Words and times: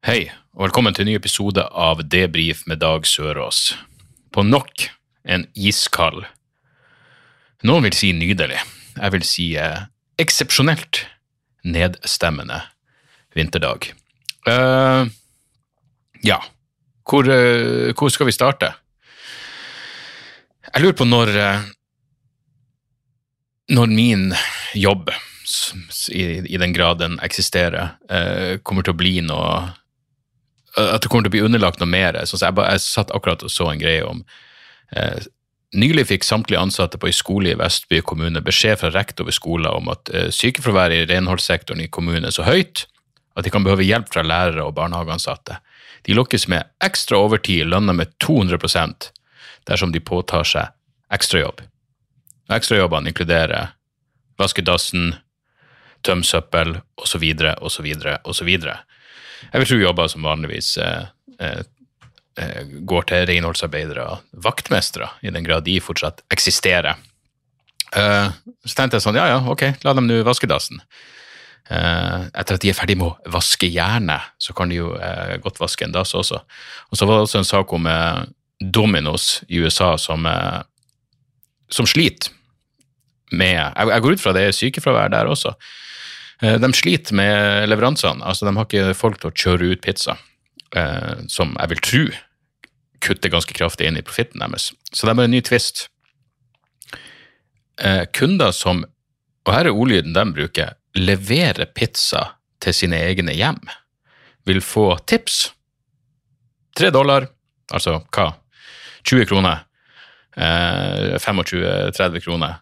Hei, 0.00 0.30
og 0.56 0.62
velkommen 0.64 0.94
til 0.96 1.04
en 1.04 1.10
ny 1.10 1.14
episode 1.18 1.60
av 1.76 1.98
Debrif 2.08 2.62
med 2.64 2.78
Dag 2.80 3.04
Sørås. 3.04 3.74
På 4.32 4.40
nok 4.40 4.86
en 5.28 5.42
iskald 5.52 6.22
Noen 7.68 7.84
vil 7.84 7.92
si 7.92 8.08
nydelig. 8.16 8.56
Jeg 8.96 9.12
vil 9.12 9.26
si 9.28 9.44
eh, 9.60 9.82
eksepsjonelt 10.16 11.02
nedstemmende 11.68 12.62
vinterdag. 13.36 13.90
Uh, 14.48 15.04
ja, 16.24 16.38
hvor, 17.04 17.28
uh, 17.28 17.92
hvor 17.92 18.08
skal 18.08 18.30
vi 18.30 18.32
starte? 18.32 18.70
Jeg 20.70 20.80
lurer 20.80 20.96
på 20.96 21.08
når 21.10 21.34
uh, 21.36 21.68
Når 23.76 23.92
min 23.92 24.32
jobb, 24.72 25.12
i, 26.08 26.24
i 26.40 26.56
den 26.56 26.72
grad 26.72 27.04
den 27.04 27.20
eksisterer, 27.20 27.98
kommer 28.64 28.82
til 28.82 28.96
å 28.96 28.98
bli 28.98 29.12
noe 29.22 29.52
at 30.76 31.02
det 31.02 31.10
kommer 31.10 31.26
til 31.26 31.32
å 31.32 31.36
bli 31.36 31.44
underlagt 31.48 31.80
noe 31.82 31.90
mer. 31.90 32.18
Så 32.26 32.38
jeg, 32.38 32.54
bare, 32.54 32.76
jeg 32.76 32.84
satt 32.84 33.12
akkurat 33.16 33.42
og 33.42 33.52
så 33.52 33.70
en 33.72 33.82
greie 33.82 34.06
om 34.06 34.24
eh, 34.96 35.28
Nylig 35.70 36.08
fikk 36.08 36.24
samtlige 36.26 36.58
ansatte 36.58 36.98
på 36.98 37.06
en 37.06 37.14
skole 37.14 37.52
i 37.52 37.58
Vestby 37.58 38.00
kommune 38.02 38.40
beskjed 38.42 38.80
fra 38.80 38.88
rektor 38.90 39.28
ved 39.28 39.36
skolen 39.36 39.70
om 39.70 39.92
at 39.92 40.10
eh, 40.10 40.26
sykefraværet 40.34 41.04
i 41.04 41.12
renholdssektoren 41.12 41.84
i 41.84 41.86
kommunen 41.86 42.26
er 42.26 42.34
så 42.34 42.42
høyt 42.42 42.88
at 43.38 43.46
de 43.46 43.52
kan 43.54 43.62
behøve 43.62 43.86
hjelp 43.86 44.10
fra 44.10 44.24
lærere 44.26 44.64
og 44.66 44.74
barnehageansatte. 44.74 45.60
De 46.02 46.16
lokkes 46.18 46.48
med 46.50 46.66
ekstra 46.82 47.20
overtid, 47.22 47.68
lønna 47.70 47.94
med 47.94 48.10
200% 48.18 49.12
dersom 49.70 49.94
de 49.94 50.02
påtar 50.02 50.42
seg 50.42 50.74
ekstrajobb. 51.14 51.62
Ekstrajobbene 52.50 53.12
inkluderer 53.12 53.76
vaske 54.40 54.66
dassen, 54.66 55.14
tømme 56.02 56.26
søppel 56.26 56.80
osv., 56.98 57.26
osv., 57.60 57.92
osv. 58.24 58.50
Jeg 59.48 59.62
vil 59.62 59.68
tro 59.70 59.78
jobber 59.80 60.10
som 60.12 60.26
vanligvis 60.26 60.72
eh, 60.80 61.06
eh, 61.40 61.62
eh, 62.40 62.74
går 62.88 63.06
til 63.10 63.28
renholdsarbeidere 63.30 64.06
og 64.14 64.42
vaktmestere, 64.46 65.10
i 65.22 65.32
den 65.34 65.46
grad 65.46 65.66
de 65.68 65.78
fortsatt 65.84 66.24
eksisterer. 66.32 67.00
Så 67.90 68.76
tenkte 68.78 69.00
jeg 69.00 69.02
sånn, 69.02 69.16
ja 69.18 69.24
ja, 69.26 69.38
ok, 69.50 69.64
la 69.82 69.96
dem 69.98 70.06
nå 70.06 70.20
vaske 70.22 70.46
dassen. 70.46 70.78
Etter 71.66 72.54
at 72.54 72.62
de 72.62 72.70
er 72.70 72.76
ferdig 72.78 72.94
med 73.00 73.08
å 73.08 73.32
vaske 73.34 73.66
jernet, 73.66 74.28
så 74.38 74.54
kan 74.54 74.70
de 74.70 74.78
jo 74.78 74.92
godt 75.42 75.58
vaske 75.58 75.88
en 75.88 75.96
dass 75.96 76.14
også. 76.14 76.38
Og 76.38 77.00
så 77.00 77.08
var 77.10 77.18
det 77.18 77.24
også 77.26 77.40
en 77.40 77.48
sak 77.48 77.74
om 77.74 77.88
Dominos 78.62 79.40
i 79.50 79.58
USA 79.58 79.96
som, 79.98 80.22
som 81.66 81.90
sliter 81.90 82.30
med 83.30 83.58
jeg 83.58 84.02
går 84.02 84.16
ut 84.16 84.22
fra 84.22 84.34
det 84.34 84.46
er 84.48 84.56
sykefravær 84.56 85.10
der 85.12 85.30
også. 85.30 85.54
Eh, 86.42 86.58
De 86.60 86.72
sliter 86.72 87.14
med 87.14 87.68
leveransene. 87.68 88.24
altså 88.24 88.46
De 88.46 88.56
har 88.56 88.66
ikke 88.68 88.96
folk 88.96 89.20
til 89.20 89.30
å 89.30 89.36
kjøre 89.36 89.72
ut 89.74 89.82
pizza, 89.84 90.16
eh, 90.76 91.26
som 91.28 91.56
jeg 91.58 91.68
vil 91.74 91.84
tro 91.84 92.04
kutter 93.00 93.32
ganske 93.32 93.54
kraftig 93.56 93.86
inn 93.88 93.96
i 93.96 94.02
profitten 94.04 94.40
deres. 94.40 94.72
Så 94.92 95.06
det 95.06 95.12
er 95.12 95.14
bare 95.22 95.30
en 95.30 95.36
ny 95.36 95.40
twist. 95.40 95.86
Eh, 97.80 98.04
kunder 98.12 98.52
som, 98.52 98.84
og 99.46 99.54
her 99.54 99.64
er 99.70 99.72
ordlyden 99.72 100.12
de 100.12 100.24
bruker, 100.36 100.74
leverer 100.94 101.70
pizza 101.72 102.34
til 102.60 102.74
sine 102.76 102.98
egne 103.00 103.32
hjem, 103.32 103.60
vil 104.44 104.60
få 104.60 104.98
tips. 105.08 105.52
Tre 106.76 106.90
dollar, 106.92 107.26
altså 107.72 108.02
hva? 108.12 108.34
20 109.08 109.24
kroner. 109.30 109.64
Eh, 110.36 111.16
25-30 111.16 112.20
kroner. 112.20 112.60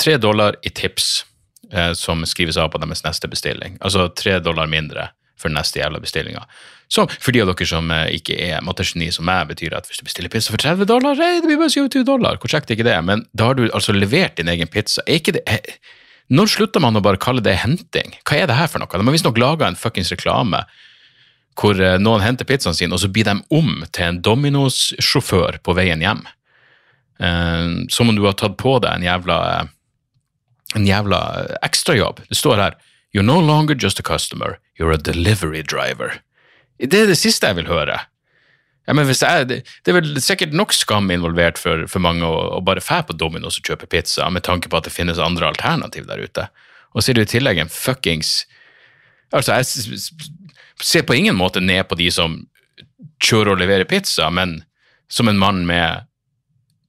Tre 0.00 0.16
dollar 0.16 0.56
i 0.64 0.70
tips 0.72 1.26
eh, 1.72 1.92
som 1.98 2.24
skrives 2.26 2.58
av 2.60 2.70
på 2.72 2.80
deres 2.82 3.04
neste 3.06 3.30
bestilling. 3.30 3.78
Altså 3.80 4.08
tre 4.14 4.38
dollar 4.44 4.70
mindre 4.70 5.10
for 5.40 5.48
den 5.48 5.56
neste 5.56 5.80
jævla 5.80 6.00
bestillinga. 6.02 6.42
For 6.90 7.32
de 7.32 7.40
av 7.44 7.48
dere 7.52 7.66
som 7.70 7.90
eh, 7.94 8.10
ikke 8.18 8.36
er 8.50 8.64
mattegeni 8.66 9.08
som 9.14 9.24
meg, 9.28 9.46
betyr 9.52 9.76
at 9.78 9.86
hvis 9.88 10.02
du 10.02 10.04
bestiller 10.08 10.32
pizza 10.32 10.52
for 10.52 10.60
30 10.60 10.88
dollar, 10.90 11.16
hey, 11.16 11.40
det 11.40 11.48
blir 11.48 11.60
bare 11.62 11.72
27 11.72 12.02
dollar. 12.08 12.36
Hvor 12.42 12.50
kjekt 12.52 12.70
er 12.70 12.76
ikke 12.78 12.88
det? 12.90 12.98
Men 13.06 13.24
da 13.32 13.50
har 13.50 13.58
du 13.58 13.68
altså 13.70 13.94
levert 13.96 14.36
din 14.40 14.50
egen 14.52 14.68
pizza. 14.70 15.04
Er 15.06 15.22
ikke 15.22 15.38
det... 15.38 15.44
eh, 15.48 15.80
Når 16.30 16.50
slutter 16.52 16.82
man 16.82 16.98
å 16.98 17.02
bare 17.02 17.18
kalle 17.22 17.42
det 17.42 17.56
henting? 17.62 18.12
Hva 18.26 18.36
er 18.42 18.50
det 18.50 18.58
her 18.58 18.68
for 18.70 18.82
noe? 18.82 18.90
De 18.90 19.06
har 19.06 19.16
visstnok 19.16 19.38
laga 19.40 19.66
en 19.70 19.78
fuckings 19.78 20.12
reklame 20.12 20.64
hvor 21.60 21.76
eh, 21.82 21.96
noen 22.00 22.22
henter 22.24 22.46
pizzaen 22.48 22.76
sin, 22.76 22.92
og 22.94 23.00
så 23.02 23.08
blir 23.12 23.26
de 23.26 23.34
om 23.52 23.80
til 23.92 24.06
en 24.06 24.20
Dominos-sjåfør 24.24 25.58
på 25.66 25.74
veien 25.76 26.00
hjem. 26.04 26.22
Eh, 27.20 27.66
som 27.92 28.08
om 28.08 28.16
du 28.16 28.22
har 28.24 28.36
tatt 28.38 28.54
på 28.60 28.76
deg 28.82 28.94
en 28.96 29.04
jævla 29.08 29.38
eh, 29.56 29.72
en 30.74 30.86
jævla 30.86 31.20
ekstrajobb. 31.66 32.22
Det 32.28 32.38
står 32.38 32.62
her 32.62 32.78
You're 33.14 33.26
no 33.26 33.40
longer 33.40 33.74
just 33.74 33.98
a 33.98 34.02
customer, 34.02 34.60
you're 34.78 34.94
a 34.94 34.98
delivery 34.98 35.62
driver. 35.62 36.20
Det 36.78 36.94
er 36.94 37.08
det 37.10 37.18
siste 37.18 37.46
jeg 37.46 37.58
vil 37.58 37.66
høre. 37.66 37.98
Ja, 38.86 38.94
men 38.94 39.04
hvis 39.06 39.22
jeg, 39.22 39.48
det, 39.50 39.58
det 39.84 39.92
er 39.92 39.98
vel 39.98 40.20
sikkert 40.22 40.54
nok 40.56 40.72
skam 40.74 41.10
involvert 41.10 41.58
for, 41.58 41.84
for 41.90 42.02
mange 42.02 42.26
å, 42.26 42.38
å 42.56 42.60
bare 42.64 42.82
fære 42.82 43.10
på 43.10 43.16
Domino's 43.18 43.58
og 43.60 43.66
kjøpe 43.66 43.90
pizza, 43.90 44.28
med 44.30 44.46
tanke 44.46 44.70
på 44.70 44.78
at 44.78 44.86
det 44.86 44.94
finnes 44.94 45.20
andre 45.22 45.50
alternativ 45.50 46.06
der 46.08 46.22
ute. 46.22 46.46
Og 46.94 47.02
så 47.02 47.12
er 47.12 47.20
det 47.20 47.28
i 47.28 47.32
tillegg 47.36 47.62
en 47.62 47.72
fuckings 47.72 48.44
Altså, 49.30 49.60
jeg 49.60 50.00
ser 50.82 51.04
på 51.06 51.14
ingen 51.14 51.36
måte 51.38 51.60
ned 51.62 51.84
på 51.86 51.94
de 51.94 52.08
som 52.10 52.32
kjører 53.22 53.52
og 53.52 53.60
leverer 53.60 53.86
pizza, 53.86 54.26
men 54.26 54.56
som 55.06 55.30
en 55.30 55.38
mann 55.38 55.60
med 55.68 56.02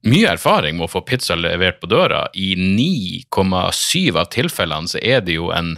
mye 0.02 0.32
erfaring 0.34 0.76
med 0.78 0.88
å 0.88 0.92
få 0.96 1.04
pizza 1.06 1.36
levert 1.38 1.80
på 1.80 1.90
døra. 1.90 2.24
I 2.34 2.54
9,7 2.58 4.18
av 4.18 4.30
tilfellene 4.34 4.90
så 4.90 4.98
er 4.98 5.22
det 5.22 5.36
jo 5.38 5.52
en, 5.54 5.76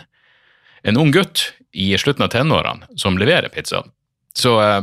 en 0.82 1.00
ung 1.00 1.12
gutt 1.12 1.50
i 1.74 1.92
slutten 1.98 2.24
av 2.24 2.32
tenårene 2.32 2.88
som 3.00 3.18
leverer 3.20 3.52
pizza. 3.52 3.82
Så 4.38 4.56
eh, 4.62 4.82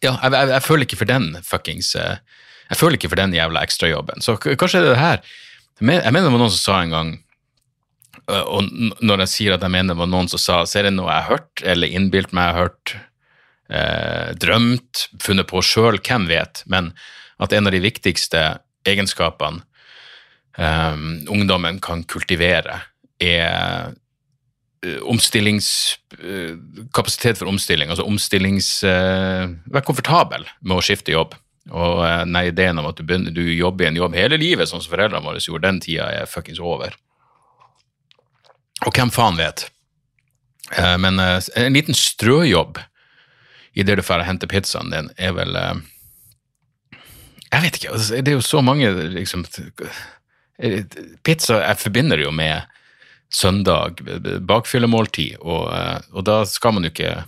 ja, 0.00 0.14
jeg, 0.14 0.32
jeg, 0.32 0.52
jeg 0.54 0.64
føler 0.64 0.86
ikke 0.86 1.00
for 1.02 1.10
den 1.10 1.32
fuckings 1.46 1.92
eh, 1.98 2.22
Jeg 2.70 2.78
føler 2.78 2.96
ikke 2.96 3.10
for 3.12 3.20
den 3.20 3.34
jævla 3.36 3.64
ekstrajobben. 3.66 4.24
Så 4.24 4.36
kanskje 4.40 4.80
er 4.80 4.86
det 4.86 4.94
det 4.94 5.02
her 5.02 5.20
Jeg 5.80 5.86
mener 5.86 6.28
det 6.28 6.32
var 6.32 6.40
noen 6.40 6.54
som 6.54 6.62
sa 6.62 6.80
en 6.80 6.94
gang 6.94 7.12
øh, 8.30 8.42
og 8.42 8.72
når 9.04 9.24
jeg 9.26 9.32
sier 9.34 9.56
at 9.56 9.66
jeg 9.66 9.74
mener 9.74 9.94
det 9.94 10.00
var 10.00 10.10
noen 10.10 10.30
som 10.32 10.42
sa, 10.42 10.62
så 10.64 10.80
er 10.80 10.88
det 10.88 10.96
noe 10.96 11.10
jeg 11.10 11.26
har 11.26 11.30
hørt, 11.36 11.64
eller 11.74 11.96
innbilt 12.00 12.34
meg 12.36 12.48
jeg 12.48 12.54
har 12.54 12.64
hørt, 12.64 12.96
eh, 13.70 14.28
drømt, 14.40 15.06
funnet 15.22 15.50
på 15.50 15.62
sjøl, 15.66 15.98
hvem 16.06 16.28
vet, 16.30 16.62
men 16.70 16.92
at 17.40 17.52
en 17.56 17.68
av 17.68 17.72
de 17.74 17.80
viktigste 17.82 18.40
egenskapene 18.88 19.62
um, 20.56 21.26
ungdommen 21.30 21.80
kan 21.84 22.04
kultivere, 22.08 22.80
er 23.20 23.92
eh, 24.80 25.00
omstillings... 25.04 25.98
eh, 26.16 26.56
kapasitet 26.96 27.40
for 27.40 27.50
omstilling, 27.50 27.92
altså 27.92 28.06
omstillings... 28.08 28.70
eh, 28.88 29.44
Vær 29.72 29.84
komfortabel 29.84 30.46
med 30.60 30.78
å 30.78 30.84
skifte 30.84 31.12
jobb. 31.12 31.36
Og 31.70 32.00
nei, 32.26 32.46
ideen 32.48 32.80
om 32.80 32.88
at 32.88 32.96
du, 32.96 33.04
begynner, 33.04 33.34
du 33.36 33.44
jobber 33.52 33.84
i 33.84 33.90
en 33.90 34.00
jobb 34.00 34.16
hele 34.16 34.40
livet, 34.40 34.70
sånn 34.70 34.80
som 34.80 34.94
foreldrene 34.94 35.22
våre 35.22 35.42
gjorde, 35.44 35.68
den 35.68 35.82
tida 35.84 36.08
er 36.08 36.30
fuckings 36.30 36.58
over. 36.64 36.96
Og 38.88 38.96
hvem 38.96 39.12
faen 39.12 39.36
vet? 39.36 39.66
Men 41.02 41.20
en 41.20 41.76
liten 41.76 41.94
strøjobb 41.94 42.80
i 43.76 43.84
det 43.84 43.98
du 44.00 44.02
får 44.02 44.24
hente 44.24 44.48
pizzaen 44.50 44.90
din, 44.90 45.12
er 45.20 45.36
vel 45.36 45.52
Jeg 47.50 47.64
vet 47.64 47.78
ikke, 47.78 47.94
altså, 47.96 48.20
det 48.20 48.30
er 48.30 48.38
jo 48.38 48.46
så 48.46 48.60
mange 48.62 48.90
liksom 49.16 49.42
eh, 50.58 50.84
Pizza 51.26 51.58
jeg 51.64 51.80
forbinder 51.80 52.22
jo 52.22 52.30
med 52.30 52.62
søndag, 53.30 54.00
bakfyllemåltid, 54.46 55.40
og, 55.40 55.68
eh, 55.74 55.98
og 56.14 56.26
da 56.26 56.40
skal 56.46 56.76
man 56.76 56.86
jo 56.86 56.92
ikke 56.94 57.20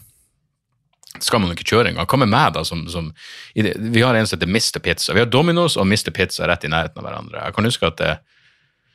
skal 1.20 1.42
man 1.42 1.52
ikke 1.52 1.66
kjøre 1.68 1.90
engang. 1.90 2.08
Hva 2.08 2.18
med 2.22 2.30
meg, 2.32 2.54
da? 2.56 2.62
Som, 2.64 2.86
som, 2.88 3.10
vi 3.52 4.00
har 4.00 4.16
en 4.16 4.28
som 4.28 4.38
heter 4.38 4.48
Mr. 4.48 4.80
Pizza. 4.80 5.12
Vi 5.12 5.20
har 5.20 5.28
Domino's 5.28 5.76
og 5.76 5.84
Mr. 5.84 6.08
Pizza 6.14 6.46
rett 6.48 6.64
i 6.64 6.70
nærheten 6.72 7.02
av 7.02 7.04
hverandre. 7.04 7.42
Jeg 7.44 7.56
kan 7.56 7.68
huske 7.68 7.90
at 7.90 7.98
det, 8.00 8.12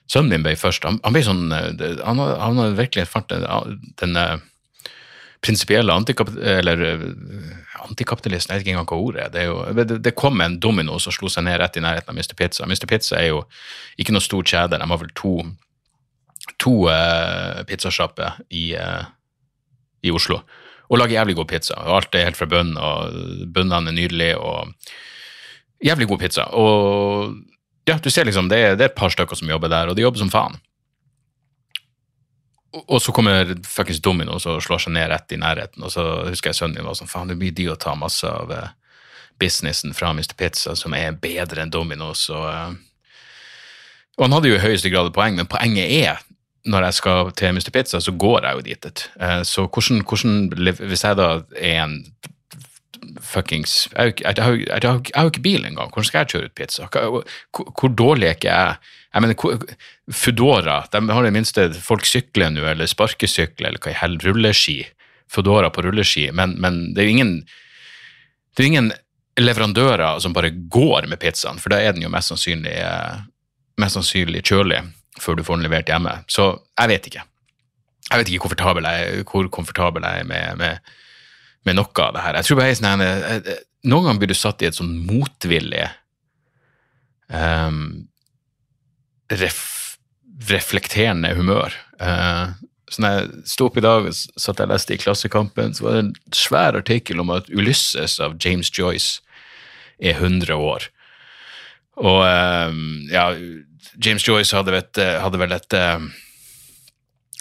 sønnen 0.09 0.33
min 0.33 0.45
ble 0.47 0.55
først. 0.57 0.87
Han, 0.87 0.97
han 1.03 1.13
ble 1.13 1.23
sånn 1.27 1.43
eh, 1.53 2.01
Han 2.07 2.21
han 2.23 2.61
hadde 2.61 2.79
virkelig 2.79 3.05
fart 3.11 3.29
den, 3.29 3.45
den 4.01 4.17
eh, 4.17 4.39
prinsipielle 5.41 5.93
eh, 5.93 6.63
antikapitalisten, 7.87 8.53
jeg 8.53 8.59
vet 8.59 8.65
ikke 8.65 8.73
engang 8.73 8.89
hva 8.89 8.99
ordet. 8.99 9.27
Det, 9.33 9.43
er 9.43 9.51
jo, 9.51 9.59
det, 9.77 9.99
det 10.03 10.15
kom 10.17 10.41
en 10.41 10.59
domino 10.63 10.97
som 11.01 11.13
slo 11.13 11.29
seg 11.31 11.45
ned 11.47 11.59
rett 11.61 11.77
i 11.79 11.83
nærheten 11.83 12.11
av 12.11 12.17
Mr. 12.17 12.35
Pizza. 12.37 12.67
Mr. 12.67 12.87
Pizza 12.89 13.19
er 13.19 13.31
jo 13.31 13.43
ikke 14.01 14.15
noe 14.15 14.25
stor 14.25 14.47
kjede. 14.47 14.79
De 14.79 14.89
har 14.91 15.01
vel 15.03 15.13
to, 15.17 15.35
to 16.61 16.75
uh, 16.89 17.61
pizzasjapper 17.69 18.41
i, 18.49 18.71
uh, 18.75 19.05
i 20.03 20.13
Oslo. 20.13 20.41
Og 20.87 21.01
lager 21.01 21.19
jævlig 21.19 21.37
god 21.37 21.49
pizza. 21.51 21.77
Alt 21.97 22.15
er 22.15 22.29
helt 22.29 22.39
fra 22.39 22.47
bunn, 22.49 22.73
og 22.79 23.47
bunnene 23.53 23.91
er 23.91 23.95
nydelige, 23.95 24.37
og 24.39 24.73
jævlig 25.83 26.07
god 26.07 26.21
pizza. 26.23 26.47
Og 26.55 27.35
ja, 27.87 27.97
du 28.03 28.09
ser 28.11 28.27
liksom, 28.27 28.49
det 28.51 28.59
er, 28.59 28.77
det 28.79 28.87
er 28.87 28.91
et 28.93 28.99
par 28.99 29.11
stykker 29.13 29.37
som 29.37 29.51
jobber 29.51 29.71
der, 29.71 29.91
og 29.91 29.97
de 29.97 30.05
jobber 30.05 30.23
som 30.23 30.31
faen. 30.31 30.57
Og, 32.85 32.99
så 33.01 33.13
kommer 33.15 33.55
fuckings 33.65 34.01
Dominos 34.03 34.45
og 34.49 34.61
slår 34.63 34.83
seg 34.85 34.93
ned 34.95 35.09
rett 35.11 35.33
i 35.33 35.39
nærheten, 35.41 35.83
og 35.83 35.93
så 35.93 36.03
husker 36.27 36.51
jeg 36.51 36.59
sønnen 36.59 36.79
min 36.79 36.89
var 36.89 36.97
sånn, 36.99 37.09
faen, 37.11 37.31
det 37.31 37.39
blir 37.39 37.55
de 37.55 37.69
å 37.71 37.77
ta 37.79 37.95
masse 37.97 38.27
av 38.27 38.51
eh, 38.53 38.69
businessen 39.41 39.95
fra 39.97 40.11
Mr. 40.13 40.35
Pizza, 40.37 40.75
som 40.77 40.95
er 40.97 41.17
bedre 41.17 41.63
enn 41.63 41.73
Dominos, 41.73 42.27
og 42.33 42.45
eh, 42.51 42.75
og 44.17 44.25
han 44.25 44.33
hadde 44.33 44.49
jo 44.49 44.55
i 44.57 44.63
høyeste 44.63 44.89
grad 44.89 45.11
poeng, 45.13 45.35
men 45.37 45.49
poenget 45.49 45.91
er 45.93 46.23
når 46.67 46.87
jeg 46.87 46.97
skal 46.97 47.29
til 47.37 47.53
Mr. 47.53 47.69
Pizza, 47.69 47.99
så 48.01 48.11
går 48.11 48.47
jeg 48.47 48.57
jo 48.57 48.63
dit. 48.65 49.03
Eh, 49.21 49.43
Så 49.43 49.67
hvordan, 49.67 50.01
hvordan 50.01 50.49
Hvis 50.89 51.03
jeg 51.03 51.17
da 51.17 51.27
er 51.55 51.83
en 51.83 52.05
fuckings 53.21 53.87
jeg 53.93 54.13
jeg 54.25 54.43
har 54.43 55.23
jo 55.23 55.31
ikke 55.31 55.41
bil 55.41 55.65
engang. 55.65 55.91
Hvordan 55.93 56.03
skal 56.03 56.19
jeg 56.19 56.27
kjøre 56.27 56.45
ut 56.45 56.55
pizza? 56.55 56.87
Hvor, 56.91 57.23
hvor 57.79 57.89
dårlig 57.89 58.27
er 58.27 58.35
ikke 58.35 58.49
jeg? 58.49 58.75
Jeg 59.17 59.23
mener, 59.25 59.63
Foodora, 60.13 60.83
de 60.93 60.99
har 61.09 61.25
det 61.25 61.33
minste 61.33 61.63
Folk 61.81 62.05
sykler 62.05 62.51
nå, 62.53 62.61
eller 62.69 62.89
sparkesykler, 62.89 63.71
eller 63.71 63.81
hva 63.81 63.89
i 63.89 63.97
hell, 63.97 64.19
rulleski. 64.21 64.83
Foodora 65.33 65.71
på 65.73 65.81
rulleski, 65.87 66.27
men, 66.37 66.53
men 66.61 66.91
det 66.93 67.01
er 67.01 67.09
jo 67.09 67.15
ingen 67.15 67.33
det 68.57 68.63
er 68.63 68.69
ingen 68.71 68.91
leverandører 69.37 70.21
som 70.21 70.33
bare 70.33 70.49
går 70.49 71.05
med 71.09 71.19
pizzaen, 71.21 71.59
for 71.61 71.69
da 71.69 71.77
er 71.81 71.93
den 71.93 72.05
jo 72.05 72.09
mest 72.09 72.31
sannsynlig, 72.31 72.73
eh, 72.73 73.19
mest 73.77 73.97
sannsynlig 73.99 74.41
kjølig 74.49 74.79
før 75.21 75.37
du 75.37 75.43
får 75.45 75.59
den 75.59 75.67
levert 75.67 75.91
hjemme. 75.91 76.13
Så 76.29 76.47
jeg 76.73 76.89
vet 76.93 77.09
ikke. 77.09 77.25
Jeg 78.07 78.21
vet 78.21 78.31
ikke 78.31 78.45
komfortabel 78.47 78.87
jeg, 78.89 79.25
hvor 79.29 79.49
komfortabel 79.53 80.05
jeg 80.07 80.23
er 80.23 80.29
med, 80.29 80.61
med, 80.61 80.93
med 81.69 81.77
noe 81.77 82.05
av 82.05 82.15
det 82.15 82.25
her. 82.25 82.39
Jeg 82.39 82.49
tror 82.49 82.59
bare 82.59 82.69
jeg 82.69 82.77
er 82.77 82.81
sånn, 82.81 83.05
eh, 83.05 83.31
eh, 83.37 83.63
Noen 83.87 84.07
ganger 84.07 84.19
blir 84.23 84.33
du 84.33 84.35
satt 84.35 84.63
i 84.65 84.67
et 84.67 84.75
sånn 84.75 84.95
motvillig 85.05 85.85
ehm, 87.29 87.83
ref, 89.31 89.97
reflekterende 90.49 91.33
humør. 91.35 91.75
Eh, 91.99 92.55
så 92.87 93.03
når 93.03 93.15
jeg 93.15 93.47
sto 93.51 93.67
opp 93.67 93.79
i 93.79 93.83
dag 93.83 94.07
og 94.07 94.15
satt 94.15 94.61
og 94.63 94.71
leste 94.71 94.95
i 94.95 94.99
Klassekampen, 95.01 95.73
så 95.75 95.83
var 95.83 95.97
det 95.97 96.03
en 96.05 96.13
svær 96.35 96.77
artikkel 96.79 97.19
om 97.19 97.33
at 97.35 97.49
Ulysses 97.51 98.19
av 98.23 98.37
James 98.43 98.71
Joyce 98.71 99.19
er 99.99 100.15
100 100.15 100.55
år. 100.55 100.87
Og 101.97 102.21
eh, 102.23 102.79
ja, 103.11 103.27
James 104.03 104.27
Joyce 104.27 104.55
hadde, 104.55 104.75
vet, 104.75 105.01
hadde 105.23 105.41
vel 105.41 105.55
et 105.55 105.73
ehm, 105.73 106.11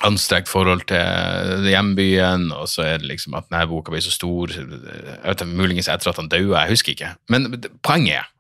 anstrengt 0.07 0.49
forhold 0.49 0.87
til 0.89 1.67
hjembyen, 1.69 2.51
og 2.53 2.69
så 2.69 2.85
er 2.85 3.01
det 3.01 3.11
liksom 3.11 3.37
at 3.37 3.49
denne 3.51 3.67
boka 3.69 3.93
blir 3.93 4.05
så 4.05 4.13
stor, 4.13 4.53
jeg 4.53 5.21
vet, 5.25 5.45
muligens 5.49 5.91
etter 5.93 6.13
at 6.13 6.21
han 6.21 6.31
døde, 6.33 6.57
jeg 6.57 6.73
husker 6.73 6.97
ikke. 6.97 7.13
Men 7.33 7.49
poenget 7.85 8.23
er 8.23 8.31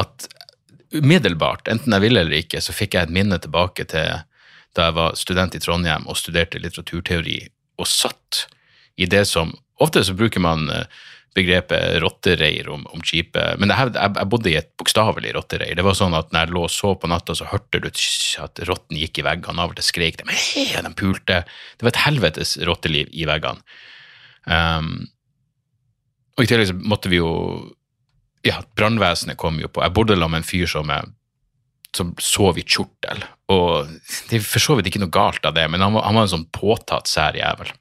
at 0.00 0.28
umiddelbart, 0.94 1.68
enten 1.70 1.94
jeg 1.94 2.04
ville 2.04 2.24
eller 2.24 2.42
ikke, 2.42 2.62
så 2.62 2.74
fikk 2.74 2.96
jeg 2.96 3.08
et 3.08 3.14
minne 3.14 3.38
tilbake 3.42 3.86
til 3.90 4.22
da 4.76 4.86
jeg 4.86 4.96
var 4.96 5.16
student 5.18 5.56
i 5.56 5.60
Trondheim 5.62 6.06
og 6.06 6.18
studerte 6.18 6.60
litteraturteori, 6.62 7.40
og 7.80 7.88
satt 7.90 8.44
i 9.00 9.08
det 9.10 9.24
som 9.30 9.54
Ofte 9.80 10.02
så 10.04 10.12
bruker 10.12 10.42
man 10.44 10.66
eh, 10.68 10.82
begrepet 11.32 12.02
rottereir 12.02 12.66
om, 12.68 12.82
om 12.92 13.00
skipet, 13.00 13.56
men 13.56 13.70
jeg, 13.72 13.94
jeg 13.96 14.28
bodde 14.28 14.50
i 14.50 14.58
et 14.58 14.68
bokstavelig 14.76 15.30
rottereir. 15.36 15.72
Det 15.78 15.86
var 15.86 15.96
sånn 15.96 16.16
at 16.18 16.28
når 16.34 16.42
jeg 16.44 16.52
lå 16.52 16.64
og 16.66 16.74
så 16.74 16.90
på 17.00 17.08
natta, 17.08 17.36
så 17.38 17.46
hørte 17.48 17.80
du 17.80 17.88
at 17.88 18.60
rotten 18.68 18.98
gikk 18.98 19.22
i 19.22 19.24
veggene, 19.24 19.62
av 19.62 19.72
og 19.72 19.78
til 19.78 19.86
skrek 19.86 20.18
de, 20.20 20.26
«Hei!» 20.28 20.66
de 20.74 20.92
pulte. 21.00 21.38
Det 21.78 21.86
var 21.86 21.94
et 21.94 22.02
helvetes 22.02 22.56
rotteliv 22.68 23.08
i 23.16 23.24
veggene. 23.30 23.64
Um, 24.44 24.92
og 26.36 26.44
i 26.44 26.50
tillegg 26.50 26.70
så 26.72 26.76
måtte 26.76 27.12
vi 27.12 27.20
jo 27.20 27.30
Ja, 28.46 28.62
brannvesenet 28.76 29.38
kom 29.40 29.58
jo 29.60 29.68
på. 29.68 29.82
Jeg 29.84 29.94
bodde 29.96 30.16
sammen 30.16 30.38
med 30.38 30.42
en 30.44 30.48
fyr 30.48 30.70
som, 30.70 30.90
eh, 30.90 31.02
som 31.96 32.14
sov 32.18 32.58
i 32.58 32.64
kjortel. 32.64 33.22
Og 33.52 33.88
det 34.30 34.38
er 34.38 34.46
for 34.46 34.62
så 34.62 34.76
vidt 34.76 34.88
ikke 34.88 35.02
noe 35.02 35.12
galt 35.12 35.44
av 35.44 35.54
det, 35.54 35.68
men 35.70 35.80
han 35.80 35.92
var, 35.92 36.06
han 36.06 36.16
var 36.16 36.28
en 36.28 36.34
sånn 36.36 36.50
påtatt 36.54 37.10
sær 37.10 37.36
jævel. 37.36 37.72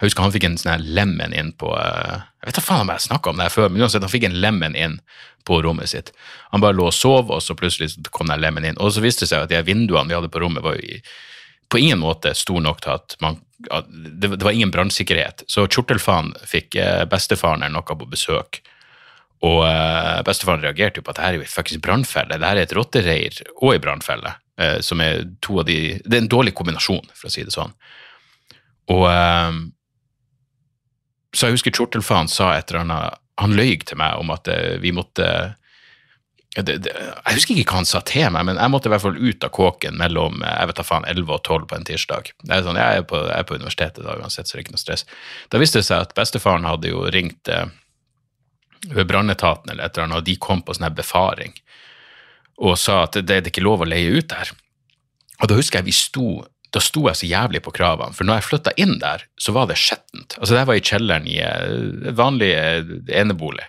Jeg 0.00 0.08
husker 0.08 0.24
han 0.24 0.32
fikk 0.32 0.46
en 0.48 0.56
sånn 0.56 0.72
her 0.72 0.84
lemon 0.96 1.34
inn 1.36 1.52
på 1.60 1.74
eh, 1.76 2.22
Jeg 2.40 2.48
vet 2.48 2.56
da 2.56 2.62
faen 2.64 2.86
om 2.86 2.92
jeg 2.94 3.04
snakka 3.04 3.30
om 3.30 3.36
det 3.36 3.46
her 3.46 3.52
før, 3.52 3.68
men 3.68 3.84
uansett, 3.84 4.02
han 4.02 4.12
fikk 4.12 4.24
en 4.30 4.40
lemen 4.40 4.74
inn 4.74 4.96
på 5.44 5.60
rommet 5.62 5.92
sitt. 5.92 6.10
Han 6.54 6.62
bare 6.64 6.76
lå 6.76 6.86
og 6.88 6.96
sov, 6.96 7.30
og 7.30 7.42
så 7.44 7.54
plutselig 7.54 7.92
kom 8.10 8.32
den 8.32 8.40
lemen 8.40 8.64
inn. 8.64 8.80
Og 8.80 8.94
så 8.94 9.04
viste 9.04 9.26
det 9.26 9.30
seg 9.34 9.44
at 9.44 9.52
de 9.52 9.60
vinduene 9.66 10.08
vi 10.08 10.16
hadde 10.16 10.32
på 10.32 10.40
rommet, 10.40 10.64
var 10.64 10.80
jo 10.80 11.00
på 11.70 11.78
ingen 11.78 12.00
måte 12.02 12.32
stor 12.34 12.58
nok 12.64 12.80
til 12.82 12.96
at 12.96 13.14
man 13.22 13.38
at 13.68 13.86
det, 13.92 14.30
det 14.32 14.42
var 14.42 14.56
ingen 14.56 14.72
brannsikkerhet. 14.72 15.44
Så 15.46 15.66
Kjortelfaen 15.68 16.32
fikk 16.48 16.78
eh, 16.80 17.04
bestefaren 17.10 17.62
eller 17.62 17.76
noe 17.76 17.98
på 18.00 18.08
besøk. 18.08 18.62
Og 19.46 19.62
uh, 19.64 20.20
bestefaren 20.26 20.60
reagerte 20.64 21.00
jo 21.00 21.06
på 21.06 21.14
at 21.14 21.18
det 21.18 21.24
her 21.24 21.34
er 21.34 21.40
jo 21.40 21.46
en 21.46 21.54
fuckings 21.54 21.80
brannfelle. 21.84 22.36
Det 22.36 22.48
her 22.48 22.60
er 22.60 22.68
et 22.68 22.74
rottereir 22.76 23.38
og 23.56 23.72
ei 23.72 23.82
brannfelle. 23.82 24.34
Uh, 24.60 24.78
som 24.84 25.00
er 25.00 25.24
to 25.40 25.62
av 25.62 25.68
de 25.68 25.78
Det 26.04 26.16
er 26.16 26.24
en 26.26 26.32
dårlig 26.32 26.52
kombinasjon, 26.56 27.08
for 27.16 27.30
å 27.30 27.32
si 27.32 27.44
det 27.46 27.54
sånn. 27.54 27.72
Og 28.92 29.06
uh, 29.08 29.54
Så 31.32 31.48
jeg 31.48 31.56
husker 31.56 31.72
Kjortelfaen 31.72 32.28
sa 32.28 32.52
et 32.56 32.68
eller 32.68 32.84
annet 32.84 33.20
Han 33.40 33.56
løy 33.56 33.78
til 33.86 33.96
meg 33.96 34.20
om 34.20 34.32
at 34.34 34.48
vi 34.82 34.92
måtte 34.92 35.26
det, 36.58 36.80
det, 36.82 36.90
Jeg 36.90 37.36
husker 37.38 37.56
ikke 37.56 37.72
hva 37.72 37.78
han 37.78 37.88
sa 37.88 38.00
til 38.04 38.26
meg, 38.34 38.42
men 38.48 38.58
jeg 38.58 38.72
måtte 38.72 38.90
i 38.90 38.92
hvert 38.92 39.04
fall 39.04 39.16
ut 39.16 39.44
av 39.46 39.52
kåken 39.54 39.96
mellom 39.96 40.42
jeg 40.42 40.68
vet 40.68 40.80
da 40.80 40.84
faen, 40.84 41.06
11 41.08 41.36
og 41.36 41.44
12 41.46 41.68
på 41.70 41.78
en 41.78 41.86
tirsdag. 41.86 42.32
Det 42.42 42.56
er 42.56 42.64
sånn, 42.66 42.80
Jeg 42.80 43.00
er 43.00 43.06
på, 43.06 43.20
jeg 43.22 43.36
er 43.38 43.46
på 43.46 43.56
universitetet 43.56 44.02
da 44.04 44.16
uansett, 44.18 44.50
så 44.50 44.56
det 44.56 44.58
er 44.58 44.64
ikke 44.66 44.74
noe 44.74 44.82
stress. 44.82 45.06
Da 45.48 45.62
viste 45.62 45.78
det 45.78 45.86
seg 45.86 46.02
at 46.04 46.16
bestefaren 46.18 46.66
hadde 46.66 46.90
jo 46.90 47.06
ringt 47.14 47.48
eh, 47.48 47.70
ved 48.88 49.08
brannetaten 49.10 49.72
eller 49.72 49.84
et 49.84 49.96
eller 49.96 50.08
annet, 50.08 50.22
og 50.22 50.28
de 50.28 50.38
kom 50.40 50.62
på 50.64 50.76
sånn 50.76 50.88
her 50.88 50.96
befaring 50.96 51.52
og 52.60 52.76
sa 52.76 53.02
at 53.06 53.16
det, 53.16 53.26
det 53.28 53.36
er 53.38 53.52
ikke 53.52 53.64
lov 53.64 53.84
å 53.84 53.88
leie 53.88 54.20
ut 54.20 54.28
der. 54.28 54.50
Og 55.40 55.48
da 55.48 55.56
husker 55.56 55.80
jeg 55.80 55.88
vi 55.88 55.96
sto 55.96 56.26
da 56.70 56.78
sto 56.82 57.02
jeg 57.08 57.18
så 57.18 57.26
jævlig 57.26 57.64
på 57.64 57.72
kravene, 57.74 58.14
for 58.14 58.26
når 58.26 58.38
jeg 58.38 58.46
flytta 58.46 58.72
inn 58.78 58.98
der, 59.02 59.24
så 59.42 59.50
var 59.56 59.66
det 59.66 59.78
skjettent. 59.80 60.36
Altså, 60.38 60.54
det 60.54 60.66
var 60.68 60.78
i 60.78 60.84
kjelleren 60.86 61.26
i 61.26 61.40
eh, 61.42 62.12
vanlig 62.14 62.50
eh, 62.54 62.92
enebolig. 63.20 63.64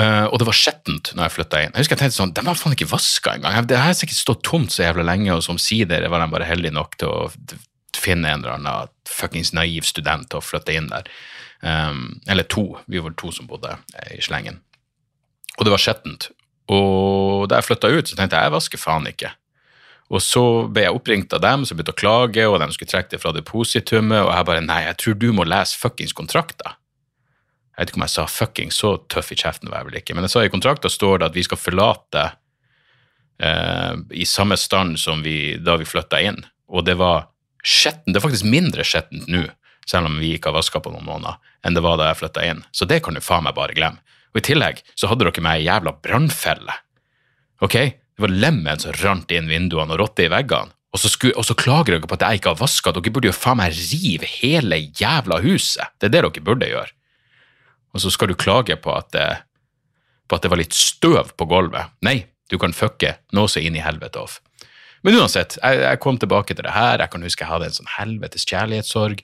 Uh, 0.00 0.24
og 0.30 0.38
det 0.40 0.46
var 0.48 0.56
skjettent 0.56 1.10
når 1.12 1.26
jeg 1.26 1.34
flytta 1.34 1.58
inn. 1.60 1.72
Jeg 1.74 1.82
husker 1.82 1.96
jeg 1.96 2.00
tenkte 2.00 2.16
sånn, 2.16 2.30
De 2.36 2.44
har 2.46 2.56
faen 2.56 2.72
ikke 2.76 2.88
vaska 2.88 3.34
engang. 3.36 3.66
Det 3.68 3.76
har 3.76 3.96
sikkert 3.96 4.20
stått 4.20 4.44
tomt 4.46 4.72
så 4.72 4.84
jævla 4.86 5.04
lenge, 5.04 5.32
og 5.34 5.42
som 5.44 5.58
sider 5.60 6.06
var 6.08 6.22
de 6.22 6.28
bare 6.32 6.48
heldige 6.48 6.76
nok 6.76 6.96
til 7.00 7.10
å 7.10 7.58
finne 7.96 8.30
en 8.30 8.44
eller 8.44 8.54
annen 8.54 8.92
fuckings 9.08 9.52
naiv 9.56 9.84
student 9.88 10.36
å 10.36 10.40
flytte 10.44 10.76
inn 10.76 10.88
der. 10.92 11.08
Um, 11.60 12.20
eller 12.30 12.46
to. 12.48 12.78
Vi 12.88 13.02
var 13.02 13.12
to 13.20 13.32
som 13.36 13.48
bodde 13.50 13.74
i 14.14 14.20
slengen. 14.24 14.62
Og 15.58 15.66
det 15.66 15.74
var 15.74 15.82
skjettent. 15.82 16.30
Og 16.70 17.48
da 17.50 17.58
jeg 17.58 17.68
flytta 17.68 17.90
ut, 17.92 18.08
så 18.08 18.16
tenkte 18.16 18.38
jeg 18.38 18.48
jeg 18.48 18.54
vasker 18.54 18.80
faen 18.80 19.08
ikke. 19.10 19.34
Og 20.10 20.22
så 20.24 20.42
ble 20.66 20.86
jeg 20.86 20.96
oppringt 20.96 21.34
av 21.36 21.42
dem 21.44 21.64
som 21.66 21.78
begynte 21.78 21.94
å 21.94 22.00
klage, 22.00 22.46
og 22.48 22.58
de 22.62 22.68
skulle 22.74 22.90
trekke 22.90 23.12
det 23.12 23.20
fra 23.22 23.34
depositumet, 23.34 24.24
og 24.24 24.32
jeg 24.34 24.46
bare 24.48 24.64
nei, 24.64 24.80
jeg 24.88 24.98
tror 25.02 25.18
du 25.20 25.28
må 25.36 25.46
lese 25.46 25.78
fuckings 25.78 26.14
kontrakter. 26.16 26.74
Jeg 27.76 27.84
vet 27.86 27.92
ikke 27.92 28.00
om 28.00 28.04
jeg 28.04 28.12
sa 28.12 28.24
fucking 28.28 28.72
så 28.74 28.90
tøff 29.08 29.30
i 29.32 29.38
kjeften 29.38 29.70
var 29.70 29.80
jeg 29.80 29.88
vel 29.88 30.00
ikke, 30.00 30.16
men 30.16 30.26
jeg 30.26 30.34
sa 30.34 30.42
i 30.44 30.50
kontrakten 30.52 30.92
står 30.92 31.20
det 31.20 31.30
at 31.30 31.36
vi 31.38 31.44
skal 31.46 31.60
forlate 31.60 32.24
eh, 33.40 33.94
i 34.10 34.26
samme 34.28 34.58
stand 34.60 34.98
som 35.00 35.22
vi, 35.24 35.54
da 35.62 35.78
vi 35.80 35.88
flytta 35.88 36.20
inn. 36.26 36.42
Og 36.68 36.84
det 36.88 36.98
var 37.00 37.30
skjettent, 37.62 38.10
det 38.10 38.20
er 38.20 38.26
faktisk 38.26 38.50
mindre 38.50 38.84
skjettent 38.84 39.30
nå, 39.30 39.46
selv 39.90 40.10
om 40.10 40.18
vi 40.22 40.34
ikke 40.36 40.50
har 40.50 40.60
vaska 40.60 40.82
på 40.82 40.92
noen 40.94 41.06
måneder, 41.08 41.40
enn 41.66 41.76
det 41.76 41.82
var 41.84 41.98
da 41.98 42.10
jeg 42.10 42.20
flytta 42.22 42.46
inn. 42.46 42.62
Så 42.70 42.86
det 42.88 43.00
kan 43.04 43.16
du 43.16 43.22
faen 43.24 43.46
meg 43.46 43.56
bare 43.58 43.74
glemme. 43.76 44.02
Og 44.30 44.38
i 44.38 44.46
tillegg 44.46 44.84
så 44.94 45.10
hadde 45.10 45.26
dere 45.26 45.42
meg 45.42 45.58
ei 45.58 45.66
jævla 45.66 45.96
brannfelle. 46.04 46.76
Ok? 47.64 47.76
Det 48.20 48.22
var 48.22 48.36
lemmen 48.44 48.82
som 48.82 48.94
rant 49.00 49.32
inn 49.34 49.50
vinduene 49.50 49.96
og 49.96 50.04
rotte 50.04 50.26
i 50.26 50.30
veggene. 50.30 50.74
Og 50.90 50.98
så, 50.98 51.10
skulle, 51.10 51.36
og 51.38 51.46
så 51.46 51.54
klager 51.54 51.94
dere 51.94 52.08
på 52.10 52.16
at 52.16 52.24
jeg 52.26 52.40
ikke 52.40 52.52
har 52.52 52.58
vaska. 52.58 52.92
Dere 52.94 53.12
burde 53.14 53.30
jo 53.30 53.34
faen 53.36 53.60
meg 53.60 53.74
rive 53.74 54.26
hele 54.40 54.80
jævla 54.98 55.38
huset. 55.44 55.94
Det 55.98 56.08
er 56.08 56.16
det 56.16 56.24
dere 56.26 56.46
burde 56.46 56.70
gjøre. 56.70 56.94
Og 57.94 58.02
så 58.02 58.10
skal 58.14 58.30
du 58.30 58.38
klage 58.38 58.76
på 58.78 58.92
at, 58.94 59.10
det, 59.14 59.28
på 60.30 60.38
at 60.38 60.46
det 60.46 60.50
var 60.52 60.60
litt 60.62 60.76
støv 60.76 61.32
på 61.38 61.46
gulvet. 61.50 61.90
Nei, 62.06 62.24
du 62.50 62.58
kan 62.62 62.74
fucke 62.74 63.16
noe 63.34 63.50
så 63.50 63.62
inn 63.62 63.78
i 63.78 63.82
helvete 63.82 64.22
off. 64.22 64.38
Men 65.06 65.16
uansett, 65.16 65.56
jeg, 65.62 65.80
jeg 65.82 66.02
kom 66.02 66.18
tilbake 66.20 66.54
til 66.54 66.66
det 66.66 66.74
her. 66.74 67.00
Jeg 67.02 67.14
kan 67.14 67.24
huske 67.24 67.46
jeg 67.46 67.50
hadde 67.50 67.70
en 67.70 67.78
sånn 67.78 67.94
helvetes 67.96 68.46
kjærlighetssorg 68.50 69.22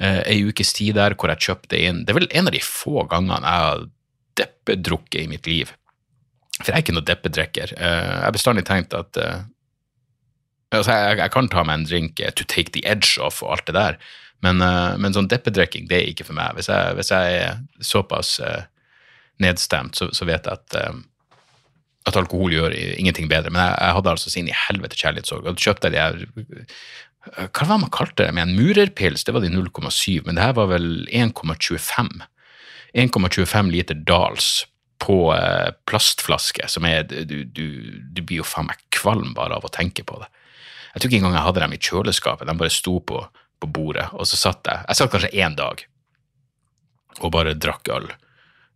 eh, 0.00 0.22
ei 0.26 0.40
ukes 0.48 0.72
tid 0.76 0.96
der 0.98 1.14
hvor 1.14 1.32
jeg 1.32 1.44
kjøpte 1.46 1.78
inn 1.78 2.04
Det 2.04 2.14
er 2.14 2.20
vel 2.20 2.30
en 2.32 2.50
av 2.50 2.56
de 2.56 2.62
få 2.64 3.04
gangene 3.10 3.40
jeg 3.44 3.66
har 3.66 3.84
deppedrukket 4.40 5.22
i 5.24 5.28
mitt 5.30 5.48
liv. 5.48 5.72
For 6.60 6.70
jeg 6.70 6.76
er 6.76 6.84
ikke 6.84 6.96
noe 6.96 7.08
deppedrikker. 7.08 7.74
Eh, 7.76 8.06
jeg 8.06 8.24
har 8.26 8.36
bestandig 8.36 8.66
tenkt 8.68 8.96
at 8.96 9.20
eh, 9.20 9.44
altså 10.76 10.96
jeg, 10.96 11.20
jeg 11.22 11.34
kan 11.34 11.52
ta 11.52 11.64
meg 11.66 11.80
en 11.80 11.86
drink 11.88 12.20
eh, 12.20 12.32
to 12.36 12.46
take 12.48 12.74
the 12.76 12.84
edge 12.88 13.16
off 13.22 13.40
og 13.44 13.56
alt 13.56 13.70
det 13.70 13.76
der, 13.78 14.00
men, 14.40 14.62
men 14.96 15.12
sånn 15.12 15.26
deppedrikking, 15.28 15.84
det 15.90 15.98
er 15.98 16.06
ikke 16.08 16.24
for 16.24 16.36
meg. 16.38 16.54
Hvis 16.56 16.70
jeg, 16.72 16.94
hvis 16.96 17.10
jeg 17.12 17.40
er 17.42 17.58
såpass 17.84 18.38
nedstemt, 19.44 19.98
så, 20.00 20.06
så 20.16 20.24
vet 20.24 20.48
jeg 20.48 20.56
at, 20.56 20.76
at 22.08 22.16
alkohol 22.16 22.54
gjør 22.54 22.72
ingenting 22.72 23.28
bedre. 23.28 23.52
Men 23.52 23.66
jeg, 23.66 23.74
jeg 23.76 23.96
hadde 23.98 24.14
altså 24.14 24.32
sin 24.32 24.48
i 24.48 24.56
helvete 24.56 24.96
kjærlighetssorg, 24.96 25.44
og 25.44 25.60
kjøpte 25.60 25.90
de 25.92 26.00
her 26.00 26.24
Hva 27.26 27.66
var 27.66 27.76
det 27.76 27.82
man 27.84 27.92
kalte 27.92 28.24
det? 28.24 28.32
Med 28.36 28.48
en 28.48 28.56
murerpils, 28.56 29.24
det 29.24 29.34
var 29.36 29.44
de 29.44 29.52
0,7, 29.52 30.22
men 30.26 30.38
det 30.38 30.44
her 30.44 30.56
var 30.56 30.70
vel 30.72 31.06
1,25. 31.12 32.08
1,25 32.96 33.70
liter 33.70 33.98
Dals 34.08 34.64
på 35.00 35.34
eh, 35.34 35.70
plastflaske, 35.88 36.68
som 36.68 36.84
er 36.88 37.04
du, 37.08 37.44
du, 37.44 37.66
du 38.12 38.22
blir 38.22 38.40
jo 38.40 38.46
faen 38.48 38.68
meg 38.68 38.80
kvalm 38.92 39.32
bare 39.36 39.56
av 39.56 39.68
å 39.68 39.72
tenke 39.72 40.04
på 40.04 40.18
det. 40.20 40.28
Jeg 40.90 41.02
tror 41.02 41.10
ikke 41.10 41.20
engang 41.20 41.36
jeg 41.38 41.46
hadde 41.46 41.62
dem 41.64 41.76
i 41.76 41.80
kjøleskapet, 41.80 42.48
de 42.48 42.56
bare 42.60 42.74
sto 42.74 42.96
på, 43.06 43.22
på 43.60 43.70
bordet, 43.70 44.08
og 44.16 44.28
så 44.28 44.40
satt 44.40 44.68
jeg 44.68 44.84
Jeg 44.88 44.98
satt 44.98 45.12
kanskje 45.14 45.32
én 45.44 45.56
dag 45.58 45.84
og 47.20 47.32
bare 47.34 47.56
drakk 47.58 47.90
øl. 47.92 48.06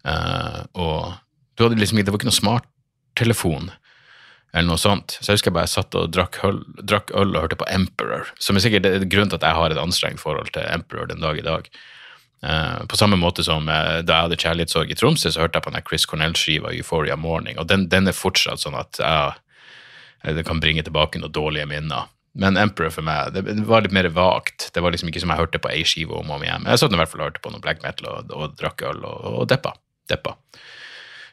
Uh, 0.05 0.61
og 0.77 1.15
du 1.57 1.65
hadde 1.65 1.79
liksom, 1.81 2.01
det 2.03 2.13
var 2.13 2.21
ikke 2.21 2.29
noe 2.29 2.37
smarttelefon 2.37 3.71
eller 4.55 4.71
noe 4.71 4.81
sånt. 4.81 5.17
Så 5.19 5.33
jeg 5.33 5.41
husker 5.41 5.51
jeg 5.51 5.59
bare 5.59 5.71
satt 5.71 5.97
og 5.99 6.13
drakk 6.15 6.39
øl, 6.47 6.61
drakk 6.79 7.11
øl 7.19 7.35
og 7.35 7.43
hørte 7.43 7.59
på 7.59 7.67
Emperor, 7.75 8.29
som 8.39 8.55
er 8.55 8.63
sikkert 8.63 8.87
er 8.87 9.03
grunnen 9.11 9.33
til 9.33 9.41
at 9.41 9.49
jeg 9.49 9.59
har 9.59 9.75
et 9.75 9.81
anstrengt 9.83 10.23
forhold 10.23 10.53
til 10.55 10.67
Emperor 10.71 11.11
den 11.11 11.25
dag 11.25 11.41
i 11.41 11.47
dag. 11.47 11.67
Uh, 12.45 12.85
på 12.87 12.99
samme 13.01 13.17
måte 13.17 13.43
som 13.43 13.67
uh, 13.73 14.03
da 14.05 14.19
jeg 14.19 14.27
hadde 14.29 14.39
kjærlighetssorg 14.43 14.91
i 14.93 14.97
Tromsø, 15.01 15.33
så 15.33 15.43
hørte 15.43 15.59
jeg 15.59 15.65
på 15.65 15.73
den 15.75 15.87
Chris 15.89 16.05
Cornell-skiva 16.07 16.75
Euphoria 16.77 17.17
Morning, 17.17 17.59
og 17.59 17.71
den, 17.71 17.89
den, 17.91 18.11
er 18.11 18.17
fortsatt 18.17 18.63
sånn 18.63 18.77
at 18.79 19.01
jeg, 19.01 20.37
det 20.39 20.45
kan 20.47 20.61
bringe 20.63 20.85
tilbake 20.85 21.19
noen 21.19 21.35
dårlige 21.35 21.67
minner. 21.71 22.13
Men 22.35 22.59
Emperor 22.59 22.91
for 22.91 23.07
meg, 23.07 23.33
det, 23.35 23.47
var 23.67 23.85
litt 23.85 23.95
mer 23.95 24.11
vagt. 24.13 24.69
Det 24.75 24.83
var 24.83 24.95
liksom 24.95 25.11
ikke 25.11 25.23
som 25.23 25.31
jeg 25.31 25.39
hørte 25.39 25.61
på 25.63 25.71
ei 25.71 25.85
skive 25.87 26.17
om 26.19 26.33
og 26.33 26.41
om 26.41 26.47
igjen. 26.47 26.67
Jeg 26.67 26.83
satt 26.83 26.95
i 26.95 26.99
hvert 26.99 27.11
fall 27.11 27.23
og 27.23 27.29
hørte 27.31 27.43
på 27.45 27.53
noe 27.55 27.63
black 27.63 27.85
metal 27.85 28.11
og, 28.11 28.33
og 28.35 28.57
drakk 28.59 28.83
øl 28.91 29.05
og, 29.07 29.29
og 29.31 29.45
deppa. 29.51 29.75
deppa. 30.11 30.35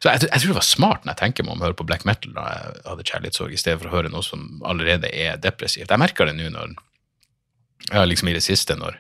Så 0.02 0.10
jeg, 0.10 0.24
jeg, 0.26 0.42
tror 0.42 0.50
det 0.50 0.58
var 0.58 0.66
smart 0.66 1.04
når 1.06 1.14
jeg 1.14 1.20
tenker 1.20 1.46
meg 1.46 1.54
om 1.54 1.62
å 1.62 1.68
høre 1.68 1.78
på 1.78 1.86
black 1.86 2.08
metal 2.10 2.34
da 2.34 2.46
jeg 2.50 2.86
hadde 2.88 3.06
kjærlighetssorg, 3.06 3.54
i 3.54 3.60
stedet 3.62 3.82
for 3.84 3.92
å 3.92 3.94
høre 3.94 4.10
noe 4.10 4.26
som 4.26 4.48
allerede 4.66 5.12
er 5.14 5.38
depressivt. 5.42 5.92
Jeg 5.94 6.02
merker 6.02 6.30
det 6.30 6.34
nå 6.40 6.50
når 6.50 6.74
ja, 7.92 8.06
liksom 8.06 8.32
i 8.32 8.34
det 8.34 8.42
siste, 8.46 8.78
når 8.78 8.98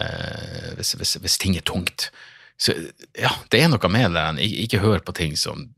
eh, 0.00 0.72
hvis, 0.78 0.94
hvis, 0.96 1.16
hvis, 1.20 1.38
ting 1.42 1.56
er 1.58 1.66
tungt. 1.68 2.08
Så 2.56 2.72
ja, 3.12 3.34
det 3.52 3.60
er 3.60 3.68
noe 3.72 3.92
med 3.92 4.16
det. 4.16 4.26
Ikke, 4.46 4.64
ikke 4.64 4.82
hør 4.86 5.04
på 5.04 5.16
ting 5.20 5.36
som, 5.36 5.68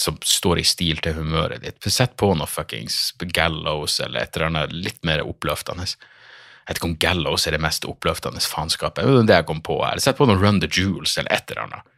som 0.00 0.16
står 0.24 0.62
i 0.62 0.66
stil 0.68 1.04
til 1.04 1.18
humøret 1.20 1.64
ditt. 1.64 1.84
Sett 1.92 2.16
på 2.20 2.32
noe 2.32 2.48
fuckings 2.48 3.12
Gallows 3.36 4.00
eller 4.00 4.24
et 4.24 4.36
eller 4.36 4.48
annet 4.48 4.76
litt 4.76 5.02
mer 5.04 5.26
oppløftende. 5.28 5.84
Jeg 5.84 6.70
vet 6.70 6.80
ikke 6.80 6.88
om 6.88 7.00
Gallows 7.04 7.44
er 7.44 7.58
det 7.58 7.64
mest 7.64 7.84
oppløftende 7.84 8.40
faenskapet. 8.40 9.04
Det 9.04 9.28
det 9.28 9.42
jeg 9.42 9.52
kom 9.52 9.60
på 9.64 9.82
her. 9.84 10.00
Sett 10.00 10.16
på 10.16 10.28
noe 10.28 10.40
Run 10.40 10.64
the 10.64 10.72
Jewels 10.72 11.18
eller 11.20 11.36
et 11.36 11.52
eller 11.52 11.68
annet 11.68 11.90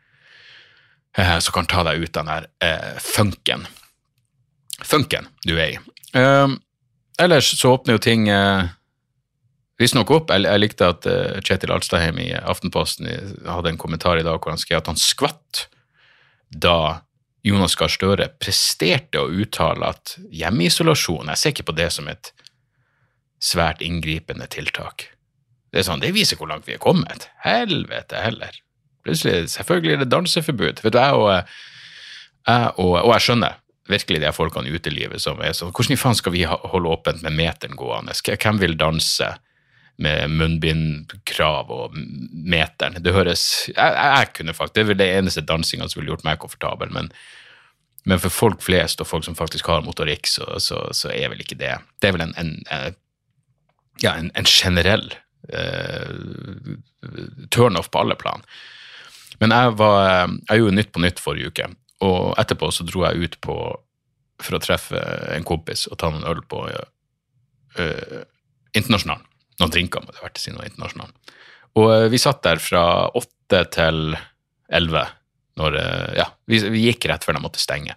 eh, 1.17 1.39
som 1.39 1.57
kan 1.57 1.69
ta 1.71 1.85
deg 1.87 2.05
ut 2.05 2.17
av 2.17 2.25
den 2.25 2.33
der 2.33 2.49
eh, 2.65 2.99
funken. 3.03 3.67
Funken 4.85 5.29
du 5.45 5.57
er 5.57 5.77
i. 5.77 5.79
Um, 6.17 6.59
ellers 7.21 7.49
så 7.59 7.75
åpner 7.77 7.97
jo 7.97 8.03
ting 8.03 8.29
eh, 8.33 8.69
visstnok 9.81 10.13
opp. 10.15 10.33
Jeg, 10.33 10.47
jeg, 10.47 10.63
likte 10.63 10.91
at 10.93 11.09
uh, 11.09 11.41
Kjetil 11.45 11.73
Alstadheim 11.75 12.21
i 12.23 12.31
Aftenposten 12.37 13.09
hadde 13.49 13.73
en 13.73 13.81
kommentar 13.81 14.21
i 14.21 14.25
dag 14.27 14.39
hvor 14.41 14.55
han 14.55 14.61
skrev 14.61 14.81
at 14.81 14.93
han 14.93 15.01
skvatt 15.01 15.67
da 16.49 17.03
Jonas 17.47 17.77
Gahr 17.79 17.93
Støre 17.93 18.31
presterte 18.43 19.21
å 19.23 19.31
uttale 19.31 19.93
at 19.93 20.17
hjemmeisolasjon 20.35 21.31
Jeg 21.31 21.41
ser 21.41 21.55
ikke 21.55 21.69
på 21.69 21.77
det 21.79 21.91
som 21.95 22.09
et 22.11 22.33
svært 23.43 23.83
inngripende 23.85 24.49
tiltak. 24.51 25.11
Det 25.71 25.83
er 25.83 25.87
sånn, 25.87 26.01
det 26.03 26.15
viser 26.17 26.41
hvor 26.41 26.49
langt 26.51 26.67
vi 26.67 26.75
er 26.75 26.83
kommet. 26.83 27.29
Helvete 27.45 28.23
heller. 28.25 28.57
Plutselig, 29.07 29.47
selvfølgelig 29.55 29.95
er 29.95 30.03
det 30.03 30.11
danseforbud. 30.11 30.83
Vet 30.83 30.97
du, 30.97 30.99
jeg 30.99 31.15
og, 31.15 31.55
jeg 32.49 32.73
og, 32.83 32.93
og 33.05 33.13
jeg 33.15 33.27
skjønner 33.29 33.61
virkelig 33.91 34.21
de 34.23 34.33
folkene 34.35 34.71
i 34.71 34.75
utelivet 34.75 35.23
som 35.23 35.41
er 35.43 35.55
sånn 35.55 35.73
Hvordan 35.75 35.95
i 35.95 36.01
faen 36.01 36.19
skal 36.19 36.35
vi 36.35 36.45
holde 36.47 36.91
åpent 36.91 37.23
med 37.23 37.37
meteren 37.39 37.79
gående? 37.79 38.15
Hvem 38.27 38.59
vil 38.63 38.75
danse 38.79 39.31
med 40.03 40.33
munnbindkrav 40.35 41.71
og 41.73 41.95
meteren? 41.97 42.99
Det 43.03 43.15
høres 43.15 43.47
Jeg, 43.71 43.95
jeg 43.95 44.33
kunne 44.37 44.57
faktisk 44.57 44.77
Det 44.77 44.87
er 44.87 45.01
det 45.01 45.11
eneste 45.21 45.47
dansinga 45.47 45.89
som 45.89 46.01
ville 46.01 46.15
gjort 46.15 46.27
meg 46.27 46.41
komfortabel, 46.43 46.91
men, 46.93 47.13
men 48.05 48.23
for 48.23 48.35
folk 48.35 48.65
flest 48.67 49.01
og 49.01 49.11
folk 49.11 49.29
som 49.29 49.39
faktisk 49.39 49.71
har 49.71 49.87
motorikk, 49.87 50.27
så, 50.27 50.59
så, 50.59 50.83
så 50.91 51.15
er 51.15 51.31
vel 51.33 51.47
ikke 51.47 51.61
det 51.63 51.77
Det 52.03 52.11
er 52.11 52.19
vel 52.19 52.27
en, 52.27 52.35
en, 52.43 52.57
en 52.75 53.03
ja, 54.03 54.17
en, 54.19 54.31
en 54.35 54.45
generell 54.45 55.15
uh, 55.55 56.11
turnoff 57.55 57.89
på 57.89 58.03
alle 58.03 58.17
plan. 58.21 58.43
Men 59.41 59.53
jeg, 59.53 59.75
var, 59.79 60.31
jeg 60.49 60.63
gjorde 60.63 60.77
Nytt 60.79 60.93
på 60.95 61.03
Nytt 61.05 61.21
forrige 61.23 61.53
uke, 61.53 61.69
og 62.07 62.37
etterpå 62.41 62.71
så 62.73 62.87
dro 62.89 63.05
jeg 63.07 63.27
ut 63.27 63.37
på 63.45 63.57
for 64.43 64.59
å 64.59 64.61
treffe 64.61 65.01
en 65.33 65.47
kompis 65.49 65.87
og 65.89 65.99
ta 66.01 66.11
noen 66.13 66.27
øl 66.29 66.43
på 66.49 66.67
uh, 66.69 68.25
Internasjonalen. 68.77 69.25
Noen 69.61 69.73
drinker 69.73 70.03
må 70.05 70.13
det 70.13 70.21
ha 70.21 70.27
vært, 70.27 70.41
siden 70.43 70.59
det 70.59 70.65
var 70.65 70.73
internasjonal. 70.73 71.15
Og 71.81 71.87
uh, 71.89 72.09
vi 72.13 72.21
satt 72.21 72.43
der 72.45 72.61
fra 72.61 72.83
åtte 73.17 73.63
til 73.73 74.19
elleve. 74.69 75.07
Når, 75.57 75.79
uh, 75.81 76.11
ja, 76.19 76.29
vi, 76.45 76.61
vi, 76.69 76.85
gikk 76.91 77.09
rett 77.09 77.25
før 77.25 77.39
de 77.39 77.45
måtte 77.47 77.63
stenge. 77.63 77.97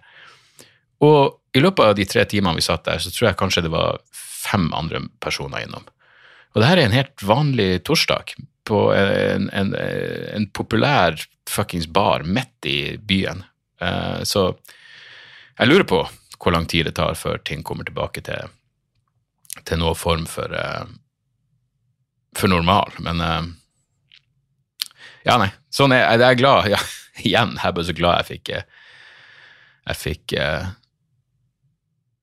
Og 1.04 1.56
i 1.56 1.60
løpet 1.60 1.92
av 1.92 1.96
de 1.98 2.06
tre 2.08 2.24
timene 2.28 2.56
vi 2.56 2.64
satt 2.64 2.86
der, 2.88 3.02
så 3.02 3.12
tror 3.12 3.30
jeg 3.30 3.40
kanskje 3.40 3.66
det 3.66 3.74
var 3.74 4.00
fem 4.16 4.70
andre 4.76 5.02
personer 5.20 5.66
innom. 5.66 5.84
Og 6.54 6.62
det 6.62 6.70
her 6.70 6.80
er 6.80 6.88
en 6.88 6.96
helt 6.96 7.24
vanlig 7.24 7.82
torsdag 7.86 8.32
på 8.68 8.80
en, 8.94 9.48
en, 9.50 9.74
en 9.74 10.46
populær 10.54 11.18
fuckings 11.50 11.88
bar 11.90 12.22
midt 12.22 12.66
i 12.66 12.96
byen. 12.96 13.44
Uh, 13.82 14.22
så 14.22 14.50
jeg 15.58 15.68
lurer 15.68 15.86
på 15.88 16.00
hvor 16.40 16.54
lang 16.54 16.66
tid 16.68 16.86
det 16.88 16.96
tar 16.96 17.18
før 17.18 17.40
ting 17.44 17.64
kommer 17.66 17.84
tilbake 17.88 18.22
til, 18.24 18.52
til 19.68 19.80
noen 19.80 19.98
form 19.98 20.26
for, 20.30 20.52
uh, 20.52 20.86
for 22.36 22.52
normal. 22.52 22.94
Men 23.04 23.20
uh, 23.24 23.50
ja, 25.26 25.36
nei. 25.40 25.50
Sånn 25.70 25.92
er 25.94 26.06
jeg. 26.06 26.26
er 26.26 26.40
glad. 26.40 26.70
Ja, 26.74 26.80
igjen, 27.20 27.56
jeg 27.58 27.68
er 27.68 27.74
bare 27.76 27.88
så 27.88 27.96
glad 27.96 28.22
jeg 28.22 28.28
fikk 28.30 28.54
jeg 28.54 29.96
fikk 29.98 30.34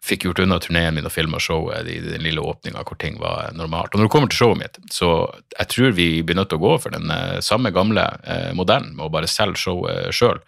fikk 0.08 0.28
gjort 0.28 0.40
unna 0.44 0.60
turneen 0.64 0.96
min 0.96 1.08
og 1.08 1.14
filma 1.14 1.40
showet, 1.44 1.90
i 1.90 2.00
den 2.04 2.24
lille 2.26 2.44
åpninga 2.44 2.86
hvor 2.88 2.98
ting 3.02 3.20
var 3.22 3.52
normalt. 3.58 3.92
Og 3.94 4.00
når 4.00 4.08
det 4.08 4.14
kommer 4.14 4.32
til 4.32 4.42
showet 4.42 4.62
mitt, 4.62 4.80
så 4.94 5.12
jeg 5.58 5.72
tror 5.74 5.98
vi 5.98 6.08
blir 6.24 6.40
nødt 6.40 6.52
til 6.54 6.62
å 6.62 6.66
gå 6.66 6.74
for 6.84 6.96
den 6.96 7.12
uh, 7.12 7.38
samme 7.46 7.74
gamle 7.76 8.08
uh, 8.24 8.52
modellen 8.58 8.96
med 8.96 9.08
å 9.08 9.14
bare 9.14 9.30
selge 9.32 9.62
showet 9.62 10.16
sjøl. 10.16 10.42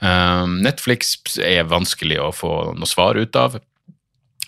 Um, 0.00 0.60
Netflix 0.64 1.16
er 1.44 1.68
vanskelig 1.68 2.20
å 2.20 2.30
få 2.32 2.54
noe 2.76 2.88
svar 2.88 3.20
ut 3.20 3.36
av. 3.36 3.58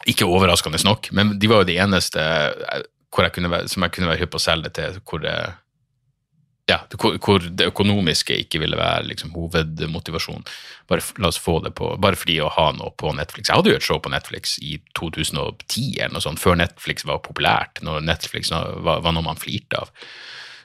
Ikke 0.09 0.27
overraskende 0.27 0.81
nok, 0.87 1.11
men 1.15 1.37
de 1.39 1.51
var 1.51 1.63
jo 1.63 1.71
de 1.73 1.79
eneste 1.83 2.23
uh, 2.23 2.83
jeg 3.13 3.35
kunne, 3.35 3.67
som 3.69 3.85
jeg 3.85 3.93
kunne 3.93 4.09
være 4.09 4.23
hypp 4.23 4.33
på 4.33 4.41
å 4.41 4.43
selge 4.47 4.71
det 4.71 4.77
til, 4.79 5.01
hvor 5.05 5.21
det 5.21 5.37
ja, 6.73 6.79
hvor 6.97 7.43
det 7.43 7.69
økonomiske 7.71 8.37
ikke 8.45 8.61
ville 8.63 8.79
være 8.79 9.07
liksom, 9.11 9.33
hovedmotivasjon. 9.37 10.45
Bare 10.91 11.05
la 11.23 11.31
oss 11.31 11.41
få 11.41 11.59
det 11.65 11.75
på, 11.79 11.91
bare 12.03 12.19
fordi 12.19 12.39
å 12.43 12.51
ha 12.53 12.69
noe 12.77 12.93
på 12.99 13.13
Netflix. 13.17 13.51
Jeg 13.51 13.61
hadde 13.61 13.73
jo 13.73 13.81
et 13.81 13.87
show 13.87 14.01
på 14.03 14.13
Netflix 14.13 14.57
i 14.65 14.79
2010, 14.99 15.99
eller 15.99 16.15
noe 16.17 16.25
sånt, 16.25 16.43
før 16.43 16.59
Netflix 16.61 17.07
var 17.09 17.23
populært, 17.25 17.83
når 17.87 18.07
Netflix 18.09 18.53
var, 18.53 19.03
var 19.05 19.17
noe 19.17 19.27
man 19.27 19.41
flirte 19.41 19.83
av. 19.83 19.93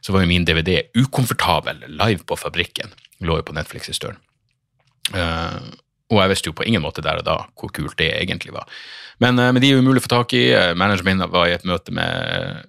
Så 0.02 0.14
var 0.16 0.24
jo 0.24 0.32
min 0.32 0.46
DVD 0.48 0.88
ukomfortabel, 0.98 1.84
live 1.90 2.24
på 2.28 2.38
fabrikken. 2.40 2.94
Lå 3.26 3.40
jo 3.40 3.48
på 3.48 3.58
Netflix 3.58 3.90
i 3.92 3.98
støren. 3.98 4.22
Uh, 5.14 5.60
og 6.12 6.22
jeg 6.22 6.32
visste 6.32 6.52
jo 6.52 6.56
på 6.56 6.66
ingen 6.68 6.84
måte 6.84 7.04
der 7.04 7.22
og 7.22 7.26
da 7.28 7.38
hvor 7.56 7.72
kult 7.76 7.96
det 8.00 8.10
egentlig 8.18 8.54
var. 8.56 8.68
Men, 9.24 9.40
uh, 9.40 9.50
men 9.52 9.64
de 9.64 9.72
er 9.74 9.82
umulig 9.82 10.04
å 10.04 10.08
få 10.08 10.14
tak 10.14 10.36
i. 10.38 10.46
Manageren 10.78 11.10
min 11.18 11.32
var 11.34 11.50
i 11.50 11.56
et 11.56 11.68
møte 11.68 11.96
med 11.96 12.68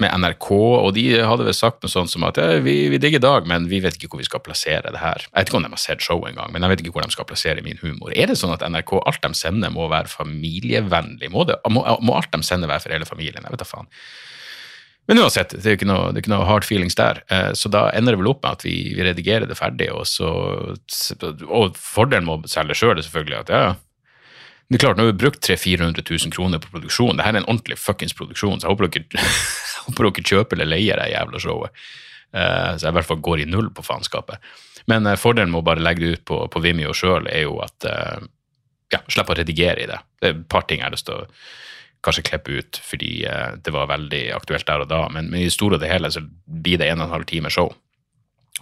med 0.00 0.12
NRK, 0.22 0.48
og 0.50 0.90
de 0.96 1.04
hadde 1.20 1.44
vel 1.46 1.54
sagt 1.56 1.82
noe 1.84 1.92
sånt 1.92 2.10
som 2.10 2.24
at 2.26 2.38
ja, 2.40 2.56
vi, 2.64 2.74
vi, 2.92 3.00
digger 3.02 3.22
Dag, 3.22 3.46
men 3.48 3.68
vi 3.70 3.82
vet 3.84 3.98
ikke 3.98 4.12
hvor 4.14 4.22
vi 4.22 4.28
skal 4.28 4.42
plassere 4.44 4.90
det 4.94 5.02
her. 5.02 5.26
Jeg 5.28 5.36
vet 5.36 5.52
ikke 5.52 5.60
om 5.60 5.66
de 5.66 5.72
har 5.74 5.82
sett 5.82 6.04
showet 6.04 6.32
engang, 6.32 6.50
men 6.54 6.64
jeg 6.64 6.72
vet 6.72 6.82
ikke 6.82 6.94
hvor 6.96 7.06
de 7.06 7.14
skal 7.14 7.28
plassere 7.28 7.64
min 7.66 7.80
humor. 7.82 8.14
Er 8.16 8.32
det 8.32 8.38
sånn 8.40 8.54
at 8.54 8.64
NRK, 8.64 8.96
alt 9.04 9.22
de 9.22 9.32
sender, 9.38 9.74
må 9.74 9.86
være 9.92 10.10
familievennlig? 10.12 11.30
Må, 11.32 11.46
det, 11.48 11.60
må, 11.70 11.84
må 12.00 12.16
alt 12.18 12.32
de 12.32 12.42
sender 12.46 12.72
være 12.72 12.86
for 12.86 12.96
hele 12.96 13.08
familien? 13.08 13.44
Jeg 13.44 13.54
vet 13.54 13.64
da 13.64 13.68
faen. 13.68 13.90
Men 15.10 15.18
uansett, 15.18 15.54
det 15.58 15.66
er 15.66 15.74
jo 15.74 15.80
ikke 15.80 15.90
noe, 15.90 16.10
ikke 16.18 16.30
noe 16.30 16.46
hard 16.46 16.66
feelings 16.66 16.96
der. 16.98 17.24
Eh, 17.32 17.50
så 17.58 17.70
da 17.72 17.88
ender 17.92 18.14
det 18.14 18.22
vel 18.22 18.30
opp 18.30 18.44
med 18.44 18.58
at 18.58 18.66
vi, 18.66 18.76
vi 18.94 19.06
redigerer 19.06 19.48
det 19.50 19.58
ferdig, 19.58 19.90
og 19.90 20.06
så 20.08 20.28
Og 21.50 21.74
fordelen 21.78 22.28
med 22.28 22.46
å 22.46 22.50
selge 22.50 22.78
sjøl 22.78 22.94
er 22.94 23.02
selvfølgelig 23.04 23.40
at 23.42 23.50
ja, 23.52 23.64
det 24.72 24.78
er 24.78 24.86
klart, 24.86 24.96
Nå 24.96 25.04
har 25.04 25.10
vi 25.10 25.20
brukt 25.20 25.42
300 25.44 26.00
000-400 26.00 26.04
000 26.08 26.32
kroner 26.32 26.60
på 26.62 26.70
produksjon. 26.72 27.18
Dette 27.18 27.28
er 27.28 27.42
en 27.42 27.48
ordentlig 27.48 27.76
fuckings 27.76 28.14
produksjon, 28.16 28.62
så 28.62 28.70
jeg 28.70 28.72
håper 28.72 28.88
dere, 28.88 29.26
håper 29.86 30.08
dere 30.08 30.26
kjøper 30.32 30.58
eller 30.58 30.76
leier 30.76 31.00
det 31.00 31.12
jævla 31.12 31.42
showet. 31.42 31.82
Uh, 32.32 32.78
så 32.78 32.86
jeg 32.86 32.92
i 32.92 32.96
hvert 32.96 33.08
fall 33.08 33.24
går 33.24 33.42
i 33.42 33.48
null 33.48 33.72
på 33.76 33.84
faenskapet. 33.84 34.52
Men 34.90 35.06
uh, 35.08 35.18
fordelen 35.20 35.52
med 35.52 35.62
å 35.62 35.66
bare 35.66 35.84
legge 35.84 36.04
det 36.04 36.12
ut 36.14 36.24
på, 36.30 36.38
på 36.52 36.62
Vimeo 36.64 36.94
sjøl, 36.96 37.28
er 37.28 37.44
jo 37.44 37.58
at 37.64 37.88
uh, 37.88 38.22
ja, 38.92 39.00
Slipp 39.08 39.30
å 39.32 39.36
redigere 39.36 39.84
i 39.84 39.88
det. 39.88 39.98
Det 40.20 40.28
er 40.28 40.34
et 40.36 40.48
par 40.52 40.66
ting 40.68 40.82
jeg 40.82 40.88
har 40.88 40.92
lyst 40.92 41.06
til 41.08 41.22
å 41.22 41.28
kanskje 42.04 42.24
klippe 42.26 42.58
ut 42.58 42.80
fordi 42.82 43.22
det 43.62 43.72
var 43.72 43.86
veldig 43.88 44.20
aktuelt 44.34 44.66
der 44.66 44.82
og 44.82 44.88
da, 44.90 45.04
men, 45.14 45.30
men 45.30 45.38
i 45.38 45.46
det 45.46 45.54
store 45.54 45.78
og 45.78 45.80
det 45.84 45.88
hele 45.88 46.10
så 46.10 46.20
blir 46.26 46.80
det 46.80 46.88
en 46.90 46.98
og 46.98 47.06
en 47.06 47.14
halv 47.14 47.28
time 47.30 47.48
show. 47.54 47.70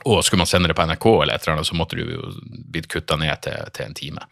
Og 0.04 0.20
skulle 0.24 0.44
man 0.44 0.50
sende 0.50 0.70
det 0.70 0.76
på 0.78 0.84
NRK, 0.86 1.06
eller 1.22 1.34
et 1.34 1.46
eller 1.46 1.56
annet, 1.56 1.66
så 1.66 1.76
måtte 1.76 1.98
det 1.98 2.06
jo 2.06 2.30
blitt 2.70 2.86
kutta 2.92 3.18
ned 3.20 3.42
til, 3.44 3.72
til 3.74 3.88
en 3.88 3.96
time. 3.96 4.26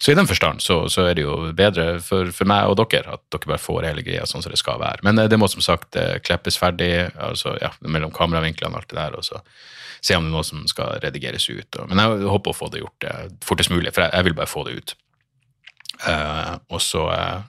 Så 0.00 0.12
i 0.12 0.16
den 0.16 0.28
forstand 0.28 0.62
så, 0.64 0.82
så 0.88 1.04
er 1.10 1.18
det 1.18 1.26
jo 1.26 1.34
bedre 1.56 1.98
for, 2.00 2.30
for, 2.32 2.48
meg 2.48 2.70
og 2.70 2.78
dere 2.80 3.18
at 3.18 3.24
dere 3.34 3.50
bare 3.52 3.60
får 3.60 3.84
hele 3.84 4.04
greia 4.06 4.24
sånn 4.28 4.40
som 4.40 4.52
det 4.52 4.60
skal 4.60 4.80
være. 4.80 5.04
Men 5.04 5.20
det 5.28 5.38
må 5.38 5.48
som 5.52 5.60
sagt 5.64 5.98
kleppes 6.24 6.56
ferdig, 6.56 7.10
altså 7.20 7.52
ja, 7.60 7.68
mellom 7.84 8.14
kameravinklene 8.16 8.72
og 8.72 8.80
alt 8.80 8.94
det 8.94 8.96
der, 8.96 9.18
og 9.20 9.26
så 9.26 9.42
se 10.00 10.16
om 10.16 10.24
det 10.24 10.32
er 10.32 10.36
noe 10.38 10.46
som 10.48 10.64
skal 10.70 10.96
redigeres 11.04 11.50
ut. 11.52 11.82
Men 11.90 12.00
jeg 12.00 12.32
håper 12.32 12.54
å 12.54 12.56
få 12.56 12.70
det 12.72 12.80
gjort 12.80 13.08
fortest 13.44 13.72
mulig, 13.74 13.92
for 13.92 14.06
jeg, 14.06 14.14
jeg 14.16 14.28
vil 14.30 14.38
bare 14.38 14.50
få 14.50 14.64
det 14.68 14.78
ut. 14.80 14.96
Uh, 16.00 16.56
og 16.72 16.80
så 16.80 17.04
uh, 17.12 17.40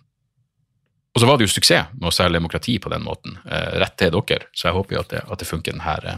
og 1.11 1.19
så 1.19 1.27
var 1.27 1.37
det 1.37 1.47
jo 1.47 1.51
suksess 1.51 1.91
med 1.97 2.07
å 2.07 2.13
selge 2.15 2.37
demokrati 2.37 2.77
på 2.79 2.91
den 2.91 3.03
måten, 3.03 3.35
uh, 3.43 3.75
rett 3.83 3.97
til 3.99 4.13
dere. 4.15 4.47
Så 4.55 4.69
jeg 4.69 4.77
håper 4.77 4.95
jo 4.95 5.01
at 5.03 5.11
det, 5.11 5.23
at 5.27 5.41
det 5.41 5.47
funker 5.47 5.75
denne, 5.75 6.13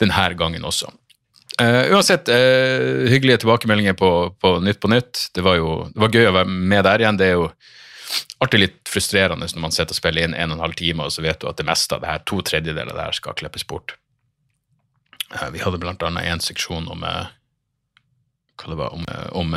denne 0.00 0.26
gangen 0.36 0.68
også. 0.68 0.90
Uansett, 1.62 2.28
hyggelige 3.08 3.42
tilbakemeldinger 3.44 3.94
på, 3.96 4.10
på, 4.40 4.50
Nytt 4.60 4.80
på 4.80 4.90
nytt. 4.92 5.28
Det 5.34 5.44
var 5.46 5.56
jo 5.56 5.70
det 5.94 6.02
var 6.02 6.12
gøy 6.12 6.28
å 6.28 6.34
være 6.36 6.50
med 6.72 6.84
der 6.84 7.04
igjen. 7.04 7.20
Det 7.20 7.28
er 7.30 7.38
jo 7.38 7.46
alltid 8.44 8.60
litt 8.60 8.90
frustrerende 8.90 9.48
når 9.48 9.64
man 9.64 9.72
sitter 9.74 9.96
og 9.96 10.00
spiller 10.00 10.26
inn 10.26 10.36
en 10.36 10.52
og 10.52 10.58
en 10.58 10.66
halv 10.66 10.76
time, 10.78 11.06
og 11.06 11.14
så 11.14 11.24
vet 11.24 11.40
du 11.40 11.48
at 11.48 11.56
det 11.56 11.68
meste 11.68 11.96
av 11.96 12.02
det 12.02 12.10
her, 12.10 12.26
to 12.28 12.42
tredjedeler 12.44 12.92
av 12.92 12.98
det 12.98 13.06
her 13.08 13.16
skal 13.16 13.38
klippes 13.38 13.64
bort. 13.66 13.96
vi 15.52 15.62
hadde 15.62 15.80
blant 15.80 16.02
annet 16.02 16.28
en 16.28 16.44
seksjon 16.44 16.88
om 16.92 17.06
hva 17.06 18.68
det 18.68 18.78
var, 18.78 18.92
om, 18.92 19.04
om 19.32 19.56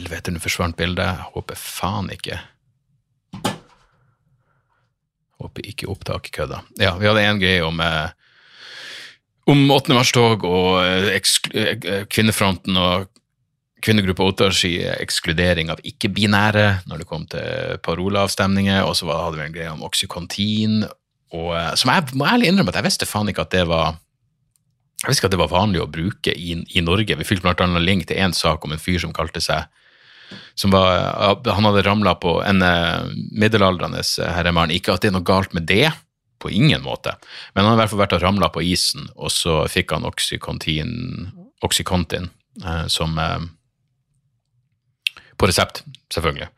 Helvete, 0.00 0.32
nå 0.32 0.40
forsvant 0.40 0.78
bildet. 0.78 1.26
Håper 1.34 1.58
faen 1.60 2.08
ikke 2.14 2.40
Håper 5.40 5.64
ikke 5.64 5.88
opptak 5.88 6.28
kødda. 6.36 6.58
Ja, 6.76 6.94
vi 7.00 7.08
hadde 7.08 7.22
en 7.24 7.38
greie 7.40 7.62
om 7.64 7.78
eh, 7.80 8.12
om 9.48 9.70
8. 9.70 9.94
mars-tog 9.96 10.44
og 10.44 10.82
eh, 10.84 11.16
eh, 11.16 12.04
kvinnefronten 12.10 12.76
og 12.76 13.08
kvinnegruppa 13.80 14.26
Ottars 14.28 14.60
ekskludering 14.66 15.70
av 15.72 15.80
ikke-binære 15.88 16.82
når 16.90 17.00
det 17.00 17.08
kom 17.08 17.24
til 17.32 17.78
paroleavstemninger, 17.80 18.82
og 18.84 18.92
så 18.98 19.08
hadde 19.08 19.38
vi 19.38 19.46
en 19.46 19.54
greie 19.54 19.72
om 19.72 19.86
oksykontin, 19.86 20.82
og 21.32 21.54
som 21.80 21.92
jeg 21.94 22.18
må 22.18 22.26
ærlig 22.28 22.50
innrømme 22.50 22.74
at 22.74 22.80
jeg 22.82 22.88
visste 22.90 23.08
faen 23.08 23.30
ikke 23.32 23.46
at 23.46 23.54
det 23.54 23.64
var 23.70 23.94
jeg 25.00 25.08
visste 25.08 25.22
ikke 25.22 25.30
at 25.30 25.36
det 25.36 25.40
var 25.40 25.54
vanlig 25.54 25.80
å 25.80 25.88
bruke 25.88 26.32
i, 26.36 26.58
i 26.76 26.82
Norge. 26.84 27.16
Vi 27.16 27.24
fikk 27.24 27.40
blant 27.40 27.62
annet 27.64 27.86
link 27.86 28.04
til 28.10 28.20
én 28.20 28.34
sak 28.36 28.66
om 28.66 28.74
en 28.74 28.82
fyr 28.82 29.00
som 29.00 29.14
kalte 29.16 29.40
seg 29.40 29.64
som 30.54 30.70
var, 30.70 31.40
Han 31.46 31.66
hadde 31.66 31.82
ramla 31.82 32.14
på 32.20 32.36
en 32.46 32.62
eh, 32.62 33.08
middelaldrende 33.32 34.02
herremann. 34.36 34.70
Ikke 34.70 34.94
at 34.94 35.02
det 35.02 35.10
er 35.10 35.16
noe 35.16 35.26
galt 35.26 35.54
med 35.56 35.66
det, 35.66 35.88
på 36.40 36.50
ingen 36.50 36.82
måte, 36.84 37.16
men 37.54 37.64
han 37.64 37.72
har 37.72 37.78
i 37.78 37.82
hvert 37.82 37.94
fall 37.94 38.04
vært 38.04 38.18
og 38.18 38.24
ramla 38.24 38.50
på 38.52 38.64
isen, 38.64 39.08
og 39.16 39.32
så 39.34 39.64
fikk 39.70 39.96
han 39.96 40.08
Oxycontin, 40.08 42.30
eh, 42.64 42.86
som 42.88 43.18
eh, 43.18 43.40
På 45.40 45.48
resept, 45.48 45.78
selvfølgelig. 46.12 46.50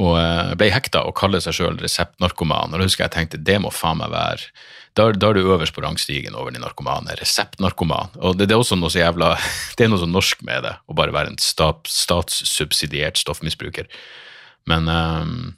Og 0.00 0.14
ble 0.56 0.70
hekta 0.72 1.02
og 1.04 1.12
kaller 1.18 1.42
seg 1.44 1.52
sjøl 1.52 1.74
reseptnarkoman. 1.76 2.72
Og 2.72 2.80
da 2.80 2.86
husker 2.86 3.04
jeg 3.04 3.12
tenkte 3.12 3.40
det 3.44 3.58
må 3.60 3.68
faen 3.68 3.98
meg 4.00 4.08
være 4.08 4.48
da, 4.92 5.08
da, 5.12 5.30
er 5.30 5.38
du 5.38 5.48
øverst 5.48 5.72
på 5.72 5.80
rangstigen 5.80 6.34
over 6.36 6.52
de 6.52 6.60
narkomane. 6.60 7.14
Reseptnarkoman. 7.20 8.12
Og 8.20 8.36
det, 8.36 8.50
det, 8.50 8.56
er 8.56 8.60
også 8.60 8.76
noe 8.76 8.92
så 8.92 9.00
jævla 9.00 9.32
Det 9.76 9.86
er 9.86 9.92
noe 9.92 10.02
så 10.02 10.08
norsk 10.08 10.42
med 10.44 10.66
det, 10.66 10.74
å 10.84 10.96
bare 10.96 11.14
være 11.14 11.32
en 11.32 11.40
stat, 11.40 11.88
statssubsidiert 11.88 13.20
stoffmisbruker. 13.20 13.88
Men 14.68 14.90
um, 14.92 15.54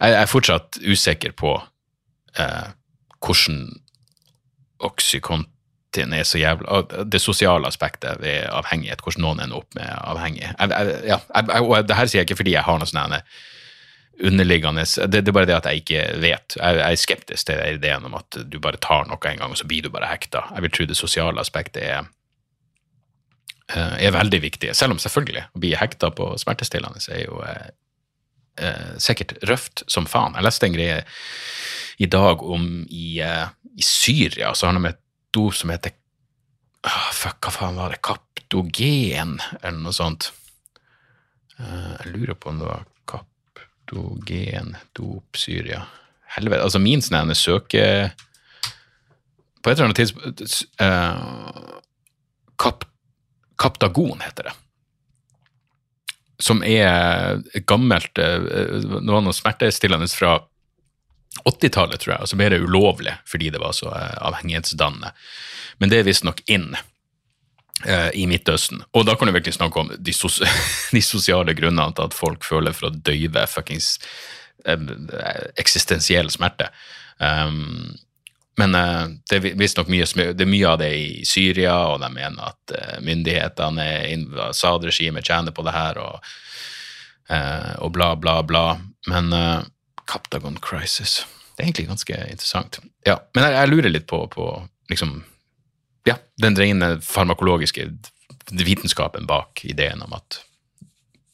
jeg, 0.00 0.16
er 0.18 0.30
fortsatt 0.30 0.80
usikker 0.82 1.36
på 1.38 1.54
uh, 2.40 2.72
hvordan 3.22 3.64
Oxycontin 4.82 6.14
er 6.16 6.24
så 6.26 6.40
jævla 6.40 6.80
Det 7.06 7.20
sosiale 7.22 7.68
aspektet 7.68 8.18
ved 8.22 8.48
avhengighet, 8.50 9.02
hvordan 9.04 9.22
noen 9.22 9.42
ender 9.44 9.60
opp 9.62 9.74
med 9.78 9.86
avhengig. 9.86 10.48
Ja, 11.06 11.20
og 11.60 11.86
det 11.86 11.98
her 11.98 12.08
sier 12.10 12.22
jeg 12.22 12.30
ikke 12.30 12.40
fordi 12.42 12.56
jeg 12.56 12.66
har 12.66 12.80
noe 12.80 12.90
sånn 12.90 13.20
underliggende 14.22 14.84
det, 15.06 15.22
det, 15.22 15.28
er 15.28 15.36
bare 15.36 15.48
det 15.48 15.56
at 15.56 15.68
jeg 15.70 15.82
ikke 15.82 16.02
vet. 16.22 16.56
Jeg, 16.56 16.78
jeg 16.78 16.96
er 16.96 17.00
skeptisk 17.00 17.48
til 17.48 17.62
ideen 17.76 18.08
om 18.08 18.16
at 18.18 18.40
du 18.48 18.58
bare 18.62 18.80
tar 18.82 19.06
noe 19.08 19.18
en 19.28 19.40
gang, 19.40 19.52
og 19.54 19.58
så 19.58 19.68
blir 19.68 19.84
du 19.84 19.92
bare 19.92 20.10
hekta. 20.10 20.44
Jeg 20.54 20.66
vil 20.66 20.74
tro 20.76 20.88
det 20.90 20.98
sosiale 20.98 21.42
aspektet 21.42 21.82
er, 21.82 22.10
eh, 23.72 23.94
er 24.08 24.16
veldig 24.16 24.42
viktig. 24.44 24.74
Selv 24.78 24.96
om 24.96 25.00
selvfølgelig 25.02 25.46
å 25.48 25.62
bli 25.64 25.74
hekta 25.78 26.12
på 26.14 26.32
smertestillende 26.42 27.02
er 27.12 27.24
jo 27.24 27.40
eh, 27.46 27.70
eh, 28.68 28.92
sikkert 29.02 29.38
røft 29.48 29.84
som 29.90 30.06
faen. 30.08 30.36
Jeg 30.38 30.48
leste 30.48 30.68
en 30.68 30.76
greie 30.76 31.02
i 32.02 32.06
dag 32.10 32.42
om 32.42 32.86
i, 32.90 33.22
uh, 33.22 33.48
i 33.78 33.82
Syria, 33.82 34.54
så 34.54 34.66
har 34.66 34.74
de 34.74 34.90
et 34.90 35.38
ord 35.38 35.54
som 35.54 35.70
heter 35.70 35.94
uh, 36.86 37.10
Fuck, 37.14 37.38
hva 37.46 37.52
faen 37.54 37.78
var 37.78 37.94
det? 37.94 38.02
Kaptogen, 38.02 39.36
eller 39.60 39.78
noe 39.84 39.94
sånt. 39.94 40.32
Uh, 41.60 41.94
jeg 42.00 42.14
lurer 42.16 42.38
på 42.38 42.50
om 42.50 42.58
det 42.58 42.66
var 42.66 42.88
kaptogen 43.06 44.74
dop, 44.98 45.38
Syria 45.38 45.84
Helvete. 46.34 46.64
Altså, 46.64 46.80
min 46.82 47.04
sånn 47.04 47.34
søke 47.36 47.84
På 49.60 49.70
et 49.70 49.76
eller 49.76 49.90
annet 49.90 50.00
tidspunkt 50.00 50.42
uh, 50.82 51.78
Kap, 52.58 52.86
Kaptagon 53.60 54.22
heter 54.24 54.48
det. 54.48 54.54
Som 56.42 56.64
er 56.66 57.42
gammelt 57.68 58.18
uh, 58.18 58.96
Noe 59.04 59.36
smertestillende 59.36 60.10
fra 60.10 60.40
80-tallet, 61.48 62.00
tror 62.00 62.14
jeg, 62.14 62.22
og 62.22 62.30
så 62.30 62.38
ble 62.38 62.50
det 62.52 62.62
ulovlig 62.62 63.14
fordi 63.28 63.50
det 63.54 63.60
var 63.62 63.76
så 63.76 63.88
uh, 63.90 64.16
avhengighetsdannende. 64.28 65.12
Men 65.80 65.92
det 65.92 66.02
er 66.02 66.08
visstnok 66.08 66.44
inn 66.52 66.72
Eh, 67.84 68.10
i 68.14 68.26
Midtøsten. 68.26 68.82
Og 68.94 69.06
da 69.06 69.16
kan 69.18 69.26
du 69.26 69.34
virkelig 69.34 69.56
snakke 69.56 69.80
om 69.80 69.88
de, 69.98 70.12
sos 70.14 70.38
de, 70.94 71.02
sosiale 71.02 71.54
grunnene 71.58 71.90
til 71.96 72.06
at 72.06 72.14
folk 72.14 72.44
føler 72.46 72.74
for 72.76 72.88
å 72.88 72.94
døyve 72.94 73.42
fuckings 73.50 73.96
eh, 74.68 74.84
eksistensiell 75.58 76.30
smerte. 76.30 76.68
Um, 77.18 77.90
men 78.60 78.76
uh, 78.76 79.08
det 79.30 79.38
er 79.38 79.58
visstnok 79.58 79.90
mye, 79.90 80.06
det 80.36 80.44
er 80.44 80.50
mye 80.50 80.68
av 80.68 80.78
det 80.82 80.90
i 80.94 81.24
Syria, 81.26 81.74
og 81.90 82.02
de 82.02 82.10
mener 82.12 82.52
at 82.52 82.74
uh, 82.76 82.96
myndighetene, 83.02 83.86
Assad-regimet, 84.50 85.26
tjener 85.26 85.54
på 85.56 85.64
det 85.66 85.74
her, 85.74 85.98
og, 86.02 86.32
uh, 87.32 87.72
og, 87.80 87.90
bla, 87.96 88.12
bla, 88.20 88.36
bla. 88.46 88.66
Men 89.10 89.32
uh, 89.32 89.64
Captagon 90.12 90.58
Crisis 90.62 91.22
Det 91.56 91.62
er 91.62 91.68
egentlig 91.68 91.88
ganske 91.88 92.16
interessant. 92.30 92.78
Ja, 93.06 93.18
men 93.34 93.46
jeg, 93.46 93.56
jeg 93.58 93.70
lurer 93.72 93.92
litt 93.92 94.08
på, 94.10 94.22
på 94.32 94.46
liksom 94.92 95.20
ja, 96.08 96.16
den 96.42 96.56
rene 96.58 96.96
farmakologiske 97.04 97.90
vitenskapen 98.50 99.28
bak 99.28 99.62
ideen 99.64 100.02
om 100.04 100.16
at 100.16 100.40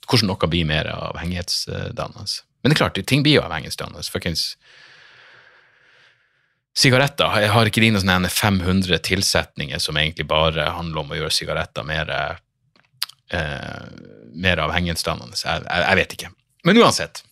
hvordan 0.08 0.30
noe 0.30 0.50
blir 0.50 0.66
mer 0.68 0.88
avhengighetsdannende. 0.90 2.26
Men 2.62 2.70
det 2.70 2.76
er 2.76 2.80
klart, 2.82 3.00
ting 3.08 3.22
blir 3.24 3.38
jo 3.38 3.44
avhengighetsdannende. 3.44 4.04
Fuckings 4.08 4.54
sigaretter. 6.78 7.40
Jeg 7.42 7.52
har 7.54 7.68
ikke 7.68 7.82
de 7.84 7.92
noen 7.94 8.28
500 8.32 9.02
tilsetninger 9.06 9.82
som 9.82 9.98
egentlig 10.00 10.28
bare 10.30 10.70
handler 10.76 11.02
om 11.02 11.12
å 11.12 11.18
gjøre 11.18 11.34
sigaretter 11.34 11.86
mer, 11.86 12.12
eh, 13.30 13.86
mer 14.34 14.64
avhengighetsdannende. 14.66 15.38
Jeg, 15.38 15.64
jeg, 15.66 15.86
jeg 15.86 16.00
vet 16.02 16.16
ikke. 16.18 16.32
Men 16.68 16.82
uansett, 16.82 17.22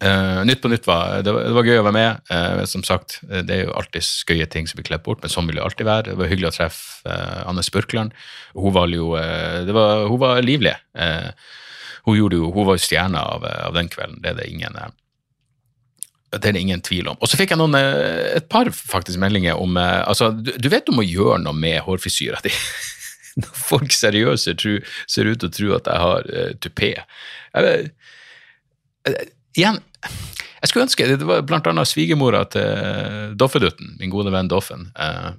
Uh, 0.00 0.40
nytt 0.48 0.62
på 0.62 0.68
nytt 0.72 0.86
var 0.88 1.20
det, 1.20 1.32
var 1.32 1.42
det, 1.44 1.52
var 1.52 1.66
gøy 1.68 1.78
å 1.82 1.84
være 1.84 1.96
med. 1.96 2.20
Uh, 2.32 2.62
som 2.68 2.84
sagt, 2.86 3.18
det 3.28 3.52
er 3.52 3.66
jo 3.66 3.74
alltid 3.76 4.06
skøye 4.06 4.46
ting 4.48 4.68
som 4.68 4.78
blir 4.78 4.86
klippet 4.88 5.04
bort, 5.04 5.20
men 5.20 5.32
sånn 5.32 5.50
vil 5.50 5.58
det 5.58 5.64
alltid 5.66 5.88
være. 5.88 6.06
Det 6.08 6.16
var 6.16 6.30
hyggelig 6.30 6.48
å 6.48 6.54
treffe 6.56 7.10
uh, 7.10 7.42
Anne 7.50 7.64
Spurkland. 7.66 8.14
Hun 8.56 8.72
var 8.76 8.88
jo 8.94 9.12
var, 9.12 10.06
Hun 10.08 10.20
var 10.22 10.40
livlig. 10.44 10.72
hun, 10.96 12.16
jo, 12.16 12.28
hun 12.32 12.66
var 12.66 12.78
jo 12.78 12.82
stjerna 12.82 13.26
av, 13.34 13.44
av, 13.44 13.76
den 13.76 13.90
kvelden, 13.92 14.22
det 14.24 14.32
er 14.32 14.40
det 14.40 14.48
ingen 14.50 14.78
det 16.30 16.46
er 16.46 16.54
det 16.54 16.60
ingen 16.62 16.80
tvil 16.80 17.08
om. 17.10 17.16
Og 17.18 17.26
så 17.26 17.36
fikk 17.36 17.52
jeg 17.52 17.58
noen, 17.58 17.74
et 17.74 18.46
par 18.48 18.70
faktisk 18.70 19.18
meldinger 19.18 19.58
om 19.58 19.74
altså, 19.76 20.30
du, 20.30 20.52
du 20.54 20.68
vet 20.70 20.86
du 20.86 20.94
må 20.94 21.02
gjøre 21.02 21.40
noe 21.42 21.56
med 21.58 21.82
hårfrisyra 21.82 22.38
di. 22.46 22.52
Når 23.42 23.50
folk 23.58 23.92
seriøse 23.94 24.54
ser 24.54 25.26
ut 25.28 25.42
til 25.42 25.50
å 25.50 25.54
tro 25.54 25.74
at 25.76 25.90
jeg 25.90 26.04
har 26.06 26.30
uh, 26.30 26.54
tupé. 26.62 26.94
Igjen, 29.58 29.80
jeg 30.60 30.68
skulle 30.68 30.84
ønske 30.84 31.06
Det 31.08 31.26
var 31.28 31.44
blant 31.48 31.68
annet 31.70 31.88
svigermora 31.88 32.42
til 32.52 33.36
Doffedutten, 33.40 33.94
min 34.00 34.12
gode 34.12 34.32
venn 34.32 34.50
Doffen. 34.50 34.90
Uh, 34.98 35.32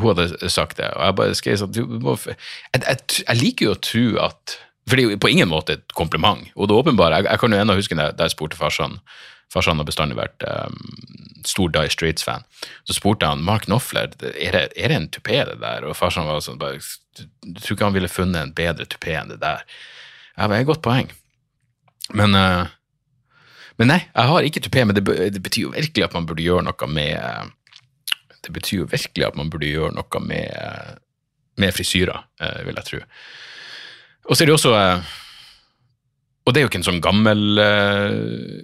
hun 0.00 0.10
hadde 0.10 0.50
sagt 0.50 0.80
det, 0.80 0.88
og 0.96 1.04
jeg 1.04 1.16
bare 1.20 1.34
skrev 1.38 1.58
sånn 1.60 1.74
jeg, 1.76 2.36
jeg, 2.74 2.96
jeg, 3.20 3.36
liker 3.38 3.68
jo 3.68 3.74
å 3.76 3.82
tro 3.88 4.06
at 4.24 4.56
For 4.88 4.96
det 4.96 5.04
er 5.04 5.14
jo 5.14 5.20
på 5.22 5.30
ingen 5.30 5.48
måte 5.48 5.78
et 5.78 5.94
kompliment. 5.96 6.42
Og 6.56 6.68
det 6.68 6.76
åpenbare, 6.76 7.22
jeg, 7.22 7.30
jeg 7.30 7.40
kan 7.40 7.54
jo 7.54 7.60
ennå 7.62 7.76
huske 7.78 7.98
da 8.00 8.10
jeg 8.10 8.34
spurte 8.34 8.58
farsan 8.58 8.98
Farsan 9.52 9.78
har 9.78 9.86
bestandig 9.86 10.16
vært 10.18 10.42
um, 10.48 10.78
stor 11.46 11.70
Die 11.70 11.90
Streets-fan. 11.92 12.42
Så 12.88 12.96
spurte 12.96 13.28
han 13.28 13.44
Mark 13.44 13.68
Knopfler 13.68 14.08
er 14.08 14.56
det, 14.56 14.62
er 14.74 14.90
det 14.90 14.96
en 14.96 15.10
tupé, 15.12 15.44
det 15.46 15.60
der. 15.60 15.84
Og 15.86 15.94
farsan 15.94 16.26
var 16.26 16.40
sånn 16.42 16.58
bare, 16.58 16.80
Du 17.14 17.60
tror 17.60 17.76
ikke 17.76 17.86
han 17.86 17.94
ville 17.94 18.10
funnet 18.10 18.40
en 18.40 18.54
bedre 18.56 18.88
tupé 18.90 19.14
enn 19.20 19.30
det 19.30 19.38
der? 19.44 19.62
Ja, 20.34 20.48
det 20.48 20.56
er 20.56 20.64
et 20.64 20.70
godt 20.72 20.82
poeng. 20.82 21.12
Men 22.12 22.36
uh, 22.36 22.66
men 23.80 23.90
nei, 23.90 24.00
jeg 24.06 24.30
har 24.30 24.46
ikke 24.46 24.62
tupé, 24.62 24.84
men 24.86 24.94
det, 24.94 25.02
det, 25.34 25.40
betyr 25.42 25.64
jo 25.66 25.74
virkelig 25.74 26.04
at 26.06 26.12
man 26.14 26.26
burde 26.28 26.44
gjøre 26.44 26.62
noe 26.62 26.88
med 26.90 27.50
Det 28.44 28.52
betyr 28.54 28.84
jo 28.84 28.86
virkelig 28.90 29.26
at 29.26 29.38
man 29.38 29.50
burde 29.50 29.70
gjøre 29.70 29.96
noe 29.96 30.20
med 30.22 31.00
med 31.54 31.70
frisyrer, 31.70 32.24
eh, 32.42 32.64
vil 32.66 32.74
jeg 32.80 32.86
tro. 32.88 32.98
Og 34.26 34.34
så 34.34 34.42
er 34.42 34.48
det 34.48 34.54
også 34.56 34.72
eh, 34.74 35.12
Og 36.42 36.50
det 36.50 36.60
er 36.60 36.64
jo 36.64 36.70
ikke 36.70 36.80
en 36.80 36.86
sånn 36.88 37.02
gammel 37.04 37.60
eh, 37.62 38.16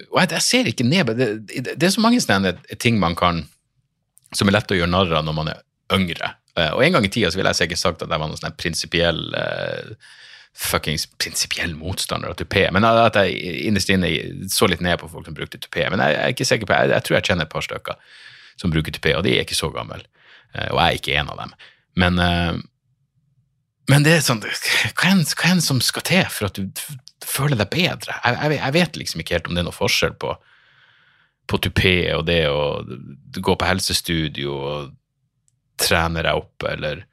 Og 0.09 0.17
jeg, 0.19 0.31
jeg 0.33 0.43
ser 0.43 0.67
ikke 0.67 0.87
ned 0.87 1.05
på 1.07 1.15
det, 1.15 1.27
det, 1.69 1.77
er 1.77 1.93
så 1.93 2.03
mange 2.03 2.19
sånne 2.19 2.51
ting 2.81 2.99
man 2.99 3.15
kan 3.15 3.45
som 4.35 4.47
er 4.47 4.57
lett 4.57 4.71
å 4.71 4.75
gjøre 4.75 4.91
narr 4.91 5.13
av 5.19 5.25
når 5.27 5.35
man 5.35 5.49
er 5.51 5.63
yngre. 5.95 6.33
Eh, 6.55 6.73
Og 6.75 6.83
en 6.83 6.97
gang 6.97 7.07
i 7.07 7.11
tida 7.11 7.31
ville 7.35 7.51
jeg 7.51 7.61
sikkert 7.61 7.81
sagt 7.81 8.03
at 8.03 8.11
jeg 8.11 8.23
var 8.23 8.27
noen 8.31 8.39
sånn 8.39 8.59
prinsipiell 8.59 9.23
eh, 9.39 9.95
fuckings 10.57 11.05
prinsipiell 11.21 11.73
motstander 11.79 12.31
av 12.33 12.35
tupé. 12.39 12.65
Men 12.73 12.85
at 12.87 13.15
jeg 13.15 13.61
innerst 13.69 13.89
inne 13.93 14.09
så 14.51 14.67
litt 14.69 14.83
ned 14.83 14.99
på 15.01 15.09
folk 15.11 15.25
som 15.29 15.37
brukte 15.37 15.59
tupé. 15.61 15.87
Men 15.89 16.03
jeg, 16.03 16.15
jeg 16.17 16.23
er 16.25 16.35
ikke 16.35 16.47
sikker 16.49 16.69
på, 16.69 16.77
jeg, 16.77 16.91
jeg 16.95 17.07
tror 17.07 17.17
jeg 17.17 17.27
kjenner 17.29 17.47
et 17.47 17.53
par 17.53 17.65
stykker 17.65 18.17
som 18.61 18.73
bruker 18.73 18.93
tupé, 18.93 19.15
og 19.17 19.23
de 19.25 19.37
er 19.37 19.45
ikke 19.45 19.57
så 19.57 19.71
gamle. 19.73 20.01
Eh, 20.53 20.67
Og 20.69 20.77
jeg 20.81 20.85
er 20.85 20.99
ikke 20.99 21.15
en 21.21 21.31
av 21.33 21.39
dem. 21.39 21.53
Men, 22.03 22.19
eh, 22.19 22.59
men 23.91 24.05
det 24.05 24.13
er 24.17 24.21
sånn 24.23 24.43
Hva 24.43 25.09
er 25.09 25.23
det 25.57 25.63
som 25.65 25.81
skal 25.83 26.05
til 26.07 26.27
for 26.31 26.47
at 26.51 26.59
du 26.59 26.83
føler 27.27 27.57
deg 27.59 27.71
bedre? 27.73 28.15
Jeg, 28.23 28.59
jeg 28.59 28.75
vet 28.77 28.99
liksom 28.99 29.23
ikke 29.23 29.37
helt 29.39 29.49
om 29.49 29.55
det 29.57 29.63
er 29.63 29.69
noe 29.71 29.75
forskjell 29.75 30.13
på, 30.21 30.35
på 31.51 31.59
tupé 31.65 31.95
og 32.15 32.27
det 32.29 32.43
å 32.51 32.83
gå 33.39 33.55
på 33.55 33.67
helsestudio 33.67 34.53
og 34.55 34.91
trene 35.81 36.21
deg 36.21 36.37
opp, 36.37 36.67
eller 36.69 37.05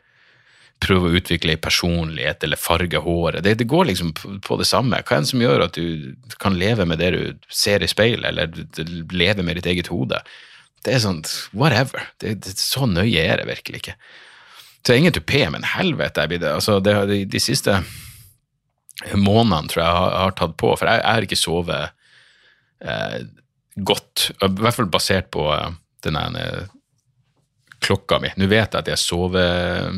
prøve 0.83 1.09
å 1.09 1.19
utvikle 1.19 1.55
ei 1.55 1.61
personlighet, 1.61 2.45
eller 2.47 2.61
farge 2.61 3.01
håret. 3.03 3.43
Det, 3.45 3.57
det 3.61 3.69
går 3.71 3.89
liksom 3.91 4.13
på, 4.15 4.59
det 4.61 4.69
samme. 4.69 5.01
Hva 5.03 5.19
er 5.19 5.25
det 5.25 5.33
som 5.33 5.43
gjør 5.43 5.65
at 5.67 5.79
du 5.79 6.37
kan 6.43 6.59
leve 6.59 6.87
med 6.89 7.01
det 7.03 7.11
du 7.15 7.51
ser 7.51 7.83
i 7.83 7.91
speilet, 7.91 8.29
eller 8.31 9.11
leve 9.13 9.47
med 9.47 9.59
ditt 9.59 9.71
eget 9.73 9.91
hode? 9.93 10.21
Det 10.87 10.95
er 10.95 11.03
sånn, 11.03 11.25
whatever. 11.53 12.07
Det, 12.23 12.37
det, 12.45 12.55
så 12.63 12.87
nøye 12.87 13.25
er 13.25 13.43
det 13.43 13.49
virkelig 13.51 13.83
ikke. 13.83 13.97
Så 14.87 14.95
ingen 14.97 15.13
tupé, 15.13 15.43
men 15.53 15.67
helvete, 15.67 16.25
jeg 16.25 16.33
blir 16.33 16.45
det. 16.45 16.55
Altså, 16.61 16.79
det, 16.81 16.95
de, 17.11 17.25
de 17.29 17.43
siste 17.43 17.81
månedene 19.15 19.69
tror 19.71 19.83
jeg 19.85 19.99
har, 19.99 20.17
har 20.23 20.39
tatt 20.39 20.57
på, 20.59 20.73
for 20.79 20.89
jeg 20.89 21.05
har 21.05 21.27
ikke 21.27 21.39
sovet 21.39 21.93
eh, 22.81 23.21
godt, 23.77 24.31
i 24.39 24.49
hvert 24.63 24.79
fall 24.79 24.91
basert 24.91 25.31
på 25.35 25.45
eh, 25.55 25.77
den 26.07 26.19
ene 26.19 26.47
klokka 27.85 28.19
mi. 28.23 28.31
Nå 28.39 28.49
vet 28.51 28.75
jeg 28.75 28.81
at 28.81 28.91
jeg 28.91 29.01
sover 29.01 29.93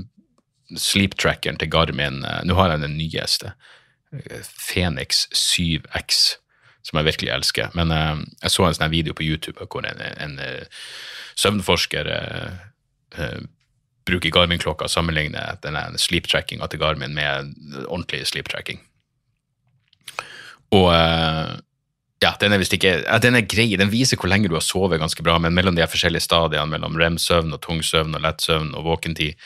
sleep-trackeren 0.76 1.59
til 1.59 1.70
Garmin. 1.70 2.24
eh, 2.24 2.42
Nå 2.44 2.54
har 2.54 2.70
jeg 2.70 2.83
den 2.85 2.96
nyeste, 2.98 3.54
eh, 4.12 4.42
Phoenix 4.59 5.26
7X, 5.35 6.37
som 6.83 6.98
jeg 6.98 7.09
virkelig 7.12 7.33
elsker. 7.35 7.70
Men 7.74 7.90
eh, 7.90 8.24
jeg 8.42 8.50
så 8.50 8.66
en 8.66 8.74
sånn 8.74 8.90
video 8.90 9.14
på 9.14 9.26
YouTube 9.26 9.66
hvor 9.66 9.87
en, 9.87 10.00
en 10.00 10.38
eh, 10.38 10.66
søvnforsker 11.37 12.12
eh, 12.16 12.52
eh, 13.18 13.40
bruker 14.09 14.33
Garmin-klokka 14.33 14.88
og 14.88 14.92
sammenligner 14.92 15.59
denne 15.62 15.98
sleep-trackinga 16.00 16.66
til 16.70 16.80
Garmin 16.80 17.14
med 17.14 17.52
ordentlig 17.87 18.24
sleep-tracking. 18.26 18.80
Og 20.74 20.88
eh, 20.94 21.59
ja, 22.20 22.35
den 22.40 22.52
er 22.52 22.61
ikke 22.61 22.92
ja, 23.00 23.18
Den 23.22 23.38
er 23.38 23.46
grei, 23.48 23.70
den 23.80 23.92
viser 23.92 24.18
hvor 24.20 24.28
lenge 24.28 24.50
du 24.50 24.56
har 24.56 24.64
sovet 24.64 25.00
ganske 25.00 25.24
bra, 25.24 25.38
men 25.40 25.54
mellom 25.56 25.76
de 25.76 25.87
forskjellige 25.88 26.26
stadiene, 26.26 26.68
mellom 26.68 26.98
rem-søvn 27.00 27.54
og 27.56 27.62
tung 27.64 27.80
søvn 27.85 28.14
og 28.14 28.24
lett 28.24 28.44
søvn 28.44 28.74
og 28.76 28.85
våkentid, 28.85 29.38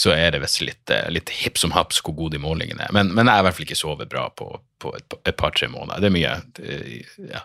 så 0.00 0.14
er 0.14 0.32
det 0.32 0.40
visst 0.40 0.62
litt, 0.64 0.90
eh, 0.92 1.08
litt 1.12 1.28
hipp 1.42 1.58
som 1.60 1.74
haps 1.74 1.98
hvor 2.00 2.14
gode 2.16 2.38
de 2.38 2.42
målingene 2.42 2.86
er. 2.86 2.92
Men, 2.96 3.10
men 3.12 3.28
jeg 3.28 3.36
har 3.36 3.42
i 3.42 3.46
hvert 3.48 3.58
fall 3.58 3.66
ikke 3.66 3.80
sovet 3.80 4.12
bra 4.12 4.28
på, 4.32 4.48
på 4.80 4.92
et, 4.96 5.16
et 5.28 5.36
par-tre 5.36 5.68
måneder. 5.68 6.00
Det 6.00 6.08
er 6.08 6.14
mye 6.14 6.36
det, 6.56 6.76
ja, 7.34 7.42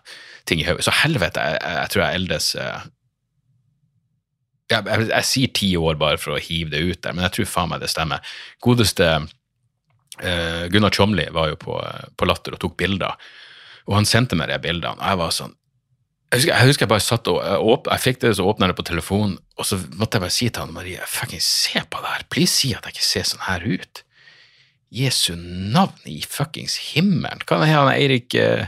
ting 0.48 0.62
i 0.62 0.68
hodet. 0.68 0.86
Så 0.88 0.94
helvete, 1.02 1.44
jeg, 1.44 1.60
jeg, 1.66 1.92
tror 1.92 2.06
jeg 2.06 2.22
eldes 2.22 2.52
eh, 2.62 2.86
jeg, 4.72 4.86
jeg, 4.88 5.08
jeg 5.10 5.30
sier 5.32 5.56
ti 5.60 5.72
år 5.78 6.00
bare 6.02 6.22
for 6.22 6.38
å 6.38 6.42
hive 6.42 6.72
det 6.72 6.84
ut 6.86 7.02
der, 7.02 7.18
men 7.18 7.28
jeg 7.28 7.36
tror 7.40 7.52
faen 7.52 7.74
meg 7.74 7.84
det 7.84 7.92
stemmer. 7.92 8.38
Godeste 8.64 9.10
eh, 9.20 10.64
Gunnar 10.72 10.96
Tjomli 10.96 11.28
var 11.36 11.52
jo 11.52 11.60
på, 11.60 11.76
på 12.16 12.30
Latter 12.30 12.56
og 12.56 12.64
tok 12.64 12.80
bilder, 12.80 13.20
og 13.86 14.00
han 14.00 14.08
sendte 14.10 14.40
meg 14.40 14.50
de 14.50 14.62
bildene, 14.64 14.96
og 14.96 15.12
jeg 15.12 15.22
var 15.22 15.36
sånn 15.36 15.60
jeg 16.32 16.40
husker, 16.42 16.54
jeg 16.54 16.68
husker 16.68 16.84
jeg 16.86 16.92
bare 16.92 17.06
satt 17.06 17.30
og 17.32 17.70
åp, 17.72 17.88
jeg 17.92 18.04
fikk 18.04 18.24
det, 18.24 18.34
så 18.36 18.48
åpna 18.50 18.68
det 18.68 18.76
på 18.78 18.88
telefonen, 18.88 19.38
og 19.56 19.68
så 19.68 19.78
måtte 19.96 20.18
jeg 20.18 20.26
bare 20.26 20.36
si 20.36 20.50
til 20.50 20.66
Anne 20.66 20.76
Marie 20.76 21.06
fucking 21.08 21.44
se 21.44 21.84
på 21.86 22.02
det 22.02 22.14
her, 22.16 22.26
please 22.34 22.52
si 22.56 22.74
at 22.76 22.88
jeg 22.88 22.98
ikke 22.98 23.08
ser 23.08 23.28
sånn 23.30 23.46
her 23.46 23.68
ut. 23.68 24.02
Jesu 24.96 25.36
navn 25.36 26.08
i 26.08 26.22
fuckings 26.24 26.78
himmelen. 26.94 27.42
Hva 27.48 27.62
er 27.66 27.74
han 27.74 27.92
Eirik 27.94 28.36
eh, 28.40 28.68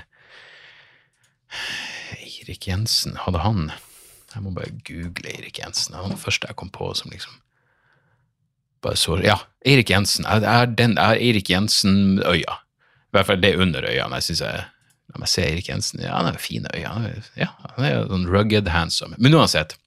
Eirik 2.17 2.67
Jensen, 2.67 3.17
hadde 3.23 3.43
han 3.43 3.67
Jeg 4.33 4.43
må 4.43 4.51
bare 4.55 4.73
google 4.87 5.29
Eirik 5.31 5.59
Jensen. 5.61 5.93
Det 5.93 6.01
var 6.01 6.11
den 6.11 6.21
første 6.21 6.49
jeg 6.49 6.57
kom 6.59 6.71
på 6.73 6.89
som 6.97 7.11
liksom 7.13 7.39
bare 8.83 8.99
så 8.99 9.17
Ja, 9.23 9.39
Eirik 9.65 9.89
Jensen. 9.89 10.27
Jeg 10.27 10.43
er 10.45 11.13
Eirik 11.17 11.49
Jensen-øya. 11.49 12.57
I 12.57 13.15
hvert 13.15 13.25
fall 13.25 13.41
det 13.41 13.55
under 13.57 13.87
øynene. 13.87 14.19
Jeg 14.19 14.23
synes 14.23 14.41
jeg 14.41 14.65
La 15.13 15.21
meg 15.21 15.31
se 15.31 15.43
Erik 15.45 15.69
Jensen. 15.71 16.01
Ja, 16.03 16.17
han 16.17 16.27
har 16.27 16.39
fine 16.41 16.71
øyne. 16.75 17.13
Ja, 17.39 17.51
han 17.75 17.85
er 17.85 17.93
jo 17.93 18.07
sånn 18.09 18.27
rugged 18.31 18.67
handsome. 18.71 19.15
Men 19.17 19.37
uansett, 19.39 19.77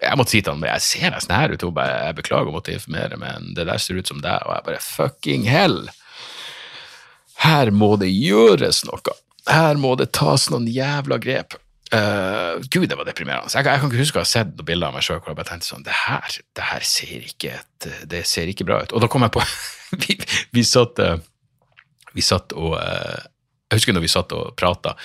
jeg 0.00 0.16
måtte 0.16 0.32
si 0.32 0.40
til 0.40 0.54
han 0.54 0.64
jeg 0.64 0.86
ser 0.86 1.12
nesten 1.12 1.36
her 1.36 1.52
ut. 1.52 1.64
Hun 1.66 1.80
jeg 1.84 2.16
beklager 2.16 2.48
å 2.48 2.54
måtte 2.56 2.74
informere, 2.74 3.18
men 3.20 3.52
det 3.56 3.68
der 3.68 3.82
ser 3.82 4.00
ut 4.00 4.08
som 4.08 4.22
deg. 4.24 4.46
Og 4.46 4.56
jeg 4.56 4.68
bare 4.70 4.84
fucking 4.84 5.48
hell! 5.50 5.82
Her 7.40 7.72
må 7.72 7.94
det 8.00 8.10
gjøres 8.12 8.82
noe. 8.88 9.16
Her 9.48 9.80
må 9.80 9.94
det 10.00 10.10
tas 10.16 10.48
noen 10.52 10.68
jævla 10.68 11.20
grep. 11.20 11.56
Uh, 11.90 12.62
Gud, 12.70 12.86
det 12.86 12.94
var 12.94 13.08
deprimerende. 13.08 13.50
Jeg, 13.50 13.66
jeg 13.66 13.82
kan 13.82 13.90
ikke 13.90 14.04
huske 14.04 14.20
å 14.20 14.22
ha 14.22 14.28
sett 14.28 14.52
noen 14.54 14.68
bilder 14.68 14.92
av 14.92 14.94
meg 14.94 15.02
sjøl 15.02 15.18
hvor 15.18 15.32
jeg 15.32 15.40
bare 15.40 15.48
tenkte 15.48 15.70
sånn 15.72 15.86
det 15.86 15.96
her, 16.04 16.36
det 16.54 16.66
her 16.68 16.84
ser 16.86 17.24
ikke 17.26 17.56
et, 17.56 17.88
det 18.12 18.20
ser 18.30 18.52
ikke 18.52 18.66
bra 18.68 18.78
ut. 18.84 18.94
Og 18.94 19.02
da 19.02 19.08
kom 19.10 19.26
jeg 19.26 19.34
på 19.34 19.42
Vi, 20.04 20.14
vi 20.54 20.62
satt 20.62 21.00
eh, 21.02 21.16
Vi 22.14 22.22
satt 22.22 22.54
og 22.54 22.76
eh, 22.78 23.24
Jeg 23.70 23.78
husker 23.78 23.94
når 23.94 24.02
vi 24.02 24.10
satt 24.10 24.32
og 24.34 24.56
prata, 24.58 24.96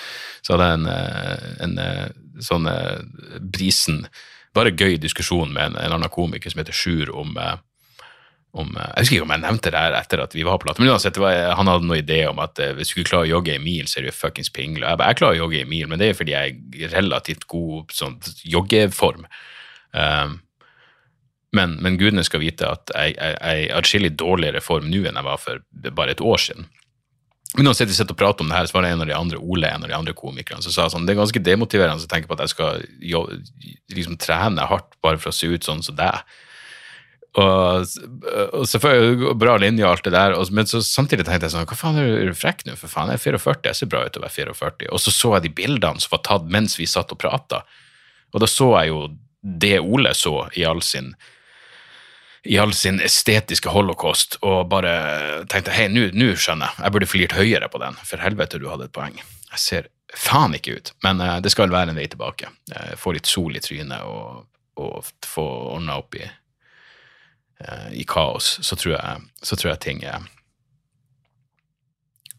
så 0.41 0.56
hadde 0.56 0.69
jeg 0.71 0.80
en, 0.80 0.88
eh, 0.89 1.45
en 1.67 1.78
eh, 1.82 2.08
sånn 2.43 2.71
eh, 2.71 3.04
brisen 3.39 4.08
Bare 4.56 4.71
gøy 4.71 4.95
diskusjon 5.04 5.49
med 5.51 5.65
en, 5.65 5.73
en 5.82 5.93
annen 5.97 6.12
komiker 6.12 6.47
som 6.47 6.62
heter 6.62 6.75
Sjur 6.75 7.10
om 7.12 7.34
om, 8.56 8.69
jeg 8.71 9.01
husker 9.01 9.15
ikke 9.17 9.25
om 9.25 9.32
jeg 9.34 9.41
nevnte 9.43 9.71
det 9.73 9.80
her 9.82 9.95
etter 9.97 10.21
at 10.23 10.32
vi 10.32 10.45
var 10.47 10.62
på 10.62 10.69
Latter, 10.69 10.80
men 10.80 10.93
uansett, 10.93 11.17
han 11.19 11.67
hadde 11.67 11.84
noen 11.84 11.99
idé 11.99 12.21
om 12.30 12.38
at 12.39 12.56
hvis 12.78 12.88
du 12.88 12.93
ikke 12.93 13.10
klarer 13.10 13.28
å 13.28 13.32
jogge 13.34 13.51
en 13.51 13.65
mil, 13.65 13.89
så 13.91 13.99
er 13.99 14.06
du 14.08 14.15
fuckings 14.15 14.47
pingle. 14.56 14.86
Jeg, 14.88 14.95
bare, 15.01 15.12
jeg 15.12 15.19
klarer 15.19 15.36
å 15.36 15.41
jogge 15.41 15.60
en 15.60 15.67
mil, 15.73 15.89
men 15.91 15.99
det 15.99 16.08
er 16.08 16.15
fordi 16.15 16.32
jeg 16.32 16.56
er 16.88 16.95
relativt 16.95 17.43
god 17.51 17.91
sånn, 17.91 18.15
joggeform. 18.47 19.28
Um, 19.91 20.38
men, 21.56 21.75
men 21.84 21.99
gudene 21.99 22.23
skal 22.23 22.43
vite 22.43 22.67
at 22.67 22.95
jeg 22.95 23.15
er 23.19 23.75
atskillig 23.75 24.15
dårligere 24.19 24.63
form 24.63 24.89
nå 24.91 25.04
enn 25.04 25.19
jeg 25.19 25.28
var 25.28 25.41
for 25.41 25.63
bare 25.91 26.15
et 26.15 26.23
år 26.23 26.41
siden. 26.47 26.71
Men 27.58 27.70
uansett, 27.70 27.88
vi 27.88 27.96
sitter 27.96 28.15
og 28.15 28.20
prater 28.20 28.44
om 28.44 28.50
det 28.52 28.58
her, 28.58 28.68
så 28.68 28.76
var 28.76 28.84
det 28.84 28.94
en 28.94 29.04
av 29.04 29.08
de 29.08 29.15
andre 29.15 29.39
Ole, 29.39 29.70
en 29.70 29.86
av 29.86 29.91
de 29.91 29.96
andre 29.96 30.15
komikerne, 30.18 30.63
som 30.63 30.74
sa 30.74 30.89
sånn, 30.91 31.06
det 31.08 31.13
er 31.15 31.22
ganske 31.22 31.41
demotiverende 31.44 32.04
å 32.04 32.12
tenke 32.12 32.28
på 32.28 32.36
at 32.36 32.44
jeg 32.44 32.56
skal 32.56 32.82
jo, 33.00 33.22
liksom 33.96 34.18
trene 34.20 34.68
hardt 34.68 34.98
bare 35.06 35.22
for 35.22 35.32
å 35.32 35.38
se 35.38 35.48
ut 35.48 35.68
sånn 35.68 35.84
som 35.86 35.96
deg. 35.96 36.36
Og, 37.36 37.96
og 38.56 38.63
selvfølgelig 38.72 39.34
bra 39.39 39.58
linje 39.60 39.84
og 39.84 39.91
alt 39.91 40.08
det 40.08 40.13
der, 40.15 40.36
og, 40.36 40.52
men 40.56 40.68
så 40.72 40.80
samtidig 40.84 41.28
tenkte 41.28 41.50
jeg 41.50 41.56
sånn, 41.56 41.68
hva 41.68 41.80
faen 41.80 42.00
er 42.00 42.12
du, 42.28 42.36
frekk 42.36 42.63
nå, 42.68 42.76
for 42.80 42.91
faen, 42.91 43.12
jeg 43.12 43.20
er 43.20 43.26
44, 43.39 43.60
jeg 43.70 43.80
ser 43.82 43.91
bra 43.91 44.04
ut 44.04 44.20
å 44.20 44.24
være 44.24 44.36
44. 44.36 44.91
Og 44.91 45.04
så 45.04 45.15
så 45.15 45.34
jeg 45.36 45.48
de 45.48 45.56
bildene 45.62 46.04
som 46.04 46.15
var 46.15 46.24
tatt 46.28 46.52
mens 46.52 46.80
vi 46.80 46.88
satt 46.88 47.12
og 47.15 47.20
prata, 47.20 47.63
og 48.36 48.44
da 48.44 48.52
så 48.52 48.72
jeg 48.80 48.91
jo 48.91 49.06
det 49.46 49.78
Ole 49.80 50.12
så 50.18 50.48
i 50.58 50.63
all 50.68 50.82
sin 50.84 51.13
i 52.45 52.58
all 52.62 52.73
sin 52.77 52.99
estetiske 53.01 53.71
holocaust, 53.73 54.38
og 54.45 54.67
bare 54.69 54.93
tenkte 55.49 55.73
hei, 55.73 55.88
nå 55.89 56.31
skjønner 56.38 56.69
jeg, 56.69 56.84
jeg 56.84 56.93
burde 56.93 57.10
flirt 57.10 57.36
høyere 57.38 57.69
på 57.73 57.81
den, 57.81 57.97
for 58.05 58.21
helvete, 58.21 58.62
du 58.62 58.69
hadde 58.69 58.88
et 58.89 58.95
poeng. 58.95 59.17
Jeg 59.49 59.62
ser 59.62 59.89
faen 60.15 60.53
ikke 60.58 60.77
ut, 60.77 60.91
men 61.03 61.21
uh, 61.23 61.38
det 61.43 61.51
skal 61.53 61.73
være 61.73 61.93
en 61.93 61.99
vei 61.99 62.05
tilbake. 62.12 62.51
Uh, 62.71 62.93
få 62.99 63.15
litt 63.15 63.29
sol 63.29 63.58
i 63.58 63.63
trynet 63.63 64.05
og, 64.05 64.45
og 64.77 65.10
få 65.25 65.45
ordna 65.75 65.97
opp 66.01 66.17
i, 66.19 66.27
uh, 67.65 67.89
i 67.97 68.05
kaos, 68.08 68.55
så 68.62 68.77
tror 68.77 68.95
jeg, 68.95 69.27
så 69.41 69.58
tror 69.58 69.73
jeg 69.73 69.84
ting 69.88 70.05
er 70.05 70.31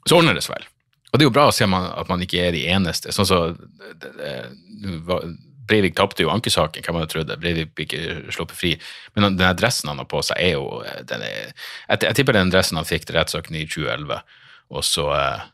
Så 0.06 0.20
ordner 0.20 0.38
det 0.38 0.46
seg 0.46 0.54
vel. 0.54 0.66
Og 1.10 1.18
det 1.18 1.24
er 1.24 1.30
jo 1.30 1.34
bra 1.34 1.48
å 1.50 1.54
se 1.54 1.66
man, 1.66 1.88
at 1.98 2.10
man 2.10 2.22
ikke 2.22 2.44
er 2.46 2.52
de 2.54 2.66
eneste. 2.70 3.10
Sånn 3.14 3.26
så, 3.26 3.38
Breivik 5.66 5.96
tapte 5.98 6.22
jo 6.22 6.30
ankesaken, 6.30 6.84
hvem 6.84 7.00
hadde 7.00 7.10
trodd 7.12 7.30
det? 7.30 7.38
Breivik 7.42 7.74
blir 7.74 7.88
ikke 7.88 8.34
sluppet 8.34 8.58
fri. 8.58 8.72
Men 9.16 9.36
den 9.38 9.58
dressen 9.58 9.90
han 9.90 10.00
har 10.02 10.08
på 10.10 10.22
seg, 10.26 10.38
er 10.38 10.54
jo 10.56 10.82
den 11.08 11.24
er, 11.26 11.52
jeg, 11.88 12.02
jeg 12.06 12.18
tipper 12.20 12.38
den 12.38 12.52
dressen 12.54 12.78
han 12.78 12.88
fikk 12.88 13.08
til 13.08 13.18
rettssaken 13.18 13.58
i 13.58 13.66
2011, 13.66 14.20
og 14.76 14.86
så, 14.86 15.08
eh, 15.16 15.48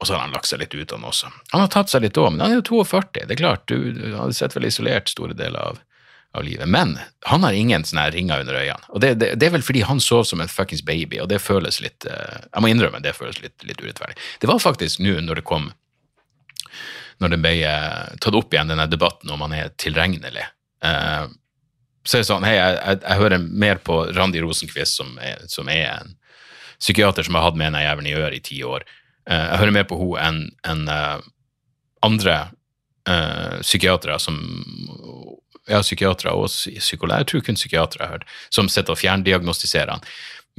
og 0.00 0.06
så 0.06 0.16
har 0.16 0.26
han 0.26 0.36
lagt 0.36 0.50
seg 0.50 0.62
litt 0.62 0.74
ut 0.74 0.92
av 0.92 0.98
den 0.98 1.08
også. 1.10 1.32
Han 1.54 1.64
har 1.64 1.72
tatt 1.72 1.92
seg 1.92 2.04
litt 2.04 2.18
òg, 2.20 2.32
men 2.34 2.44
han 2.44 2.54
er 2.54 2.60
jo 2.60 2.68
42. 2.84 3.26
Det 3.26 3.36
er 3.36 3.42
klart, 3.42 3.66
du, 3.70 3.92
du 3.96 4.16
hadde 4.16 4.36
sett 4.36 4.56
vel 4.56 4.68
isolert 4.68 5.10
store 5.10 5.36
deler 5.38 5.72
av, 5.72 5.80
av 6.36 6.44
livet. 6.46 6.68
Men 6.70 6.98
han 7.30 7.46
har 7.46 7.56
ingen 7.56 7.86
sånne 7.86 8.10
ringer 8.14 8.44
under 8.44 8.60
øynene. 8.60 8.90
Og 8.92 9.02
det, 9.02 9.14
det, 9.22 9.32
det 9.40 9.48
er 9.48 9.56
vel 9.56 9.66
fordi 9.66 9.86
han 9.88 10.02
sov 10.04 10.26
som 10.28 10.42
en 10.44 10.52
fuckings 10.52 10.84
baby, 10.86 11.18
og 11.22 11.30
det 11.32 11.42
føles 11.42 11.80
litt 11.82 12.06
eh, 12.10 12.38
Jeg 12.52 12.62
må 12.62 12.70
innrømme, 12.70 13.02
det 13.02 13.16
føles 13.16 13.40
litt, 13.42 13.56
litt 13.66 13.82
urettferdig. 13.82 14.18
Det 14.42 14.50
var 14.50 14.62
faktisk 14.62 15.02
nå 15.02 15.18
når 15.26 15.40
det 15.42 15.48
kom 15.48 15.72
når 17.22 17.32
det 17.32 17.40
ble 17.40 17.54
eh, 17.64 18.14
tatt 18.20 18.36
opp 18.36 18.52
igjen, 18.52 18.70
denne 18.70 18.86
debatten 18.90 19.32
om 19.32 19.42
han 19.46 19.54
er 19.56 19.72
tilregnelig. 19.80 20.44
Eh, 20.84 21.24
så 22.06 22.18
er 22.18 22.22
det 22.22 22.28
sånn 22.28 22.46
Hei, 22.46 22.54
jeg, 22.58 22.76
jeg, 22.76 23.00
jeg 23.02 23.20
hører 23.22 23.46
mer 23.64 23.80
på 23.86 24.02
Randi 24.16 24.42
Rosenquist, 24.44 25.00
som 25.00 25.16
er, 25.22 25.40
som 25.50 25.70
er 25.72 25.88
en 25.94 26.14
psykiater 26.76 27.26
som 27.26 27.38
har 27.38 27.48
hatt 27.48 27.56
med 27.58 27.72
den 27.72 27.86
jævelen 27.86 28.10
i 28.10 28.18
øret 28.18 28.38
i 28.38 28.44
ti 28.50 28.60
år. 28.66 28.84
Eh, 29.30 29.46
jeg 29.46 29.62
hører 29.62 29.76
mer 29.78 29.88
på 29.88 29.98
henne 30.04 30.52
enn 30.66 30.86
en, 30.86 31.24
andre 32.04 32.34
uh, 33.08 33.56
psykiatere 33.64 34.18
som 34.22 34.36
Ja, 35.66 35.80
psykiatere 35.82 36.30
og 36.36 36.46
psykolog, 36.52 37.16
jeg 37.18 37.26
tror 37.26 37.42
kun 37.42 37.56
psykiatere 37.58 38.04
jeg 38.04 38.06
har 38.06 38.18
hørt, 38.20 38.28
som 38.54 38.68
sitter 38.70 38.94
og 38.94 39.00
fjerndiagnostiserer 39.00 39.96
han. 39.96 40.04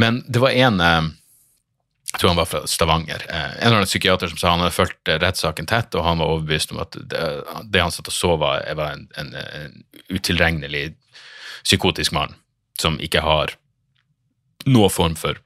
Men 0.01 0.17
det 0.27 0.41
var 0.43 0.57
en 0.57 0.81
jeg 2.07 2.21
tror 2.21 2.31
han 2.31 2.39
var 2.39 2.47
fra 2.47 2.61
Stavanger. 2.67 3.25
Eh, 3.29 3.49
en 3.51 3.67
eller 3.67 3.81
annen 3.81 3.89
psykiater 3.89 4.31
som 4.31 4.39
sa 4.39 4.53
han 4.53 4.63
hadde 4.63 4.75
fulgt 4.75 5.09
eh, 5.11 5.19
rettssaken 5.21 5.67
tett, 5.67 5.95
og 5.95 6.05
han 6.07 6.21
var 6.21 6.31
overbevist 6.31 6.71
om 6.71 6.79
at 6.81 6.95
det, 6.95 7.23
det 7.67 7.83
han 7.83 7.91
satt 7.93 8.07
og 8.07 8.15
så, 8.15 8.35
var, 8.39 8.63
var 8.79 8.95
en, 8.95 9.07
en, 9.19 9.33
en 9.35 9.75
utilregnelig 10.09 10.93
psykotisk 11.67 12.15
mann 12.15 12.37
som 12.79 12.99
ikke 13.03 13.25
har 13.25 13.57
noen 14.67 14.93
form 14.93 15.17
for 15.19 15.39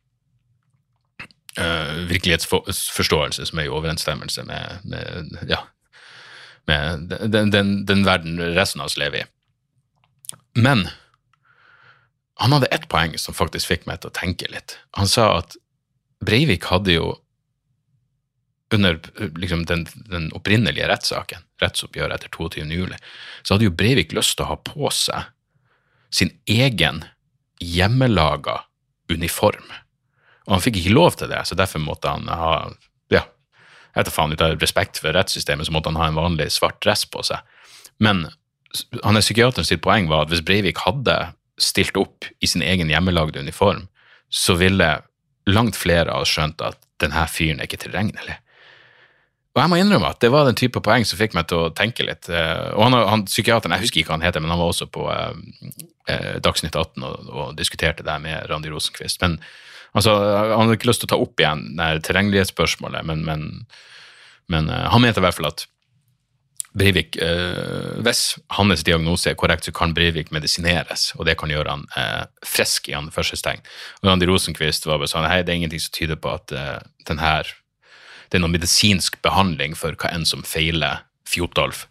eh, 1.58 1.93
virkelighetsforståelse 2.12 3.50
som 3.50 3.60
er 3.60 3.67
i 3.67 3.74
overensstemmelse 3.74 4.45
med, 4.45 4.86
med, 4.86 5.38
ja, 5.50 5.63
med 6.69 7.10
den, 7.26 7.50
den, 7.52 7.74
den 7.89 8.06
verden 8.06 8.38
resten 8.56 8.84
av 8.84 8.91
oss 8.91 9.00
lever 9.02 9.24
i. 9.24 9.26
Men 10.62 10.88
han 12.41 12.54
hadde 12.54 12.69
ett 12.74 12.88
poeng 12.89 13.17
som 13.21 13.38
faktisk 13.38 13.69
fikk 13.74 13.89
meg 13.89 14.02
til 14.02 14.13
å 14.13 14.17
tenke 14.17 14.50
litt. 14.54 14.78
Han 14.97 15.10
sa 15.10 15.34
at 15.41 15.58
Breivik 16.25 16.67
hadde 16.69 16.95
jo 16.95 17.12
under 18.71 18.99
liksom, 19.36 19.65
den, 19.67 19.86
den 20.07 20.29
opprinnelige 20.38 20.88
rettssaken, 20.88 21.43
rettsoppgjøret 21.62 22.15
etter 22.15 22.31
22. 22.31 22.63
juli, 22.71 22.99
så 23.43 23.55
hadde 23.55 23.67
jo 23.67 23.75
Breivik 23.75 24.15
lyst 24.15 24.38
til 24.38 24.45
å 24.45 24.53
ha 24.53 24.60
på 24.63 24.91
seg 24.95 25.27
sin 26.12 26.31
egen 26.49 27.03
hjemmelaga 27.60 28.62
uniform. 29.12 29.67
Og 30.47 30.55
han 30.55 30.63
fikk 30.63 30.79
ikke 30.81 30.95
lov 30.95 31.17
til 31.19 31.31
det, 31.31 31.43
så 31.47 31.57
derfor 31.57 31.84
måtte 31.84 32.12
han 32.12 32.31
ha 32.31 32.53
ja, 33.12 33.25
jeg 33.91 34.05
etter 34.05 34.15
faen 34.15 34.31
ut 34.31 34.43
av 34.43 34.55
respekt 34.62 35.01
for 35.03 35.15
rettssystemet, 35.15 35.67
så 35.67 35.75
måtte 35.75 35.91
han 35.91 35.99
ha 35.99 36.07
en 36.10 36.19
vanlig 36.19 36.51
svart 36.55 36.79
dress 36.84 37.03
på 37.12 37.23
seg. 37.27 37.43
Men 38.01 38.29
han 39.03 39.19
er 39.19 39.23
psykiateren 39.23 39.67
sitt 39.67 39.84
poeng 39.84 40.07
var 40.12 40.25
at 40.25 40.31
hvis 40.31 40.43
Breivik 40.47 40.79
hadde 40.86 41.17
stilt 41.62 41.97
opp 41.99 42.25
i 42.39 42.47
sin 42.47 42.63
egen 42.63 42.89
hjemmelagde 42.89 43.43
uniform, 43.43 43.89
så 44.31 44.55
ville 44.55 44.93
langt 45.49 45.77
flere 45.80 46.13
av 46.13 46.25
oss 46.25 46.34
skjønt 46.36 46.62
at 46.65 46.80
denne 47.01 47.25
fyren 47.32 47.60
er 47.62 47.69
ikke 47.69 47.82
tilregnelig. 47.86 48.38
Og 49.51 49.60
jeg 49.60 49.71
må 49.71 49.80
innrømme 49.82 50.13
at 50.13 50.21
det 50.23 50.30
var 50.32 50.45
den 50.47 50.56
type 50.56 50.80
poeng 50.84 51.04
som 51.08 51.19
fikk 51.19 51.34
meg 51.36 51.49
til 51.49 51.65
å 51.65 51.71
tenke 51.75 52.06
litt. 52.08 52.30
Eh, 52.32 52.69
Og 52.71 52.86
han, 52.86 52.95
han 53.10 53.25
psykiateren, 53.27 53.73
jeg 53.75 53.88
husker 53.88 54.01
ikke 54.01 54.13
hva 54.13 54.19
han 54.19 54.27
heter, 54.27 54.43
men 54.43 54.54
han 54.54 54.62
var 54.62 54.71
også 54.71 54.88
på 54.88 55.10
eh, 55.12 55.34
eh, 56.08 56.38
Dagsnytt 56.43 56.77
18 56.77 57.04
og, 57.04 57.27
og 57.27 57.58
diskuterte 57.60 58.06
det 58.08 58.15
med 58.23 58.47
Randi 58.47 58.71
Rosenkvist. 58.71 59.19
Men 59.25 59.41
altså, 59.91 60.15
han 60.15 60.56
hadde 60.56 60.77
ikke 60.80 60.88
lyst 60.91 61.04
til 61.04 61.10
å 61.10 61.13
ta 61.15 61.19
opp 61.19 61.43
igjen 61.43 61.65
det 61.82 61.89
tilregnelighetsspørsmålet, 62.08 63.04
men, 63.10 63.25
men, 63.27 63.45
men 64.47 64.71
eh, 64.71 64.88
han 64.93 65.04
mente 65.04 65.19
i 65.19 65.25
hvert 65.27 65.39
fall 65.41 65.51
at 65.51 65.65
Breivik, 66.71 67.17
eh, 67.19 67.99
hvis 67.99 68.38
hans 68.55 68.84
diagnose 68.88 69.29
er 69.29 69.36
korrekt, 69.36 69.65
så 69.67 69.73
kan 69.75 69.91
Breivik 69.95 70.31
medisineres, 70.31 71.10
og 71.17 71.25
det 71.27 71.36
kan 71.39 71.51
gjøre 71.51 71.73
han 71.73 71.84
eh, 71.99 72.23
frisk 72.47 72.88
i 72.88 72.95
anførselstegn. 72.95 73.60
Og 74.01 74.07
Randi 74.07 74.29
Rosenquist 74.29 74.88
var 74.88 75.01
bare 75.01 75.12
sånn 75.12 75.27
det 75.27 75.51
er 75.51 75.60
ingenting 75.60 75.84
som 75.84 75.91
tyder 75.97 76.19
på 76.21 76.31
at 76.31 76.55
eh, 76.55 76.79
den 77.10 77.19
her, 77.19 77.49
det 78.31 78.39
er 78.39 78.45
noen 78.45 78.55
medisinsk 78.55 79.19
behandling 79.25 79.75
for 79.75 79.99
hva 79.99 80.13
enn 80.15 80.27
som 80.27 80.47
feiler 80.47 81.03
Fjotolf. 81.27 81.86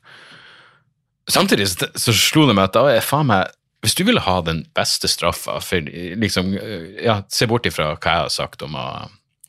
Samtidig 1.30 1.68
så, 1.68 1.90
så 1.94 2.16
slo 2.16 2.46
det 2.48 2.56
meg 2.56 2.70
at 2.70 2.76
da 2.76 2.88
er 2.90 3.04
faen 3.04 3.28
meg 3.30 3.52
Hvis 3.84 3.94
du 3.96 4.02
ville 4.04 4.20
ha 4.24 4.40
den 4.44 4.64
beste 4.76 5.08
straffa 5.08 5.60
for 5.62 5.86
liksom, 6.20 6.50
eh, 6.58 7.04
ja, 7.04 7.20
Se 7.32 7.46
bort 7.48 7.68
ifra 7.68 7.92
hva 7.92 8.00
jeg 8.00 8.24
har 8.24 8.32
sagt 8.34 8.64
om 8.66 8.74
å 8.76 8.86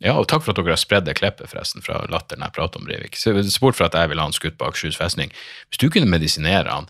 ja, 0.01 0.15
og 0.17 0.27
takk 0.29 0.41
for 0.43 0.53
at 0.53 0.59
dere 0.59 0.73
har 0.73 0.81
spredd 0.81 1.05
det 1.05 1.17
klippet, 1.19 1.51
forresten, 1.51 1.83
fra 1.85 1.99
latteren 2.09 2.41
jeg 2.45 2.55
prater 2.55 2.81
om 2.81 2.87
Breivik. 2.87 3.19
Se 3.19 3.33
bort 3.61 3.77
fra 3.77 3.89
at 3.89 3.97
jeg 3.97 4.09
ville 4.09 4.23
ha 4.23 4.29
han 4.29 4.35
skutt 4.35 4.57
på 4.57 4.65
Akershus 4.67 4.97
festning. 4.97 5.33
Hvis 5.69 5.81
du 5.83 5.91
kunne 5.93 6.09
medisinere 6.09 6.73
han 6.73 6.89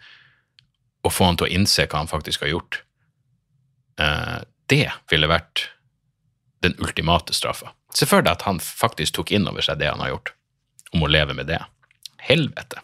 og 1.04 1.12
få 1.12 1.28
han 1.28 1.40
til 1.40 1.50
å 1.50 1.54
innse 1.58 1.88
hva 1.90 2.04
han 2.04 2.12
faktisk 2.12 2.46
har 2.46 2.54
gjort, 2.54 2.82
eh, 4.00 4.40
det 4.72 4.88
ville 5.12 5.28
vært 5.28 5.68
den 6.64 6.78
ultimate 6.80 7.36
straffa. 7.36 7.74
Se 7.92 8.08
for 8.08 8.24
deg 8.24 8.38
at 8.38 8.46
han 8.48 8.62
faktisk 8.64 9.18
tok 9.18 9.34
inn 9.36 9.50
over 9.50 9.66
seg 9.66 9.82
det 9.82 9.90
han 9.92 10.00
har 10.00 10.14
gjort, 10.14 10.34
om 10.94 11.04
å 11.04 11.12
leve 11.12 11.36
med 11.36 11.50
det. 11.52 11.60
Helvete. 12.22 12.80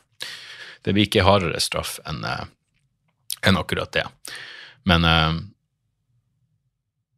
Det 0.83 0.95
blir 0.95 1.07
ikke 1.07 1.23
hardere 1.27 1.61
straff 1.63 1.99
enn 2.09 2.25
eh, 2.25 2.45
enn 3.47 3.57
akkurat 3.57 3.91
det. 3.91 4.03
Men, 4.83 5.05
eh, 5.05 5.33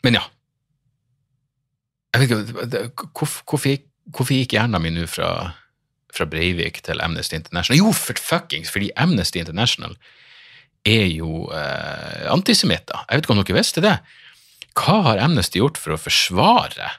men 0.04 0.14
ja, 0.20 0.24
jeg 2.14 2.22
vet 2.22 2.78
ikke, 2.80 3.08
hvorfor, 3.18 3.68
gikk, 3.70 3.86
gikk 4.30 4.56
hjernen 4.58 4.82
min 4.82 4.98
nå 4.98 5.06
fra, 5.10 5.30
fra 6.14 6.26
Breivik 6.30 6.82
til 6.86 7.02
Amnesty 7.06 7.38
International? 7.38 7.82
Jo, 7.84 7.92
for 7.94 8.22
fuckings, 8.22 8.72
fordi 8.74 8.90
Amnesty 8.98 9.42
International 9.42 9.94
er 10.88 11.06
jo 11.12 11.50
eh, 11.54 12.26
antisemitter. 12.32 13.04
Jeg 13.06 13.20
vet 13.20 13.28
ikke 13.28 13.36
om 13.36 13.44
dere 13.44 13.60
visste 13.60 13.84
det. 13.84 13.98
Hva 14.80 14.98
har 15.10 15.22
Amnesty 15.22 15.62
gjort 15.62 15.80
for 15.82 15.96
å 15.96 16.00
forsvare 16.00 16.92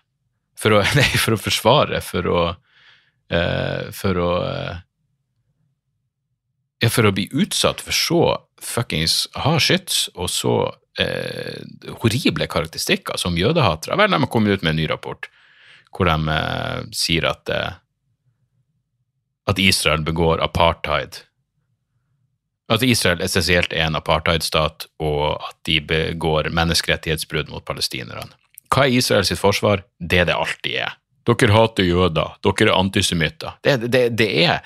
For 0.61 0.75
å, 0.75 0.83
nei, 0.99 1.07
for 1.16 1.37
å 1.37 1.40
forsvare, 1.40 2.03
for 2.05 2.27
å 2.29 2.40
eh, 3.33 3.88
For 3.96 4.20
å 4.20 4.31
ja, 6.81 6.88
for 6.88 7.05
å 7.05 7.12
bli 7.12 7.27
utsatt 7.37 7.83
for 7.85 7.92
så 7.92 8.20
fuckings 8.64 9.27
hard 9.37 9.61
skyts 9.61 10.07
og 10.14 10.31
så 10.33 10.55
eh, 11.00 11.94
horrible 12.02 12.46
karakteristikker 12.50 13.18
som 13.20 13.38
jødehatere. 13.38 13.98
Vel, 13.98 14.10
de 14.12 14.20
har 14.22 14.32
kommet 14.32 14.58
ut 14.58 14.66
med 14.66 14.74
en 14.74 14.82
ny 14.82 14.88
rapport 14.90 15.30
hvor 15.90 16.06
de 16.06 16.34
eh, 16.34 16.82
sier 16.94 17.26
at, 17.26 17.50
eh, 17.50 17.72
at 19.50 19.58
Israel 19.58 20.04
begår 20.06 20.42
apartheid. 20.44 21.22
At 22.70 22.84
Israel 22.86 23.22
essensielt 23.24 23.72
er 23.74 23.88
en 23.88 23.98
apartheidstat, 23.98 24.86
og 25.02 25.40
at 25.42 25.56
de 25.66 25.80
begår 25.82 26.52
menneskerettighetsbrudd 26.54 27.50
mot 27.50 27.64
palestinerne. 27.66 28.30
Hva 28.70 28.86
er 28.86 29.00
Israels 29.00 29.32
forsvar? 29.34 29.82
Det 29.98 30.28
det 30.28 30.36
alltid 30.36 30.76
er. 30.84 30.94
Dere 31.26 31.52
hater 31.52 31.84
jøder, 31.84 32.36
dere 32.46 32.68
er 32.68 32.76
antisemitter. 32.78 33.58
Det, 33.66 33.90
det, 33.90 34.04
det 34.18 34.30
er 34.44 34.62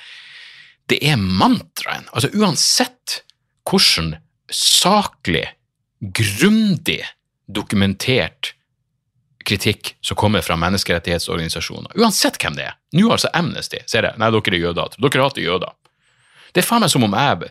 er 0.93 1.17
mantraen. 1.17 2.05
Altså 2.13 2.29
uansett 2.37 3.23
hvordan 3.65 4.17
saklig, 4.53 5.47
grundig 6.13 7.01
dokumentert 7.47 8.55
kritikk 9.45 9.95
som 10.01 10.17
kommer 10.17 10.41
fra 10.41 10.57
menneskerettighetsorganisasjoner, 10.57 11.93
uansett 12.01 12.39
hvem 12.41 12.57
det 12.57 12.69
er. 12.71 12.77
Nå 12.97 13.11
altså 13.13 13.29
Amnesty 13.37 13.83
ser 13.91 14.09
jeg, 14.09 14.17
nei, 14.21 14.31
dere 14.33 14.57
er 14.57 14.63
jøder. 14.63 14.97
Dere 15.05 15.27
hater 15.27 15.45
jøder. 15.45 15.75
Det 16.55 16.63
er 16.63 16.69
faen 16.69 16.85
meg 16.85 16.93
som 16.93 17.05
om 17.05 17.19
jeg 17.19 17.51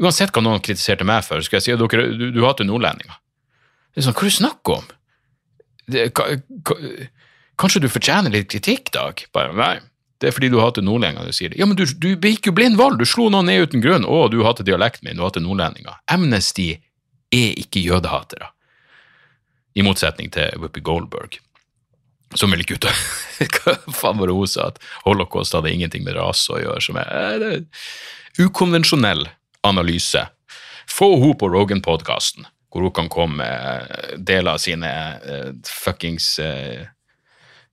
Uansett 0.00 0.32
hva 0.32 0.40
noen 0.42 0.62
kritiserte 0.64 1.04
meg 1.06 1.20
for, 1.26 1.42
skal 1.44 1.58
jeg 1.58 1.66
si 1.66 1.72
at 1.74 1.80
dere, 1.82 2.06
du, 2.16 2.30
du 2.32 2.40
hater 2.46 2.66
nordlendinger. 2.66 3.18
Det 3.92 4.00
er 4.00 4.06
sånn, 4.06 4.16
Hva 4.16 4.24
er 4.24 4.30
det 4.30 4.32
du 4.32 4.38
snakker 4.38 4.78
om? 4.78 4.86
Det, 5.92 6.04
ka, 6.16 6.24
ka, 6.64 6.76
kanskje 7.60 7.82
du 7.84 7.88
fortjener 7.92 8.32
litt 8.32 8.48
kritikk, 8.50 8.88
Dag? 8.94 9.20
Bare, 9.36 9.52
nei, 9.58 9.74
det 10.22 10.30
er 10.30 10.34
fordi 10.34 10.48
du 10.50 10.56
hater 10.62 10.84
nordlendinger. 10.86 11.28
Du 11.28 11.36
sier 11.36 11.52
det. 11.52 11.60
Ja, 11.60 11.68
men 11.68 11.76
du, 11.78 11.84
du 11.84 12.08
gikk 12.16 12.48
jo 12.48 12.54
blind 12.56 12.80
valg, 12.80 12.96
du 12.98 13.06
slo 13.06 13.28
noen 13.30 13.50
ned 13.52 13.68
uten 13.68 13.84
grunn. 13.84 14.08
Å, 14.08 14.24
du 14.32 14.40
hater 14.46 14.66
dialekten 14.66 15.10
min, 15.10 15.20
du 15.20 15.26
hater 15.26 15.44
nordlendinger. 15.44 16.00
Amnesty 16.10 16.70
er 17.32 17.56
ikke 17.60 17.82
jødehatere. 17.82 18.52
I 19.74 19.84
motsetning 19.86 20.28
til 20.32 20.52
Whoopi 20.60 20.82
Goldberg, 20.84 21.38
som 22.36 22.52
vel 22.52 22.64
ikke 22.64 22.78
ut 22.78 22.88
av 22.88 23.02
Hva 23.56 23.74
faen 23.92 24.20
var 24.20 24.30
det 24.30 24.36
hun 24.36 24.50
sa? 24.50 24.68
At 24.72 24.80
holocaust 25.06 25.56
hadde 25.56 25.72
ingenting 25.72 26.04
med 26.06 26.16
rase 26.16 26.52
å 26.54 26.60
gjøre, 26.60 26.82
som 26.84 26.98
er, 27.00 27.42
eh, 27.42 27.58
er 27.58 28.44
ukonvensjonell 28.46 29.26
analyse. 29.66 30.26
Få 30.90 31.14
henne 31.16 31.38
på 31.38 31.48
Rogan-podkasten, 31.52 32.46
hvor 32.72 32.86
hun 32.86 32.94
kan 32.96 33.10
komme 33.12 33.42
med 33.42 34.24
deler 34.26 34.54
av 34.54 34.62
sine 34.62 34.88
uh, 35.22 35.50
fuckings 35.68 36.34
uh, 36.42 36.88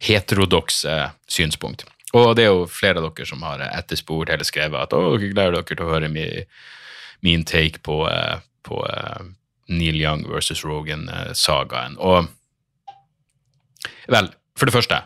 heterodokse 0.03 0.97
synspunkt. 1.27 1.85
Og 2.17 2.33
det 2.37 2.45
er 2.45 2.53
jo 2.53 2.67
flere 2.71 3.01
av 3.01 3.09
dere 3.09 3.27
som 3.29 3.43
har 3.45 3.61
etterspurt 3.69 4.31
eller 4.33 4.47
skrevet 4.47 4.87
at 4.87 4.95
å, 4.95 5.01
dere 5.13 5.31
gleder 5.33 5.57
dere 5.59 5.67
til 5.69 5.83
å 5.85 5.89
høre 5.91 6.09
min, 6.11 6.47
min 7.25 7.45
take 7.47 7.81
på, 7.85 8.01
på 8.65 8.81
Neil 9.69 9.99
Young 10.01 10.25
versus 10.29 10.63
Rogan-sagaen. 10.65 11.97
Og 11.97 12.27
vel, 14.09 14.31
for 14.57 14.69
det 14.69 14.75
første, 14.75 15.01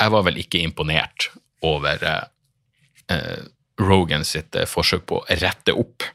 jeg 0.00 0.14
var 0.14 0.24
vel 0.26 0.40
ikke 0.40 0.62
imponert 0.64 1.28
over 1.62 2.00
eh, 2.02 3.44
Rogan 3.78 4.24
sitt 4.26 4.56
uh, 4.58 4.66
forsøk 4.66 5.06
på 5.06 5.20
å 5.20 5.38
rette 5.42 5.76
opp 5.78 6.08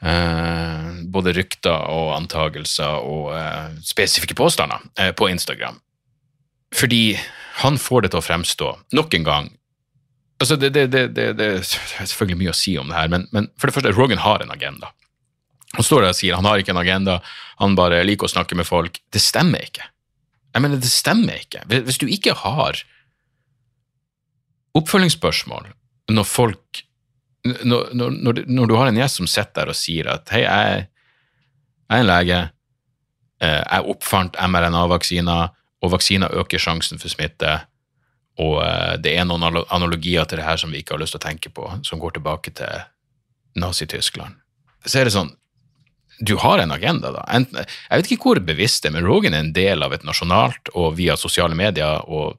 Eh, 0.00 0.84
både 1.12 1.34
rykter 1.36 1.82
og 1.92 2.14
antagelser 2.16 3.02
og 3.04 3.34
spesifikke 3.84 4.32
påstander 4.38 5.12
på 5.12 5.28
Instagram. 5.28 5.76
Fordi 6.72 7.18
han 7.60 7.76
får 7.76 8.06
det 8.06 8.12
til 8.14 8.22
å 8.22 8.24
fremstå 8.24 8.70
nok 8.96 9.16
en 9.18 9.26
gang 9.26 9.50
altså 10.40 10.56
det, 10.56 10.70
det, 10.72 10.86
det, 10.88 11.26
det, 11.36 11.46
er 11.46 11.60
selvfølgelig 11.60 12.38
mye 12.40 12.52
å 12.54 12.56
si 12.56 12.76
om 12.80 12.88
det 12.88 12.96
her, 12.96 13.10
men, 13.12 13.26
men 13.34 13.50
for 13.60 13.68
det 13.68 13.76
første, 13.76 13.92
Rogan 13.92 14.22
har 14.24 14.40
en 14.40 14.54
agenda. 14.54 14.88
Han 15.76 15.86
står 15.86 16.04
der 16.04 16.14
og 16.14 16.18
sier 16.18 16.38
han 16.38 16.48
har 16.48 16.60
ikke 16.60 16.74
en 16.74 16.82
agenda, 16.82 17.20
han 17.60 17.76
bare 17.78 18.02
liker 18.06 18.26
å 18.26 18.32
snakke 18.32 18.58
med 18.58 18.66
folk. 18.66 18.98
Det 19.12 19.22
stemmer 19.22 19.62
ikke. 19.68 19.86
Jeg 20.50 20.64
mener, 20.64 20.80
det 20.82 20.90
stemmer 20.90 21.38
ikke. 21.44 21.62
Hvis 21.70 22.00
du 22.02 22.08
ikke 22.10 22.34
har 22.42 22.80
oppfølgingsspørsmål 24.78 25.70
når 26.10 26.26
folk 26.26 26.84
når, 27.44 27.92
når, 27.94 28.42
når, 28.46 28.66
du 28.68 28.74
har 28.76 28.90
en 28.90 28.98
gjest 28.98 29.20
som 29.20 29.28
sitter 29.30 29.62
der 29.62 29.72
og 29.72 29.78
sier 29.78 30.10
at 30.12 30.28
hei, 30.34 30.42
jeg, 30.44 30.82
jeg 31.88 31.96
er 31.96 32.02
en 32.04 32.08
lege, 32.10 32.40
eh, 33.40 33.62
jeg 33.62 33.94
oppfant 33.94 34.36
mRNA-vaksiner, 34.36 35.54
og 35.80 35.92
vaksiner 35.94 36.36
øker 36.36 36.60
sjansen 36.60 37.00
for 37.00 37.08
smitte, 37.08 37.54
og 38.40 38.58
eh, 38.60 38.98
det 39.00 39.14
er 39.16 39.24
noen 39.24 39.62
analogier 39.62 40.28
til 40.28 40.42
det 40.42 40.46
her 40.46 40.60
som 40.60 40.74
vi 40.74 40.82
ikke 40.82 40.98
har 40.98 41.02
lyst 41.02 41.16
til 41.16 41.22
å 41.22 41.26
tenke 41.30 41.52
på, 41.54 41.64
som 41.86 42.02
går 42.02 42.18
tilbake 42.18 42.52
til 42.60 42.84
Nazi-Tyskland. 43.60 44.36
Så 44.84 45.00
er 45.00 45.08
det 45.08 45.16
sånn 45.16 45.32
du 46.20 46.36
har 46.36 46.60
en 46.60 46.72
agenda, 46.72 47.12
da. 47.14 47.24
Jeg 47.32 48.02
vet 48.02 48.10
ikke 48.12 48.28
hvor 48.28 48.40
bevisst 48.44 48.84
det 48.84 48.90
er, 48.90 48.98
men 48.98 49.06
Rogan 49.08 49.36
er 49.36 49.44
en 49.46 49.54
del 49.56 49.84
av 49.84 49.94
et 49.96 50.04
nasjonalt 50.04 50.68
og 50.76 50.98
via 50.98 51.16
sosiale 51.16 51.56
medier 51.56 52.04
og, 52.04 52.36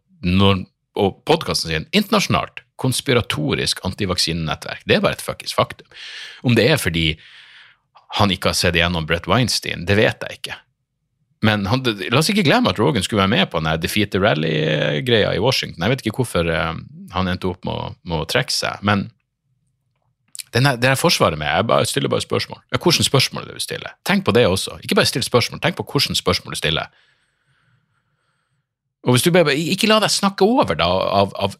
og 1.02 1.22
podkasten 1.26 1.74
sin 1.74 1.88
internasjonalt 1.90 2.62
konspiratorisk 2.82 3.82
antivaksinenettverk. 3.86 4.86
Det 4.86 4.98
er 4.98 5.04
bare 5.04 5.18
et 5.18 5.24
fuckings 5.26 5.54
faktum. 5.58 5.90
Om 6.46 6.58
det 6.58 6.68
er 6.70 6.82
fordi 6.82 7.08
han 8.20 8.34
ikke 8.34 8.52
har 8.52 8.60
sett 8.60 8.78
igjennom 8.78 9.08
Brett 9.10 9.30
Weinstein, 9.30 9.86
det 9.88 9.98
vet 9.98 10.26
jeg 10.28 10.42
ikke. 10.42 10.58
Men 11.42 11.66
han, 11.66 11.82
la 11.82 12.20
oss 12.20 12.30
ikke 12.30 12.46
glemme 12.46 12.70
at 12.70 12.80
Rogan 12.82 13.02
skulle 13.06 13.24
være 13.24 13.34
med 13.34 13.50
på 13.50 13.62
den 13.64 13.82
Defeat 13.82 14.12
the 14.14 14.22
Rally-greia 14.22 15.32
i 15.34 15.42
Washington. 15.42 15.82
Jeg 15.82 15.94
vet 15.96 16.04
ikke 16.06 16.20
hvorfor 16.20 16.46
uh, 16.46 16.76
han 17.16 17.32
endte 17.32 17.50
opp 17.50 17.66
med 17.66 17.74
å, 17.74 17.88
med 18.06 18.22
å 18.22 18.30
trekke 18.30 18.54
seg, 18.54 18.84
men 18.86 19.08
det 20.54 20.90
er 20.90 21.00
forsvaret 21.00 21.40
med, 21.40 21.48
jeg 21.48 21.68
bare 21.68 21.86
stiller 21.86 22.10
bare 22.10 22.22
spørsmål. 22.22 22.60
Ja, 22.72 22.78
Hvilke 22.78 23.04
spørsmål 23.04 23.48
du 23.48 23.54
vil 23.54 23.64
stille? 23.64 23.94
Tenk 24.06 24.26
på 24.26 24.34
det 24.36 24.48
også. 24.48 24.80
Ikke 24.84 24.96
bare 24.96 25.06
still 25.08 25.24
spørsmål, 25.24 25.62
tenk 25.64 25.78
på 25.78 25.86
hvilke 25.88 26.16
spørsmål 26.16 26.54
du 26.54 26.58
stiller. 26.60 26.92
Og 29.02 29.16
hvis 29.16 29.24
du 29.26 29.32
bare, 29.34 29.56
Ikke 29.58 29.88
la 29.90 29.98
deg 30.04 30.12
snakke 30.14 30.46
over 30.46 30.76
da, 30.78 30.86
av, 30.86 31.32
av 31.42 31.56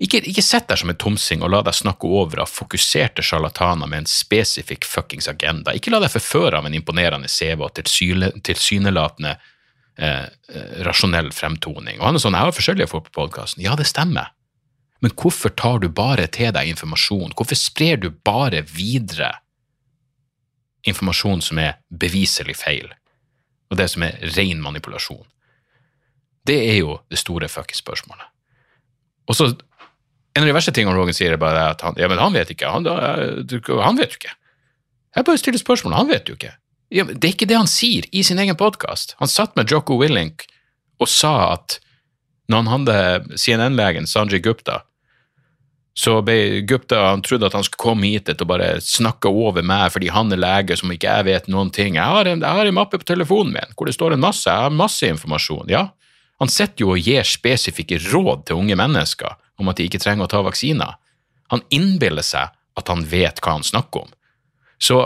ikke, 0.00 0.22
ikke 0.24 0.44
sett 0.44 0.70
deg 0.70 0.80
som 0.80 0.88
en 0.88 0.96
tomsing 0.96 1.42
og 1.44 1.52
la 1.52 1.60
deg 1.66 1.76
snakke 1.76 2.08
over 2.08 2.40
av 2.44 2.48
fokuserte 2.48 3.24
sjarlataner 3.24 3.90
med 3.90 4.04
en 4.04 4.08
spesifikk 4.08 4.88
fuckings 4.88 5.28
agenda. 5.28 5.74
Ikke 5.76 5.92
la 5.92 6.00
deg 6.00 6.14
forføre 6.14 6.56
av 6.56 6.68
en 6.68 6.78
imponerende 6.78 7.28
CV 7.28 7.66
og 7.66 7.74
tilsynelatende 7.76 9.34
eh, 9.34 10.24
eh, 10.24 10.72
rasjonell 10.88 11.28
fremtoning. 11.36 12.00
Og 12.00 12.08
han 12.08 12.16
er 12.16 12.24
sånn, 12.24 12.38
Jeg 12.38 12.48
har 12.48 12.56
forskjellige 12.56 12.92
folk 12.94 13.10
på 13.10 13.18
podkasten. 13.20 13.66
Ja, 13.66 13.76
det 13.76 13.90
stemmer. 13.90 14.32
Men 15.04 15.14
hvorfor 15.14 15.52
tar 15.54 15.78
du 15.82 15.88
bare 15.88 16.26
til 16.34 16.50
deg 16.54 16.72
informasjon? 16.72 17.34
Hvorfor 17.38 17.58
sprer 17.58 18.00
du 18.02 18.10
bare 18.10 18.64
videre 18.66 19.36
informasjon 20.88 21.42
som 21.44 21.60
er 21.62 21.78
beviselig 21.90 22.56
feil, 22.58 22.90
og 23.70 23.78
det 23.78 23.88
som 23.92 24.04
er 24.06 24.18
ren 24.36 24.62
manipulasjon? 24.64 25.26
Det 26.48 26.58
er 26.70 26.80
jo 26.80 26.98
det 27.12 27.20
store 27.20 27.50
fuckings 27.52 27.82
spørsmålet. 27.84 28.26
Og 29.28 29.36
så, 29.36 29.54
En 30.36 30.44
av 30.44 30.46
de 30.46 30.54
verste 30.54 30.70
tingene 30.70 30.94
Rogan 30.94 31.16
sier, 31.16 31.32
er 31.34 31.40
bare 31.40 31.62
at 31.72 31.80
han, 31.82 31.96
ja, 31.98 32.06
men 32.06 32.20
han 32.20 32.30
vet 32.30 32.52
ikke. 32.52 32.68
Han, 32.70 32.84
han 32.86 33.96
vet 33.98 34.12
jo 34.12 34.18
ikke. 34.20 34.34
Jeg 35.16 35.26
bare 35.26 35.40
stiller 35.40 35.58
spørsmål, 35.58 35.96
han 35.96 36.10
vet 36.12 36.28
jo 36.30 36.36
ikke. 36.36 36.52
Ja, 36.94 37.04
det 37.08 37.26
er 37.26 37.32
ikke 37.34 37.48
det 37.48 37.56
han 37.58 37.66
sier 37.66 38.06
i 38.14 38.22
sin 38.22 38.38
egen 38.38 38.54
podkast. 38.56 39.16
Han 39.18 39.26
satt 39.26 39.56
med 39.58 39.66
Jocko 39.72 39.96
Willink 39.98 40.44
og 41.02 41.10
sa 41.10 41.56
at 41.56 41.80
når 42.48 42.62
han 42.62 42.70
hadde 42.72 43.38
CNN-legen 43.40 44.06
Sanjay 44.06 44.40
Gupta, 44.44 44.84
så 45.98 46.20
ble 46.22 46.60
Gupta 46.68 47.00
han 47.08 47.24
trodde 47.26 47.48
at 47.48 47.56
han 47.56 47.64
skulle 47.66 47.82
komme 47.82 48.06
hit 48.12 48.30
og 48.30 48.46
bare 48.46 48.76
snakke 48.84 49.30
over 49.34 49.64
meg 49.66 49.90
fordi 49.90 50.12
han 50.14 50.30
er 50.30 50.38
lege 50.38 50.76
som 50.78 50.92
ikke 50.94 51.10
jeg 51.10 51.26
vet 51.26 51.48
noen 51.50 51.72
ting. 51.74 51.96
Jeg 51.98 52.06
har 52.06 52.28
en, 52.30 52.44
jeg 52.44 52.58
har 52.60 52.70
en 52.70 52.76
mappe 52.76 53.00
på 53.02 53.08
telefonen 53.08 53.56
min 53.56 53.74
hvor 53.74 53.90
det 53.90 53.96
står 53.96 54.14
en 54.14 54.22
masse, 54.22 54.46
jeg 54.46 54.68
har 54.68 54.74
masse 54.74 55.10
informasjon. 55.10 55.66
Ja, 55.72 55.88
han 56.38 56.52
sitter 56.54 56.84
jo 56.84 56.92
og 56.94 57.02
gir 57.02 57.26
spesifikke 57.26 57.98
råd 58.12 58.46
til 58.46 58.60
unge 58.60 58.76
mennesker 58.78 59.34
om 59.58 59.72
at 59.72 59.80
de 59.80 59.88
ikke 59.88 59.98
trenger 60.04 60.28
å 60.28 60.30
ta 60.30 60.44
vaksiner. 60.46 60.94
Han 61.50 61.66
innbiller 61.74 62.22
seg 62.22 62.54
at 62.78 62.94
han 62.94 63.02
vet 63.10 63.42
hva 63.42 63.56
han 63.56 63.66
snakker 63.66 64.06
om. 64.06 64.14
Så 64.78 65.00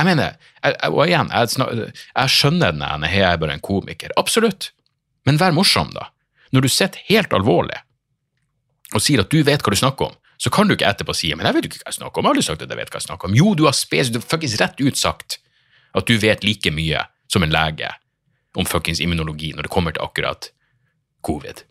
jeg 0.00 0.08
mener, 0.08 0.34
jeg, 0.64 0.90
og 0.90 1.04
igjen, 1.06 1.30
jeg, 1.30 1.92
jeg 1.94 2.34
skjønner 2.40 2.74
den 2.74 2.82
ene, 2.88 3.12
jeg 3.12 3.28
er 3.28 3.38
bare 3.38 3.54
en 3.54 3.62
komiker. 3.62 4.10
Absolutt. 4.18 4.72
Men 5.28 5.38
vær 5.38 5.54
morsom, 5.54 5.94
da. 5.94 6.08
Når 6.50 6.66
du 6.66 6.70
sitter 6.72 7.06
helt 7.06 7.38
alvorlig 7.38 7.78
og 8.92 9.02
sier 9.02 9.22
at 9.22 9.32
du 9.32 9.40
vet 9.46 9.62
hva 9.62 9.72
du 9.72 9.78
snakker 9.78 10.10
om, 10.10 10.18
så 10.42 10.50
kan 10.52 10.68
du 10.68 10.74
ikke 10.74 10.88
etterpå 10.88 11.14
si 11.14 11.30
men 11.36 11.46
jeg 11.46 11.56
vet 11.56 11.68
ikke 11.68 11.80
hva 11.82 11.92
jeg 11.92 11.98
snakker 12.00 12.20
om. 12.20 12.26
Har 12.26 12.34
aldri 12.34 12.46
sagt 12.46 12.64
at 12.64 12.72
jeg 12.72 12.80
vet 12.80 12.92
hva 12.92 12.98
jeg 12.98 13.06
snakker 13.06 13.30
om. 13.30 13.36
Jo, 13.38 13.52
du 13.58 13.66
har 13.68 13.76
spes, 13.76 14.10
du 14.10 14.18
har 14.18 14.26
faktisk 14.26 14.60
rett 14.62 14.80
ut 14.82 14.98
sagt 14.98 15.38
at 15.92 16.08
du 16.08 16.16
vet 16.20 16.44
like 16.44 16.72
mye 16.74 17.04
som 17.30 17.44
en 17.44 17.52
lege 17.52 17.90
om 18.58 18.68
fuckings 18.68 19.00
immunologi 19.00 19.52
når 19.56 19.68
det 19.68 19.72
kommer 19.72 19.94
til 19.94 20.04
akkurat 20.04 20.50
covid. 21.24 21.62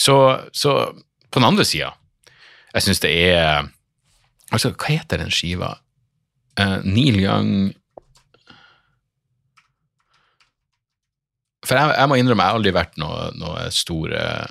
Så, 0.00 0.16
så 0.56 0.94
på 1.28 1.42
den 1.42 1.48
andre 1.50 1.66
sida, 1.68 1.92
jeg 2.72 2.86
syns 2.86 3.04
det 3.04 3.12
er 3.34 3.68
Altså, 4.50 4.72
hva 4.74 4.88
heter 4.90 5.20
den 5.20 5.30
skiva? 5.30 5.76
Uh, 6.58 6.80
Neil 6.82 7.20
Young 7.22 7.50
For 11.62 11.78
jeg, 11.78 11.92
jeg, 11.94 12.08
må 12.10 12.16
innrømme, 12.18 12.42
jeg 12.42 12.50
har 12.50 12.58
aldri 12.58 12.72
vært 12.74 12.96
noe, 12.98 13.28
noe 13.38 13.68
stor 13.70 14.10
uh, 14.10 14.48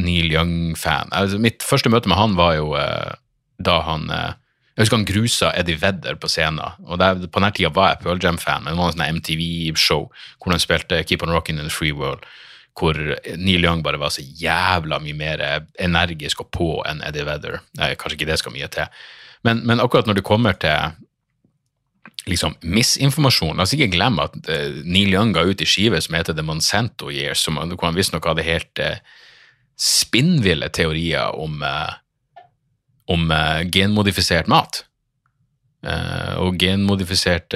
Neil 0.00 0.32
Young-fan. 0.32 1.12
Altså, 1.16 1.40
mitt 1.42 1.64
første 1.66 1.90
møte 1.92 2.10
med 2.10 2.20
han 2.20 2.36
var 2.38 2.56
jo 2.58 2.74
eh, 2.78 3.16
da 3.58 3.80
han 3.86 4.06
jeg 4.78 4.86
husker 4.86 5.00
han 5.00 5.08
grusa 5.08 5.48
Eddie 5.58 5.78
Vedder 5.82 6.14
på 6.22 6.28
scenen. 6.30 6.62
og 6.86 7.00
der, 7.00 7.18
På 7.26 7.40
denne 7.40 7.50
tida 7.50 7.72
var 7.74 7.88
jeg 7.90 7.98
Pearl 8.04 8.20
Jam-fan, 8.22 8.62
men 8.62 8.76
det 8.76 8.78
var 8.78 8.92
en 8.92 8.94
sånn 8.94 9.16
MTV-show 9.16 10.04
hvor 10.38 10.54
han 10.54 10.62
spilte 10.62 11.00
Keep 11.02 11.24
On 11.26 11.34
Rockin' 11.34 11.58
in 11.58 11.66
the 11.66 11.74
Free 11.74 11.90
World, 11.90 12.22
hvor 12.78 12.94
Neil 13.34 13.66
Young 13.66 13.82
bare 13.82 13.98
var 13.98 14.14
så 14.14 14.22
jævla 14.22 15.00
mye 15.02 15.18
mer 15.18 15.42
energisk 15.82 16.44
og 16.44 16.52
på 16.54 16.68
enn 16.86 17.02
Eddie 17.02 17.26
Vedder. 17.26 17.58
Kanskje 17.74 18.20
ikke 18.20 18.30
det 18.30 18.38
skal 18.38 18.54
mye 18.54 18.70
til. 18.70 18.86
Men, 19.42 19.66
men 19.66 19.82
akkurat 19.82 20.06
når 20.06 20.20
det 20.20 20.26
kommer 20.30 20.54
til 20.62 20.94
liksom 22.28 22.54
misinformasjon. 22.60 23.56
La 23.56 23.64
oss 23.66 23.74
ikke 23.74 23.90
glemme 23.92 24.26
at 24.28 24.36
uh, 24.46 24.80
Neil 24.86 25.14
Young 25.14 25.34
ga 25.34 25.44
ut 25.48 25.62
i 25.62 25.68
skive 25.68 26.00
som 26.04 26.16
heter 26.18 26.36
The 26.36 26.44
Monsanto 26.46 27.12
Years, 27.12 27.42
som, 27.44 27.58
hvor 27.58 27.88
han 27.88 27.98
visstnok 27.98 28.28
hadde 28.28 28.46
helt 28.46 28.82
uh, 28.84 29.00
spinnville 29.78 30.68
teorier 30.74 31.34
om 31.38 31.62
uh, 31.62 31.94
om 33.08 33.30
uh, 33.30 33.62
genmodifisert 33.72 34.50
mat 34.50 34.82
uh, 35.86 36.34
og 36.42 36.58
genmodifisert 36.60 37.54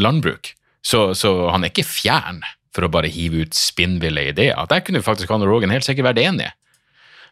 landbruk. 0.00 0.54
Så, 0.82 1.12
så, 1.14 1.30
han 1.52 1.62
er 1.62 1.70
ikke 1.70 1.86
fjern 1.86 2.40
for 2.74 2.86
å 2.86 2.90
bare 2.90 3.10
hive 3.12 3.44
ut 3.44 3.54
spinnville 3.54 4.24
ideer. 4.32 4.58
Der 4.66 4.82
kunne 4.82 5.04
faktisk 5.04 5.30
han 5.30 5.44
og 5.44 5.52
Rogan 5.52 5.70
helt 5.70 5.86
sikkert 5.86 6.08
vært 6.08 6.22
enige. 6.24 6.54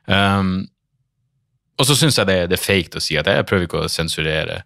Um, 0.07 0.69
og 1.81 1.89
så 1.89 1.97
syns 1.97 2.21
jeg 2.21 2.29
det, 2.29 2.39
det, 2.53 2.61
er 2.61 2.63
fake 2.63 3.01
å 3.01 3.03
si 3.03 3.17
at 3.19 3.27
jeg 3.27 3.49
prøver 3.49 3.67
ikke 3.67 3.83
å 3.87 3.91
sensurere 3.91 4.61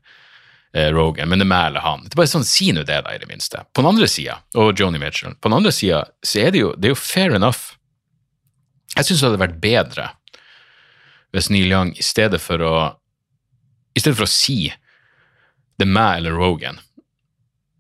Rogan, 0.74 1.31
men 1.31 1.38
det 1.38 1.46
mæler 1.46 1.85
han. 1.85 2.03
Det 2.03 2.16
er 2.16 2.18
bare 2.18 2.33
sånn, 2.33 2.46
Si 2.48 2.72
nå 2.74 2.83
det, 2.83 2.96
da, 3.07 3.12
i 3.14 3.20
det 3.22 3.29
minste. 3.31 3.61
På 3.70 3.85
den 3.85 3.92
andre 3.92 4.09
sida, 4.11 4.40
og 4.59 4.74
Joni 4.74 4.98
Mitchell, 4.98 5.37
på 5.38 5.46
den 5.46 5.61
andre 5.61 5.70
sida 5.72 6.00
så 6.27 6.40
er 6.42 6.50
det 6.50 6.64
jo, 6.64 6.72
det 6.74 6.90
er 6.90 6.96
jo 6.96 6.98
fair 6.98 7.37
enough. 7.38 7.77
Jeg 8.94 9.07
syns 9.07 9.20
det 9.20 9.28
hadde 9.28 9.42
vært 9.42 9.62
bedre 9.62 10.11
hvis 11.35 11.50
Neil 11.50 11.72
Young 11.72 11.90
i 11.98 12.04
stedet 12.07 12.38
for 12.42 12.62
å 12.62 12.74
i 13.94 14.02
stedet 14.02 14.18
for 14.18 14.26
å 14.26 14.30
si 14.30 14.68
det 15.78 15.87
er 15.87 15.90
meg 15.90 16.20
eller 16.20 16.37
Rogan, 16.38 16.78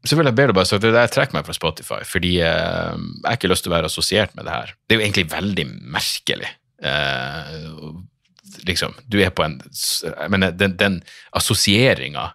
så 0.04 0.18
vil 0.18 0.28
jeg 0.28 0.36
bedre 0.36 0.54
bare 0.56 0.68
si 0.68 0.76
at 0.76 0.84
jeg 0.84 1.12
trekker 1.14 1.36
meg 1.36 1.46
fra 1.46 1.56
Spotify, 1.56 2.00
fordi 2.06 2.34
eh, 2.44 2.96
jeg 2.96 3.24
har 3.24 3.38
ikke 3.38 3.50
lyst 3.50 3.64
til 3.66 3.72
å 3.72 3.76
være 3.76 3.90
assosiert 3.90 4.34
med 4.36 4.46
det 4.46 4.54
her. 4.54 4.74
Det 4.84 4.94
er 4.94 5.00
jo 5.00 5.04
egentlig 5.06 5.26
veldig 5.32 5.64
merkelig. 5.94 6.50
Eh, 6.84 7.54
liksom, 8.68 8.96
du 9.08 9.20
er 9.24 9.32
på 9.32 9.46
en 9.46 9.60
Jeg 9.64 10.30
mener, 10.30 10.52
den, 10.52 10.76
den 10.76 10.98
assosieringa 11.32 12.32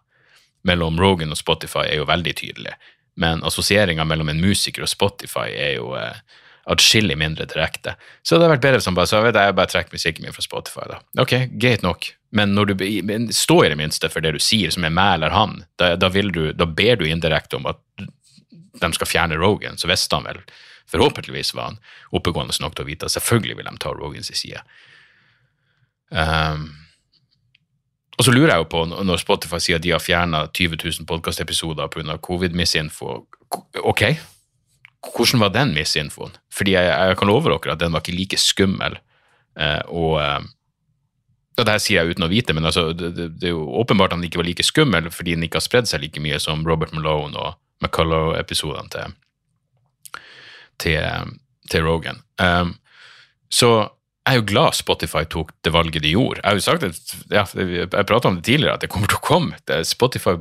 mellom 0.68 0.98
Rogan 1.00 1.36
og 1.36 1.40
Spotify 1.40 1.86
er 1.86 2.02
jo 2.02 2.10
veldig 2.10 2.36
tydelig, 2.40 2.74
men 3.20 3.44
assosieringa 3.48 4.08
mellom 4.08 4.32
en 4.32 4.42
musiker 4.42 4.84
og 4.84 4.92
Spotify 4.92 5.48
er 5.54 5.76
jo 5.78 5.94
eh, 6.00 6.24
atskillig 6.70 7.18
mindre 7.18 7.48
direkte. 7.50 7.96
Så 8.22 8.36
det 8.36 8.44
hadde 8.44 8.54
vært 8.56 8.66
bedre 8.68 8.82
som 8.86 8.98
bare 8.98 9.10
sa 9.10 9.24
vet 9.24 9.38
jeg, 9.38 9.50
jeg 9.50 9.58
bare 9.58 9.72
trekker 9.72 9.98
musikken 9.98 10.26
min 10.26 10.36
fra 10.36 10.46
Spotify. 10.46 10.86
da. 10.92 11.00
Ok, 11.24 11.36
greit 11.62 11.86
nok, 11.86 12.12
men 12.36 12.54
når 12.54 12.74
du 12.74 12.84
stå 13.34 13.64
i 13.66 13.72
det 13.74 13.80
minste 13.80 14.10
for 14.14 14.26
det 14.26 14.36
du 14.38 14.42
sier, 14.44 14.74
som 14.74 14.86
er 14.86 14.94
meg 14.94 15.18
eller 15.18 15.34
han, 15.34 15.64
da, 15.82 15.96
da, 15.98 16.10
du, 16.10 16.44
da 16.54 16.68
ber 16.70 17.00
du 17.00 17.08
indirekte 17.10 17.58
om 17.58 17.70
at 17.72 17.82
de 18.80 18.92
skal 18.96 19.10
fjerne 19.10 19.40
Rogan, 19.40 19.80
så 19.82 19.90
visste 19.90 20.20
han 20.20 20.30
vel 20.30 20.44
Forhåpentligvis 20.90 21.52
var 21.54 21.68
han 21.68 21.76
oppegående 22.18 22.56
nok 22.64 22.74
til 22.74 22.82
å 22.82 22.88
vite 22.88 23.06
at 23.06 23.14
selvfølgelig 23.14 23.60
vil 23.60 23.68
de 23.68 23.74
ta 23.78 23.92
Rogans 23.94 24.32
side. 24.34 24.64
Um, 26.10 26.64
og 28.18 28.26
så 28.26 28.34
lurer 28.34 28.56
jeg 28.56 28.64
jo 28.64 28.70
på, 28.74 28.82
når 28.90 29.22
Spotify 29.22 29.60
sier 29.62 29.78
at 29.78 29.86
de 29.86 29.94
har 29.94 30.02
fjerna 30.02 30.48
20 30.50 30.82
000 30.82 31.06
podkastepisoder 31.08 31.92
pga. 31.94 32.18
covid-misinfo, 32.18 33.20
ok, 33.84 34.04
hvordan 35.06 35.44
var 35.44 35.54
den 35.56 35.74
misinfoen? 35.76 36.36
Fordi 36.54 36.76
jeg, 36.76 36.88
jeg, 36.88 37.18
kan 37.20 37.30
love 37.30 37.50
dere 37.50 37.76
at 37.76 37.82
den 37.82 37.94
var 37.96 38.04
ikke 38.04 38.18
like 38.18 38.40
skummel 38.42 38.98
eh, 39.60 39.84
og, 39.88 40.18
eh, 40.22 40.48
det 41.60 41.76
her 41.76 41.82
sier 41.84 42.04
jeg 42.04 42.16
uten 42.16 42.28
å 42.28 42.32
vite, 42.32 42.56
men 42.56 42.68
altså, 42.68 42.90
det, 42.96 43.12
det, 43.18 43.30
det 43.42 43.50
er 43.50 43.56
jo 43.56 43.66
åpenbart 43.82 44.14
at 44.14 44.20
den 44.22 44.30
ikke 44.30 44.40
var 44.42 44.48
like 44.48 44.64
skummel 44.64 45.10
fordi 45.12 45.36
den 45.36 45.48
ikke 45.48 45.60
har 45.60 45.66
spredd 45.66 45.90
seg 45.90 46.04
like 46.04 46.24
mye 46.24 46.40
som 46.40 46.64
Robert 46.68 46.94
Malone 46.96 47.36
og 47.36 47.58
McCullough-episodene 47.84 48.92
til, 48.94 49.16
til, 50.84 51.34
til 51.72 51.88
Rogan. 51.88 52.22
Um, 52.40 52.76
så 53.52 53.72
jeg 54.30 54.38
er 54.38 54.42
jo 54.42 54.48
glad 54.52 54.78
Spotify 54.78 55.24
tok 55.26 55.52
det 55.66 55.74
valget 55.74 56.04
de 56.04 56.14
gjorde. 56.14 56.44
Jeg 56.44 56.48
har 56.48 56.60
jo 56.60 56.66
sagt 56.66 56.86
at, 56.86 57.14
ja, 57.34 57.44
jeg 57.56 58.08
prata 58.08 58.30
om 58.30 58.38
det 58.38 58.46
tidligere, 58.46 58.76
at 58.78 58.84
det 58.84 58.92
kommer 58.94 59.10
til 59.10 59.18
å 59.18 59.26
komme. 59.26 59.84
Spotify 59.88 60.36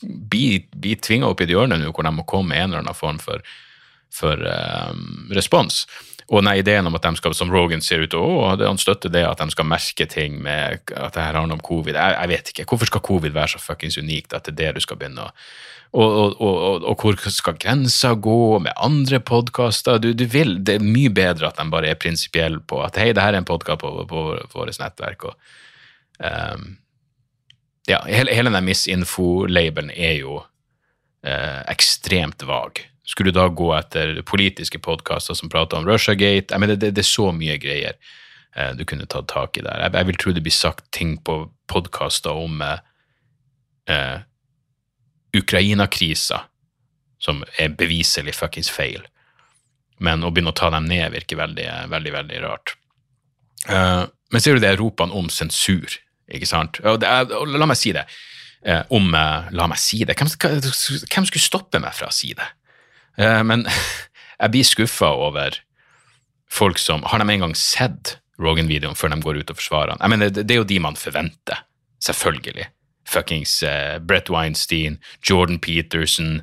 blir, 0.00 0.64
blir 0.72 1.00
tvinga 1.02 1.28
opp 1.28 1.42
i 1.42 1.46
et 1.46 1.52
hjørne 1.52 1.78
nå 1.80 1.92
hvor 1.92 2.06
de 2.06 2.14
må 2.14 2.24
komme 2.30 2.54
med 2.54 2.62
en 2.62 2.70
eller 2.70 2.84
annen 2.84 2.96
form 2.96 3.20
for, 3.22 3.44
for 4.14 4.40
um, 4.40 5.28
respons. 5.34 5.84
Og 6.32 6.40
den 6.40 6.54
ideen 6.56 6.86
om 6.88 6.94
at 6.96 7.04
de 7.04 7.18
skal, 7.18 7.34
som 7.36 7.52
Rogan 7.52 7.82
ser 7.84 8.06
ut 8.06 8.14
å 8.16 8.24
han 8.56 8.80
støtter 8.80 9.12
det, 9.12 9.26
at 9.28 9.42
de 9.42 9.52
skal 9.52 9.68
merke 9.68 10.06
ting 10.08 10.38
med 10.42 10.80
at 10.96 11.16
det 11.16 11.20
her 11.20 11.36
handler 11.36 11.58
om 11.58 11.64
covid. 11.64 11.98
Jeg, 11.98 12.16
jeg 12.16 12.32
vet 12.32 12.52
ikke. 12.52 12.66
Hvorfor 12.70 12.88
skal 12.88 13.04
covid 13.04 13.36
være 13.36 13.54
så 13.54 13.60
fuckings 13.60 14.00
unikt 14.00 14.32
at 14.32 14.48
det 14.48 14.54
er 14.54 14.60
det 14.62 14.78
du 14.78 14.86
skal 14.86 15.00
begynne 15.00 15.28
å 15.28 15.32
og, 15.94 16.10
og, 16.10 16.40
og, 16.42 16.84
og, 16.90 16.94
hvor 16.98 17.30
skal 17.30 17.54
grensa 17.60 18.16
gå 18.18 18.58
med 18.64 18.74
andre 18.82 19.20
podkaster? 19.22 20.00
Du, 20.02 20.08
du, 20.10 20.24
Det 20.26 20.74
er 20.74 20.82
mye 20.82 21.12
bedre 21.14 21.46
at 21.46 21.60
de 21.60 21.68
bare 21.70 21.92
er 21.92 22.00
prinsipielle 22.00 22.58
på 22.66 22.80
at 22.82 22.98
hei, 22.98 23.12
det 23.14 23.22
her 23.22 23.36
er 23.36 23.38
en 23.38 23.46
podkast 23.46 23.78
på, 23.78 23.92
på, 24.10 24.24
på 24.50 24.58
vårt 24.58 24.80
nettverk. 24.82 25.28
og 25.28 25.36
um, 26.18 26.72
ja, 27.86 28.00
Hele, 28.10 28.34
hele 28.34 28.50
den 28.50 28.66
misinfo-labelen 28.66 29.94
er 29.94 30.18
jo 30.18 30.40
uh, 30.40 31.62
ekstremt 31.70 32.42
vag. 32.42 32.82
Skulle 33.04 33.32
du 33.32 33.38
da 33.38 33.48
gå 33.52 33.68
etter 33.76 34.22
politiske 34.26 34.80
podkaster 34.80 35.36
som 35.36 35.50
prater 35.52 35.80
om 35.80 35.88
Russiagate? 35.88 36.54
Jeg 36.54 36.60
mener, 36.60 36.78
det, 36.80 36.94
det, 36.96 37.04
er 37.04 37.10
så 37.10 37.30
mye 37.36 37.58
greier 37.60 37.98
eh, 38.56 38.70
du 38.78 38.84
kunne 38.88 39.08
tatt 39.10 39.28
tak 39.32 39.58
i 39.60 39.64
der. 39.64 39.86
Jeg, 39.86 39.96
jeg 39.98 40.08
vil 40.10 40.20
tro 40.20 40.34
det 40.36 40.44
blir 40.46 40.56
sagt 40.56 40.86
ting 40.96 41.18
på 41.20 41.42
podkaster 41.70 42.32
om 42.32 42.62
eh, 42.64 44.16
Ukraina-krisa, 45.36 46.44
som 47.20 47.42
er 47.60 47.74
beviselig 47.76 48.36
fuckings 48.38 48.70
feil. 48.72 49.04
Men 50.02 50.24
å 50.24 50.32
begynne 50.32 50.52
å 50.54 50.58
ta 50.58 50.70
dem 50.74 50.88
ned 50.88 51.12
virker 51.14 51.38
veldig, 51.40 51.68
veldig, 51.92 52.12
veldig 52.18 52.40
rart. 52.44 52.74
Uh, 53.68 54.04
men 54.34 54.42
ser 54.42 54.56
du 54.56 54.64
det 54.64 54.74
ropene 54.80 55.14
om 55.16 55.30
sensur, 55.32 55.96
ikke 56.28 56.48
sant? 56.48 56.80
Og 56.84 57.04
er, 57.06 57.30
og 57.32 57.54
la 57.54 57.68
meg 57.68 57.78
si 57.80 57.94
det. 57.96 58.04
Uh, 58.64 58.82
om 58.96 59.10
uh, 59.12 59.50
La 59.52 59.68
meg 59.68 59.80
si 59.80 60.02
det. 60.08 60.16
Hvem, 60.18 60.30
hvem, 60.40 61.28
skulle 61.28 61.42
stoppe 61.42 61.80
meg 61.82 61.96
fra 61.96 62.10
å 62.10 62.14
si 62.14 62.32
det? 62.36 62.46
Men 63.16 63.66
jeg 64.42 64.52
blir 64.54 64.66
skuffa 64.66 65.12
over 65.14 65.60
folk 66.50 66.78
som 66.78 67.02
Har 67.06 67.22
de 67.22 67.30
en 67.30 67.44
gang 67.46 67.54
sett 67.58 68.16
Rogan-videoen 68.42 68.98
før 68.98 69.14
de 69.14 69.20
går 69.22 69.42
ut 69.42 69.52
og 69.52 69.58
forsvarer 69.60 69.94
han? 69.94 70.20
Det, 70.24 70.42
det 70.42 70.56
er 70.56 70.62
jo 70.62 70.66
de 70.66 70.80
man 70.82 70.98
forventer. 70.98 71.62
Selvfølgelig 72.02 72.68
fuckings 73.08 73.62
uh, 73.62 73.98
Brett 73.98 74.30
Weinstein, 74.30 74.98
Jordan 75.22 75.58
Peterson 75.58 76.42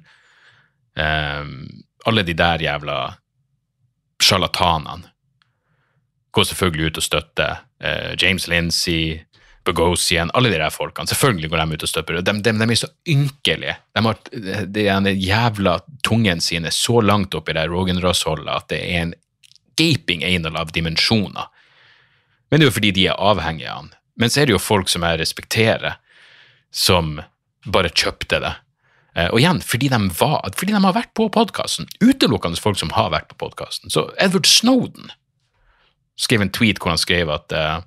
um, 0.95 1.83
Alle 2.05 2.23
de 2.23 2.33
der 2.33 2.61
jævla 2.61 3.13
sjarlatanene 4.21 5.09
går 6.31 6.43
selvfølgelig 6.43 6.85
ut 6.85 6.97
og 6.97 7.03
støtter 7.03 7.55
uh, 7.83 8.13
James 8.21 8.47
Lindsay, 8.47 9.19
Bogosian, 9.63 10.31
alle 10.33 10.49
de 10.49 10.57
der 10.57 10.73
folkene. 10.73 11.07
Selvfølgelig 11.07 11.51
går 11.51 11.61
de 11.61 11.77
ut 11.77 11.83
og 11.85 11.89
støper. 11.89 12.21
De, 12.21 12.33
de, 12.41 12.53
de 12.57 12.65
er 12.65 12.79
så 12.79 12.89
ynkelige. 13.09 13.75
De 13.93 14.03
har 14.05 14.21
den 14.73 15.09
de 15.09 15.13
jævla 15.13 15.75
tungen 16.03 16.41
sine 16.41 16.71
så 16.73 17.01
langt 17.01 17.35
opp 17.37 17.49
i 17.49 17.55
det 17.57 17.67
Rogan-rassholdet 17.69 18.49
at 18.55 18.69
det 18.73 18.81
er 18.81 19.03
en 19.03 19.13
gaping 19.77 20.25
anal 20.25 20.57
av 20.57 20.73
dimensjoner. 20.73 21.51
Men 22.49 22.59
det 22.59 22.65
er 22.65 22.71
jo 22.71 22.77
fordi 22.79 22.93
de 22.97 23.05
er 23.11 23.21
avhengige 23.21 23.69
av 23.69 23.83
han. 23.83 23.93
Men 24.19 24.33
så 24.33 24.41
er 24.41 24.49
det 24.49 24.57
jo 24.57 24.61
folk 24.61 24.89
som 24.91 25.05
jeg 25.07 25.21
respekterer, 25.21 25.95
som 26.71 27.19
bare 27.65 27.93
kjøpte 27.93 28.41
det. 28.43 28.51
Eh, 29.15 29.29
og 29.29 29.39
igjen, 29.39 29.61
fordi 29.63 29.89
de, 29.91 29.99
var, 30.19 30.43
fordi 30.57 30.75
de 30.75 30.83
har 30.83 30.97
vært 30.97 31.13
på 31.17 31.27
podkasten. 31.33 31.89
Utelukkende 32.03 32.59
folk 32.61 32.79
som 32.79 32.93
har 32.95 33.11
vært 33.13 33.31
på 33.31 33.39
podkasten. 33.45 33.93
Så 33.93 34.09
Edward 34.21 34.49
Snowden 34.49 35.11
skrev 36.19 36.43
en 36.43 36.53
tweet 36.53 36.81
hvor 36.81 36.93
han 36.93 37.01
skrev 37.01 37.31
at 37.33 37.55
uh, 37.55 37.81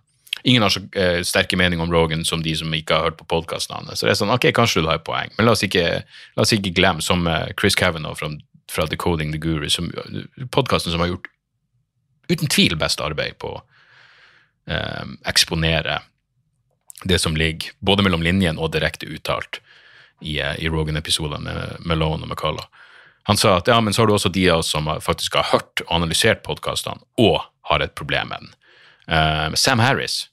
ingen 0.44 0.62
har 0.62 0.72
så 0.72 0.80
eh, 0.92 1.20
sterke 1.24 1.56
meninger 1.56 1.84
om 1.84 1.92
Rogan 1.92 2.24
som 2.28 2.42
de 2.44 2.54
som 2.56 2.72
ikke 2.74 2.94
har 2.96 3.08
hørt 3.08 3.18
på 3.20 3.28
podkasten 3.32 3.76
hans. 3.76 3.98
Så 3.98 4.06
det 4.06 4.14
er 4.14 4.20
sånn, 4.20 4.32
ok, 4.34 4.50
kanskje 4.56 4.84
du 4.84 4.88
har 4.90 5.00
et 5.00 5.06
poeng, 5.06 5.32
men 5.36 5.48
la 5.48 5.54
oss 5.56 5.64
ikke, 5.66 6.02
la 6.36 6.44
oss 6.44 6.52
ikke 6.56 6.74
glemme, 6.76 7.04
som 7.04 7.24
uh, 7.26 7.48
Chris 7.60 7.76
Kavanagh 7.80 8.18
fra, 8.20 8.30
fra 8.72 8.88
Decoding 8.90 9.32
the 9.32 9.40
Guru, 9.40 9.70
som, 9.72 9.88
podkasten 10.52 10.92
som 10.92 11.04
har 11.04 11.14
gjort 11.14 11.30
uten 12.28 12.48
tvil 12.48 12.76
best 12.80 13.02
arbeid 13.04 13.40
på 13.40 13.56
å 13.56 13.62
eksponere 15.28 15.98
det 17.04 17.18
som 17.20 17.36
ligger 17.36 17.74
både 17.84 18.04
mellom 18.06 18.22
linjene 18.24 18.60
og 18.60 18.72
direkte 18.72 19.08
uttalt 19.12 19.60
i, 20.20 20.40
eh, 20.40 20.56
i 20.58 20.68
Rogan-episodene 20.68 21.44
med 21.44 21.76
Malone 21.84 22.24
og 22.24 22.28
McCullough. 22.30 22.66
Han 23.24 23.36
sa 23.36 23.56
at 23.56 23.68
ja, 23.68 23.80
men 23.80 23.94
så 23.94 24.02
har 24.02 24.06
du 24.06 24.14
også 24.14 24.32
de 24.32 24.44
av 24.50 24.62
oss 24.62 24.72
som 24.72 24.88
faktisk 25.00 25.38
har 25.40 25.48
hørt 25.52 25.84
og 25.86 25.92
analysert 25.96 26.42
podkastene 26.44 27.00
og 27.20 27.40
har 27.70 27.80
et 27.80 27.94
problem 27.96 28.28
med 28.32 28.44
den. 28.44 28.54
Uh, 29.08 29.54
Sam 29.56 29.80
Harris. 29.80 30.28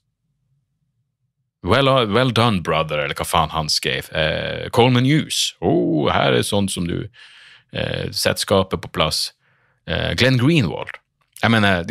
Well, 1.62 1.88
uh, 1.88 2.06
well, 2.06 2.30
done, 2.30 2.60
brother, 2.60 2.98
eller 2.98 3.14
hva 3.14 3.26
faen 3.26 3.52
han 3.54 3.68
skrev. 3.70 4.08
Uh, 4.10 4.68
Coleman 4.74 5.06
Hughes. 5.06 5.52
Oh, 5.62 6.08
her 6.10 6.34
er 6.34 6.42
sånn 6.46 6.66
som 6.72 6.88
du 6.90 7.04
uh, 7.06 8.06
setter 8.10 8.42
skapet 8.42 8.82
på 8.82 8.92
plass. 8.92 9.30
Glenn 10.14 10.36
Greenwald. 10.38 10.94
Jeg 11.42 11.50
mener, 11.50 11.82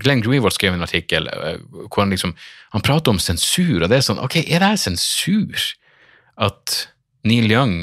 Glenn 0.00 0.22
Greenwald 0.24 0.54
skrev 0.56 0.72
en 0.72 0.84
artikkel 0.86 1.28
eh, 1.28 1.58
hvor 1.90 2.06
han 2.06 2.14
liksom 2.14 2.32
han 2.72 2.84
prater 2.84 3.12
om 3.12 3.20
sensur, 3.20 3.82
og 3.82 3.90
det 3.92 3.98
er 3.98 4.06
sånn 4.06 4.22
Ok, 4.22 4.38
er 4.40 4.62
det 4.62 4.70
her 4.70 4.80
sensur? 4.80 5.66
At 6.40 6.86
Neil 7.28 7.52
Young 7.52 7.76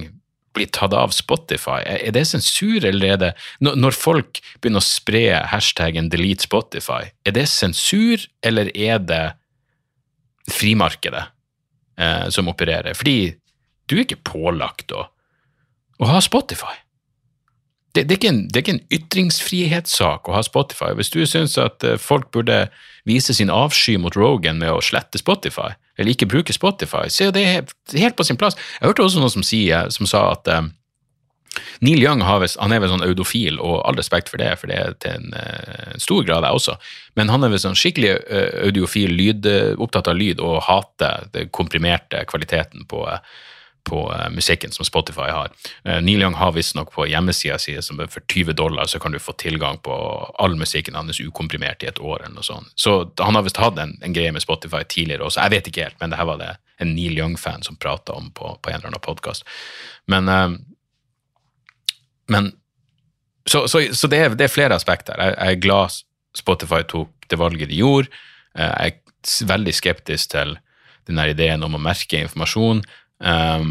blir 0.58 0.70
tatt 0.74 0.96
av 0.98 1.14
Spotify? 1.14 1.80
Er 1.86 2.14
det 2.18 2.26
sensur, 2.30 2.82
eller 2.90 3.14
er 3.14 3.22
det 3.22 3.32
Når 3.62 3.94
folk 3.98 4.42
begynner 4.62 4.82
å 4.82 4.86
spre 4.86 5.24
hashtaggen 5.54 6.10
'delete 6.10 6.50
Spotify', 6.50 7.14
er 7.26 7.38
det 7.38 7.46
sensur, 7.54 8.26
eller 8.42 8.74
er 8.74 8.98
det 8.98 9.24
frimarkedet 10.52 11.26
eh, 12.00 12.30
som 12.34 12.52
opererer? 12.52 12.98
Fordi 12.98 13.34
du 13.90 13.98
er 13.98 14.06
ikke 14.06 14.24
pålagt 14.26 14.96
å, 14.96 15.06
å 16.00 16.10
ha 16.10 16.24
Spotify 16.24 16.84
det, 17.94 18.04
det, 18.10 18.24
er 18.24 18.32
en, 18.32 18.42
det, 18.48 18.58
er 18.58 18.64
ikke 18.64 18.74
en, 18.74 18.86
ytringsfrihetssak 18.94 20.30
å 20.30 20.34
ha 20.34 20.42
Spotify. 20.46 20.94
Hvis 20.98 21.12
du 21.14 21.20
syns 21.30 21.60
at 21.62 21.84
eh, 21.86 22.00
folk 22.02 22.32
burde 22.34 22.66
vise 23.06 23.36
sin 23.38 23.52
avsky 23.54 24.00
mot 24.02 24.16
Rogan 24.18 24.58
med 24.62 24.74
å 24.74 24.82
slette 24.82 25.22
Spotify, 25.22 25.76
eller 25.98 26.16
ikke 26.16 26.30
bruke 26.32 26.56
Spotify, 26.56 27.06
så 27.14 27.28
er 27.28 27.36
det 27.36 27.46
helt 28.00 28.18
på 28.18 28.26
sin 28.26 28.40
plass. 28.40 28.58
Jeg 28.80 28.90
hørte 28.90 29.06
også 29.06 29.22
noen 29.22 29.36
som, 29.36 29.46
sier, 29.46 29.92
som 29.94 30.10
sa 30.10 30.26
at 30.32 30.50
um, 30.50 30.72
Neil 31.82 32.04
Young 32.04 32.24
vel, 32.24 32.50
han 32.60 32.74
er 32.74 32.82
vel 32.84 32.92
sånn 32.94 33.06
audofil, 33.06 33.60
og 33.62 33.82
all 33.88 33.98
respekt 34.00 34.32
for 34.32 34.42
det, 34.42 34.54
for 34.60 34.72
det 34.72 34.80
er 34.80 34.98
til 35.04 35.18
en 35.18 35.34
uh, 35.38 35.96
stor 36.02 36.26
grad 36.28 36.48
jeg 36.48 36.60
også, 36.60 36.78
men 37.20 37.32
han 37.34 37.46
er 37.46 37.54
vel 37.54 37.62
sånn 37.62 37.78
skikkelig 37.78 38.14
uh, 38.26 38.52
audiofil, 38.68 39.16
lyd, 39.18 39.50
uh, 39.50 39.74
opptatt 39.84 40.12
av 40.12 40.20
lyd, 40.20 40.44
og 40.44 40.62
hater 40.68 41.28
den 41.36 41.52
komprimerte 41.54 42.26
kvaliteten 42.30 42.88
på 42.90 43.08
på 43.84 43.98
musikken 44.32 44.72
som 44.72 44.86
Spotify 44.88 45.26
har. 45.36 45.50
Neil 45.84 46.22
Young 46.22 46.38
har 46.40 46.54
visstnok 46.56 46.94
på 46.94 47.04
hjemmesida 47.12 47.58
si 47.60 47.74
som 47.84 47.98
for 48.08 48.24
20 48.32 48.56
dollar 48.56 48.88
så 48.88 49.00
kan 49.00 49.12
du 49.12 49.20
få 49.20 49.34
tilgang 49.36 49.82
på 49.84 49.96
all 50.40 50.56
musikken 50.56 50.96
hans 50.96 51.20
ukomprimert 51.20 51.84
i 51.84 51.90
et 51.92 52.00
år. 52.00 52.22
eller 52.24 52.38
noe 52.38 52.48
sånt. 52.48 52.72
Så 52.80 53.12
han 53.20 53.36
har 53.36 53.44
visst 53.44 53.60
hatt 53.60 53.82
en, 53.84 53.98
en, 54.00 54.16
greie 54.16 54.32
med 54.32 54.42
Spotify 54.42 54.86
tidligere 54.88 55.28
også. 55.28 55.42
Jeg 55.44 55.52
vet 55.52 55.68
ikke 55.68 55.84
helt, 55.84 56.00
men 56.00 56.16
det 56.16 56.22
her 56.22 56.30
var 56.32 56.40
det 56.40 56.54
en 56.80 56.96
Neil 56.96 57.20
Young-fan 57.20 57.68
som 57.68 57.76
prata 57.76 58.16
om 58.16 58.32
på, 58.32 58.56
på, 58.62 58.72
en 58.72 58.80
eller 58.80 58.94
annen 58.94 59.04
podkast. 59.04 59.44
Men, 60.08 60.32
men 62.28 62.54
Så, 63.46 63.68
så, 63.68 63.82
så 63.92 64.08
det, 64.08 64.18
er, 64.18 64.36
det, 64.40 64.46
er, 64.46 64.54
flere 64.54 64.76
aspekter. 64.76 65.18
Jeg, 65.20 65.36
jeg, 65.36 65.52
er 65.52 65.60
glad 65.60 65.98
Spotify 66.36 66.80
tok 66.88 67.12
det 67.28 67.40
valget 67.40 67.70
de 67.70 67.82
gjorde. 67.82 68.08
Jeg 68.56 68.94
er 68.94 69.48
veldig 69.50 69.74
skeptisk 69.76 70.32
til 70.32 70.56
den 71.10 71.20
ideen 71.20 71.64
om 71.66 71.76
å 71.76 71.82
merke 71.82 72.22
informasjon. 72.24 72.80
Um, 73.24 73.68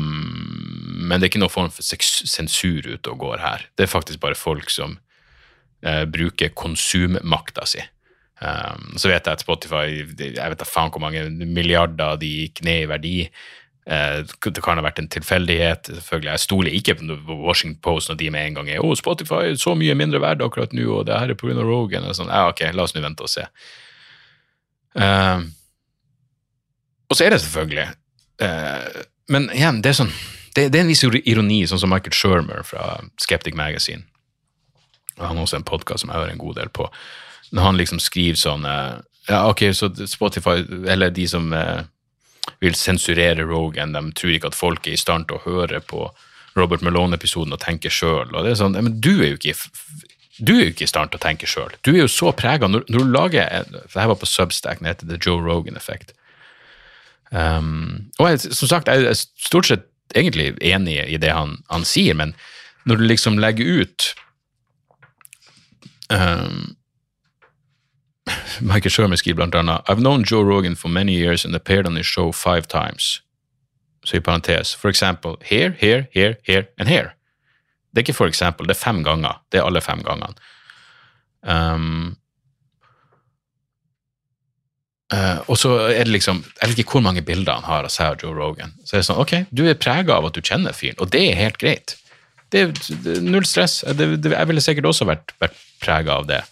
men 1.09 1.18
det 1.18 1.26
er 1.26 1.30
ikke 1.32 1.42
noen 1.42 1.53
form 1.53 1.72
for 1.72 1.84
sensur 1.84 2.86
ute 2.86 3.12
og 3.12 3.20
går 3.20 3.42
her. 3.42 3.66
Det 3.76 3.86
er 3.86 3.92
faktisk 3.92 4.22
bare 4.22 4.38
folk 4.38 4.70
som 4.72 4.98
uh, 5.86 6.05
bruker 6.09 6.55
konsummakta 6.57 7.66
si. 7.68 7.82
Um, 8.42 8.96
så 8.98 9.11
vet 9.11 9.28
jeg 9.28 9.36
at 9.36 9.42
Spotify 9.44 9.84
Jeg 9.94 10.34
vet 10.50 10.59
da 10.59 10.66
faen 10.66 10.90
hvor 10.90 11.03
mange 11.05 11.28
milliarder 11.30 12.16
de 12.18 12.30
gikk 12.42 12.64
ned 12.66 12.86
i 12.86 12.88
verdi. 12.90 13.16
Uh, 13.83 14.22
det 14.22 14.62
kan 14.62 14.78
ha 14.78 14.85
vært 14.85 15.01
en 15.03 15.11
tilfeldighet. 15.11 15.91
selvfølgelig. 15.91 16.30
Jeg 16.30 16.45
stoler 16.45 16.76
ikke 16.78 16.95
på 17.03 17.39
Washington 17.43 17.80
Post 17.83 18.12
når 18.12 18.20
de 18.20 18.30
med 18.30 18.47
en 18.47 18.61
gang 18.61 18.70
er 18.70 18.85
oh, 18.85 18.95
Spotify 18.95 19.49
er 19.51 19.57
så 19.59 19.74
mye 19.74 19.97
mindre 19.99 20.20
verdt 20.22 20.45
akkurat 20.45 20.72
nå, 20.72 20.87
og 21.01 21.07
det 21.09 21.18
her 21.18 21.33
er 21.35 21.39
pga. 21.39 21.57
Rogan. 21.62 22.07
og 22.07 22.14
sånn. 22.14 22.30
Ja, 22.30 22.47
ok, 22.53 22.62
la 22.72 22.87
oss 22.87 22.95
nå 22.95 23.03
vente 23.03 23.26
og 23.26 23.33
se. 23.33 23.49
Uh, 24.95 25.43
og 27.11 27.16
så 27.16 27.26
er 27.26 27.35
det 27.35 27.41
selvfølgelig 27.41 27.89
uh, 28.45 29.03
men 29.33 29.49
igjen, 29.55 29.80
det 29.85 29.93
er, 29.93 29.97
sånn, 29.97 30.11
det, 30.57 30.66
det 30.72 30.80
er 30.80 30.85
en 30.85 30.91
viss 30.91 31.05
ironi, 31.05 31.62
sånn 31.68 31.80
som 31.80 31.93
Michael 31.93 32.16
Shermer 32.16 32.66
fra 32.66 32.99
Skeptic 33.22 33.57
Magazine. 33.59 34.05
Og 35.18 35.24
han 35.26 35.39
har 35.39 35.47
også 35.47 35.61
en 35.61 35.68
podkast 35.68 36.05
som 36.05 36.12
jeg 36.12 36.18
hører 36.18 36.35
en 36.35 36.43
god 36.43 36.59
del 36.59 36.72
på. 36.74 36.89
Når 37.53 37.66
han 37.68 37.80
liksom 37.80 38.01
skriver 38.03 38.41
sånn 38.41 38.64
Ja, 38.64 39.45
ok, 39.47 39.68
så 39.76 39.91
Spotify, 40.09 40.64
eller 40.91 41.12
de 41.14 41.26
som 41.30 41.53
eh, 41.55 41.85
vil 42.61 42.76
sensurere 42.78 43.46
Rogan, 43.48 43.94
de 43.96 44.12
tror 44.18 44.36
ikke 44.36 44.53
at 44.53 44.59
folk 44.59 44.86
er 44.86 44.96
i 44.96 45.00
stand 45.00 45.28
til 45.28 45.38
å 45.38 45.44
høre 45.46 45.80
på 45.80 46.11
Robert 46.57 46.82
Malone-episoden 46.84 47.55
og 47.55 47.62
tenke 47.62 47.90
sjøl. 47.92 48.32
Sånn, 48.59 48.76
men 48.76 48.98
du 49.00 49.14
er 49.20 49.32
jo 49.32 49.40
ikke 49.40 49.57
du 50.42 50.55
er 50.57 50.64
jo 50.64 50.72
ikke 50.72 50.86
i 50.86 50.90
stand 50.90 51.12
til 51.12 51.20
å 51.20 51.22
tenke 51.22 51.48
sjøl. 51.48 51.74
Du 51.84 51.92
er 51.92 52.03
jo 52.03 52.11
så 52.11 52.32
prega 52.36 52.68
når, 52.68 52.86
når, 52.90 53.05
du 53.05 53.14
lager 53.14 53.66
For 53.84 54.00
jeg 54.00 54.11
var 54.11 54.18
på 54.18 54.28
Substack, 54.28 54.80
den 54.80 54.88
heter 54.88 55.09
The 55.09 55.20
Joe 55.20 55.42
Rogan 55.44 55.76
Effect. 55.78 56.14
Um, 57.30 58.11
og 58.18 58.28
jeg, 58.28 58.55
som 58.57 58.68
sagt, 58.68 58.88
jeg 58.88 59.07
er 59.09 59.16
stort 59.16 59.68
sett 59.68 59.86
egentlig 60.16 60.53
enig 60.61 60.98
i 61.09 61.20
det 61.20 61.32
han, 61.32 61.57
han 61.72 61.86
sier, 61.88 62.16
men 62.18 62.34
når 62.88 63.00
du 63.00 63.07
liksom 63.07 63.38
legger 63.40 63.84
ut 63.84 64.09
um, 66.12 66.74
Michael 68.61 68.91
Shermisky 68.91 69.35
blant 69.35 69.55
annet 69.55 69.83
I've 69.89 70.01
known 70.01 70.25
Joe 70.25 70.43
Rogan 70.43 70.77
for 70.77 70.89
many 70.89 71.12
years 71.12 71.45
and 71.45 71.55
appeared 71.55 71.87
on 71.87 71.97
his 71.97 72.07
show 72.07 72.33
five 72.33 72.68
times. 72.68 73.23
Så 74.05 74.16
i 74.16 74.20
parentes, 74.20 74.75
for 74.75 74.89
example, 74.89 75.37
here, 75.43 75.77
here, 75.79 76.09
here, 76.12 76.37
here 76.43 76.66
and 76.79 76.89
here. 76.89 77.12
Det 77.93 78.01
er 78.01 78.07
ikke 78.07 78.16
for 78.16 78.27
eksempel, 78.27 78.66
det 78.66 78.77
er 78.77 78.81
fem 78.81 79.03
ganger. 79.05 79.39
Det 79.53 79.61
er 79.61 79.66
alle 79.68 79.81
fem 79.85 80.03
gangene. 80.03 80.35
Um, 81.43 82.16
uh, 85.12 85.43
og 85.51 85.59
så 85.59 85.73
er 85.91 86.05
det 86.07 86.12
liksom 86.14 86.45
Jeg 86.61 86.70
vet 86.70 86.79
ikke 86.79 86.95
hvor 86.97 87.03
mange 87.03 87.25
bilder 87.27 87.59
han 87.59 87.66
har 87.66 87.89
av 87.89 87.91
seg 87.91 88.14
og 88.16 88.25
Joe 88.25 88.39
Rogan. 88.39 88.75
Så 88.85 88.97
er 88.97 89.03
det 89.03 89.09
sånn, 89.11 89.20
ok, 89.23 89.35
du 89.51 89.66
er 89.68 89.79
prega 89.79 90.16
av 90.16 90.31
at 90.31 90.39
du 90.39 90.43
kjenner 90.43 90.75
fyren, 90.77 90.99
og 91.03 91.12
det 91.12 91.27
er 91.29 91.41
helt 91.43 91.61
greit. 91.62 91.97
Det 92.53 92.64
det 93.05 93.20
null 93.25 93.47
stress. 93.49 93.81
Det, 93.97 94.09
jeg 94.25 94.49
ville 94.49 94.64
sikkert 94.64 94.91
også 94.91 95.09
vært, 95.09 95.35
vært 95.41 95.59
prega 95.83 96.18
av 96.20 96.27
det. 96.31 96.43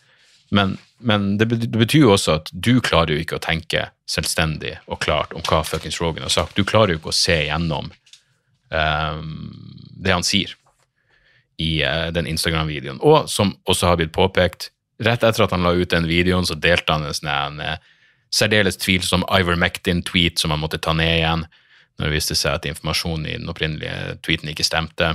Men, 0.55 0.77
men 1.01 1.38
det, 1.38 1.46
betyr 1.48 2.05
jo 2.05 2.14
også 2.14 2.38
at 2.40 2.51
du 2.53 2.80
klarer 2.84 3.14
jo 3.14 3.22
ikke 3.22 3.38
å 3.38 3.42
tenke 3.44 3.88
selvstendig 4.11 4.76
og 4.86 5.01
klart 5.05 5.32
om 5.36 5.44
hva 5.46 5.62
fuckings 5.66 6.01
Rogan 6.03 6.26
har 6.26 6.34
sagt. 6.34 6.57
Du 6.57 6.66
klarer 6.66 6.94
jo 6.94 7.01
ikke 7.01 7.12
å 7.12 7.16
se 7.16 7.36
gjennom 7.46 7.90
um, 8.70 9.30
det 9.96 10.12
han 10.14 10.26
sier 10.26 10.53
i 11.61 11.80
uh, 11.84 12.09
den 12.14 12.28
Instagram-videoen. 12.30 13.01
Og 13.01 13.30
som 13.30 13.55
også 13.70 13.90
har 13.90 14.01
blitt 14.01 14.14
påpekt, 14.16 14.70
rett 15.01 15.24
etter 15.24 15.46
at 15.46 15.55
han 15.57 15.64
la 15.64 15.72
ut 15.76 15.92
den 15.92 16.09
videoen, 16.11 16.48
så 16.48 16.59
delte 16.59 16.96
han 16.96 17.09
en 17.09 17.16
sånn 17.16 17.64
uh, 17.64 17.78
særdeles 18.30 18.78
tvilsom 18.80 19.24
Ivermectin-tweet 19.26 20.38
som 20.38 20.55
han 20.55 20.62
måtte 20.62 20.78
ta 20.82 20.94
ned 20.96 21.16
igjen 21.18 21.48
når 21.98 22.07
det 22.07 22.14
viste 22.14 22.36
seg 22.38 22.57
at 22.57 22.68
informasjonen 22.68 23.26
i 23.28 23.36
den 23.36 23.51
opprinnelige 23.51 24.20
tweeten 24.24 24.53
ikke 24.53 24.64
stemte. 24.64 25.14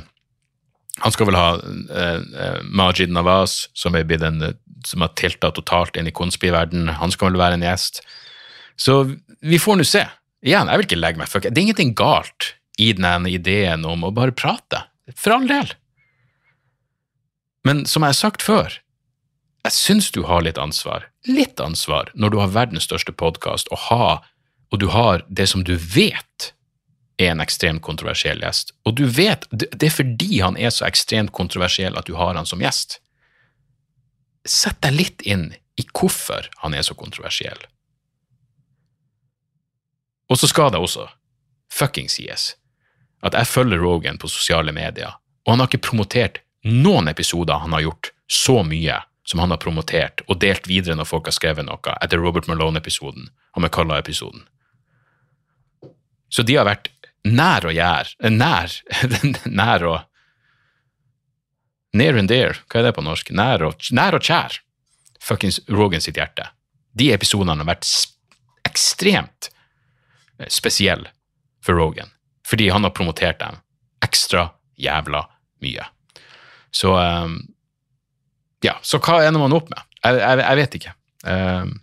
Han 1.03 1.11
skal 1.11 1.27
vel 1.27 1.37
ha 1.39 1.47
uh, 1.59 2.59
Majid 2.63 3.11
Nawaz, 3.11 3.65
som, 3.75 3.97
er 3.97 4.05
en, 4.23 4.43
som 4.87 5.03
har 5.05 5.13
tilta 5.17 5.51
totalt 5.55 5.97
inn 5.97 6.09
i 6.09 6.15
konspiverdenen. 6.15 6.95
Han 6.99 7.13
skal 7.13 7.31
vel 7.31 7.41
være 7.41 7.59
en 7.59 7.65
gjest. 7.65 8.01
Så 8.75 9.01
vi 9.41 9.59
får 9.61 9.79
nå 9.79 9.87
se. 9.87 10.05
Igjen, 10.45 10.69
jeg 10.69 10.79
vil 10.79 10.87
ikke 10.87 11.01
legge 11.01 11.21
meg 11.21 11.31
fuck. 11.31 11.47
Det 11.47 11.57
er 11.57 11.65
ingenting 11.65 11.95
galt 11.97 12.53
i 12.77 12.91
den 12.93 13.27
ideen 13.29 13.85
om 13.87 14.03
å 14.05 14.13
bare 14.13 14.35
prate. 14.35 14.83
For 15.15 15.35
all 15.35 15.47
del. 15.49 15.71
Men 17.65 17.85
som 17.89 18.05
jeg 18.05 18.13
har 18.13 18.19
sagt 18.19 18.45
før, 18.45 18.79
jeg 19.65 19.73
syns 19.73 20.11
du 20.13 20.21
har 20.29 20.43
litt 20.45 20.59
ansvar, 20.61 21.07
litt 21.25 21.61
ansvar, 21.61 22.11
når 22.13 22.33
du 22.33 22.37
har 22.37 22.51
verdens 22.53 22.85
største 22.85 23.15
podkast 23.17 23.71
og, 23.73 24.27
og 24.69 24.81
du 24.81 24.91
har 24.93 25.23
det 25.25 25.47
som 25.49 25.63
du 25.65 25.73
vet 25.73 26.51
er 27.17 27.31
en 27.31 27.41
ekstremt 27.41 27.81
kontroversiell 27.81 28.43
gjest. 28.43 28.75
Og 28.85 28.97
du 28.99 29.05
vet, 29.09 29.47
det 29.51 29.87
er 29.87 29.93
fordi 29.93 30.41
han 30.43 30.59
er 30.59 30.73
så 30.73 30.85
ekstremt 30.85 31.33
kontroversiell 31.33 31.97
at 31.97 32.05
du 32.05 32.13
har 32.19 32.35
han 32.37 32.45
som 32.45 32.61
gjest. 32.61 32.99
Sett 34.45 34.81
deg 34.85 34.93
litt 34.93 35.25
inn 35.25 35.49
i 35.75 35.85
hvorfor 35.89 36.49
han 36.61 36.75
er 36.77 36.85
så 36.85 36.95
kontroversiell. 36.97 37.59
Og 40.29 40.39
så 40.39 40.49
skal 40.49 40.71
det 40.73 40.81
også 40.81 41.07
fucking 41.73 42.09
sies 42.09 42.53
at 43.25 43.33
jeg 43.33 43.49
følger 43.49 43.81
Rogan 43.81 44.19
på 44.21 44.29
sosiale 44.29 44.73
medier, 44.75 45.15
og 45.45 45.53
han 45.53 45.63
har 45.63 45.69
ikke 45.69 45.87
promotert 45.89 46.41
noen 46.65 47.09
episoder 47.09 47.61
han 47.61 47.73
har 47.73 47.85
gjort 47.85 48.11
så 48.29 48.61
mye 48.65 48.99
som 49.25 49.41
han 49.41 49.53
har 49.53 49.61
promotert 49.61 50.21
og 50.27 50.39
delt 50.41 50.67
videre 50.69 50.97
når 50.97 51.09
folk 51.09 51.29
har 51.29 51.35
skrevet 51.37 51.65
noe, 51.65 51.95
etter 52.01 52.21
Robert 52.21 52.49
Malone-episoden 52.49 53.29
og 53.55 53.63
McCullough-episoden. 53.63 54.45
Så 56.29 56.45
de 56.45 56.57
har 56.57 56.67
vært 56.67 56.91
nær 57.25 57.65
å 57.65 57.73
gjøre 57.73 58.29
Nær 58.29 58.73
Nær 59.59 59.85
å 59.89 59.95
Near 61.95 62.17
and 62.19 62.27
dear, 62.27 62.59
hva 62.67 62.81
er 62.81 62.89
det 62.89 62.95
på 62.97 63.03
norsk? 63.05 63.31
Nær 63.35 63.63
og, 63.63 63.79
nær 63.95 64.17
og 64.17 64.25
kjær. 64.25 64.59
Fuckings 65.23 65.61
Rogan 65.71 66.03
sitt 66.03 66.19
hjerte. 66.19 66.49
De 66.95 67.11
episodene 67.15 67.55
har 67.63 67.69
vært 67.69 67.87
ekstremt 68.67 69.49
eh, 70.39 70.49
spesielle 70.51 71.11
for 71.63 71.79
Rogan, 71.79 72.11
fordi 72.47 72.69
han 72.73 72.85
har 72.85 72.93
promotert 72.95 73.39
dem 73.41 73.61
ekstra 74.05 74.49
jævla 74.77 75.23
mye. 75.63 75.87
Så 76.75 76.91
um, 76.91 77.39
ja, 78.65 78.75
så 78.83 78.99
hva 78.99 79.21
ender 79.23 79.41
man 79.41 79.55
opp 79.55 79.71
med? 79.71 79.81
Jeg, 80.03 80.19
jeg, 80.19 80.41
jeg 80.43 80.59
vet 80.59 80.77
ikke. 80.79 80.93
Um, 81.25 81.73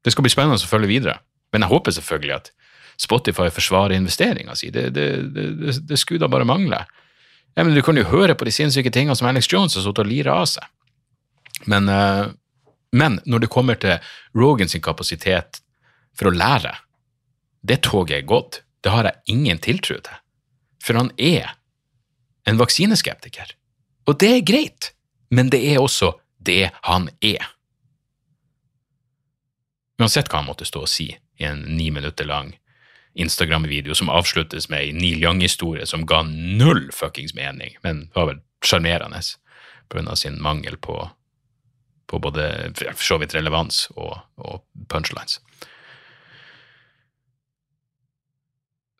det 0.00 0.14
skal 0.14 0.24
bli 0.24 0.32
spennende 0.32 0.62
å 0.62 0.70
følge 0.70 0.90
videre, 0.90 1.18
men 1.52 1.66
jeg 1.66 1.72
håper 1.72 1.96
selvfølgelig 1.96 2.36
at 2.38 2.52
Spotify 3.00 3.48
forsvarer 3.52 3.96
investeringa 3.96 4.54
si. 4.56 4.70
Det, 4.72 4.90
det, 4.94 5.06
det, 5.34 5.76
det, 5.88 5.98
skulle 6.00 6.20
da 6.22 6.28
bare 6.32 6.48
mangle. 6.48 6.82
Ja, 7.54 7.64
men 7.64 7.74
Du 7.74 7.82
kan 7.82 7.96
jo 7.96 8.06
høre 8.08 8.34
på 8.34 8.46
de 8.46 8.52
sinnssyke 8.54 8.92
tingene 8.94 9.16
som 9.16 9.28
Alex 9.28 9.48
Jones 9.52 9.74
har 9.74 9.82
sittet 9.84 10.04
og 10.04 10.10
lira 10.10 10.36
av 10.40 10.46
seg. 10.48 10.64
Men, 11.68 11.88
uh, 11.88 12.30
men, 12.92 13.20
når 13.26 13.44
det 13.44 13.52
kommer 13.52 13.76
til 13.80 13.98
Rogan 14.34 14.68
sin 14.68 14.82
kapasitet 14.82 15.60
for 16.16 16.30
å 16.30 16.34
lære, 16.34 16.72
det 17.62 17.82
toget 17.84 18.22
er 18.22 18.28
gått. 18.28 18.62
Det 18.80 18.92
har 18.94 19.04
jeg 19.04 19.36
ingen 19.36 19.58
tiltro 19.60 19.98
til. 20.00 20.20
For 20.80 20.96
han 20.96 21.10
er 21.20 21.52
en 22.48 22.60
vaksineskeptiker. 22.60 23.52
Og 24.08 24.16
det 24.20 24.30
er 24.38 24.46
greit, 24.46 24.92
men 25.30 25.50
det 25.52 25.60
er 25.68 25.82
også 25.82 26.14
det 26.40 26.70
han 26.88 27.10
er. 27.20 27.44
Uansett 30.00 30.30
hva 30.32 30.40
han 30.40 30.48
måtte 30.48 30.64
stå 30.64 30.86
og 30.86 30.88
si 30.90 31.10
i 31.12 31.44
en 31.44 31.60
ni 31.76 31.90
minutter 31.92 32.24
lang 32.24 32.54
Instagram-video 33.14 33.94
som 33.94 34.08
avsluttes 34.08 34.68
med 34.70 34.80
ei 34.80 34.92
Neil 34.94 35.24
Young-historie 35.24 35.86
som 35.86 36.06
ga 36.06 36.22
null 36.26 36.90
fuckings 36.94 37.34
mening, 37.34 37.74
men 37.82 38.08
var 38.14 38.30
vel 38.30 38.42
sjarmerende 38.64 39.20
pga. 39.90 40.16
sin 40.16 40.42
mangel 40.42 40.76
på, 40.76 41.10
på 42.06 42.18
både 42.18 42.72
for 42.76 43.04
så 43.04 43.18
vidt 43.18 43.34
relevans 43.34 43.88
og, 43.96 44.18
og 44.36 44.62
punchlines. 44.88 45.40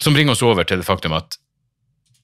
Som 0.02 0.14
bringer 0.14 0.32
oss 0.32 0.42
over 0.42 0.64
til 0.64 0.80
det 0.80 0.88
faktum 0.88 1.12
at 1.12 1.38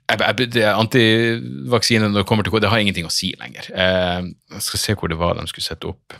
Antivaksine 0.06 2.08
når 2.08 2.22
det 2.22 2.26
kommer 2.26 2.46
til 2.46 2.60
det 2.62 2.70
har 2.70 2.78
ingenting 2.78 3.08
å 3.08 3.10
si 3.10 3.32
lenger. 3.40 3.66
Eh, 3.74 4.28
jeg 4.54 4.62
skal 4.62 4.78
se 4.78 4.94
hvor 4.94 5.10
det 5.10 5.18
var 5.18 5.34
de 5.34 5.46
skulle 5.50 5.66
sette 5.66 5.88
opp. 5.90 6.14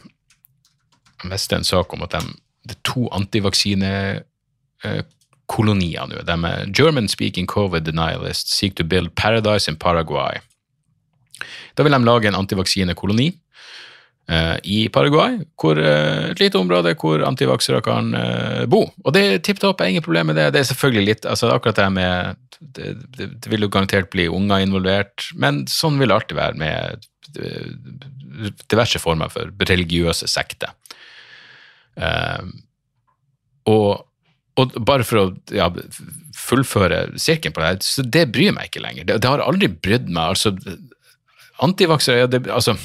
Jeg 1.23 1.31
leste 1.31 1.57
en 1.57 1.65
sak 1.65 1.95
om 1.95 2.03
at 2.03 2.17
de, 2.17 2.35
det 2.67 2.75
er 2.75 2.83
to 2.83 3.07
antivaksinekolonier 5.47 6.07
nå. 6.09 6.23
De 6.25 6.37
er 6.47 6.71
German-speaking 6.75 7.47
covid 7.47 7.85
denialists 7.85 8.57
seek 8.59 8.75
to 8.77 8.85
build 8.85 9.15
paradise 9.15 9.69
in 9.71 9.77
Paraguay. 9.77 10.39
Da 11.77 11.83
vil 11.83 11.93
de 11.93 12.05
lage 12.05 12.29
en 12.29 12.35
antivaksinekoloni 12.35 13.33
uh, 14.31 14.57
i 14.65 14.89
Paraguay, 14.89 15.39
hvor, 15.61 15.77
uh, 15.77 16.31
et 16.31 16.41
lite 16.41 16.59
område 16.59 16.95
hvor 16.95 17.23
antivaksere 17.23 17.83
kan 17.83 18.15
uh, 18.15 18.67
bo. 18.67 18.91
Og 19.05 19.13
det 19.13 19.43
tipp 19.45 19.61
topp, 19.61 19.81
ingen 19.83 20.03
problem 20.03 20.27
med 20.27 20.37
det. 20.37 20.53
Det 20.53 20.61
er 20.61 20.71
selvfølgelig 20.73 21.07
litt, 21.07 21.27
altså 21.27 21.53
akkurat 21.53 21.77
det 21.77 21.93
med 21.93 22.37
det, 22.61 22.97
det, 23.17 23.29
det, 23.43 23.51
vil 23.51 23.63
jo 23.63 23.69
garantert 23.69 24.11
bli 24.11 24.29
unger 24.29 24.65
involvert, 24.65 25.29
men 25.37 25.67
sånn 25.69 25.99
vil 26.01 26.09
det 26.09 26.17
alltid 26.17 26.37
være 26.37 26.57
med 26.57 27.07
diverse 28.69 28.99
former 28.99 29.29
for 29.29 29.53
religiøse 29.69 30.29
sekter. 30.29 30.73
Uh, 31.97 32.49
og, 33.69 34.07
og, 34.57 34.77
bare 34.89 35.05
for 35.07 35.21
å 35.21 35.25
ja, 35.53 35.69
fullføre 36.37 37.07
sirkelen 37.21 37.55
på 37.57 37.65
det, 37.65 37.87
så 37.87 38.05
det 38.05 38.27
bryr 38.35 38.55
meg 38.57 38.71
ikke 38.71 38.85
lenger. 38.85 39.09
Det, 39.09 39.19
det 39.23 39.33
har 39.33 39.45
aldri 39.45 39.69
brydd 39.73 40.09
meg. 40.09 40.37
altså 40.37 40.55
Antivaksere 41.65 42.25
ja, 42.25 42.41
altså, 42.53 42.77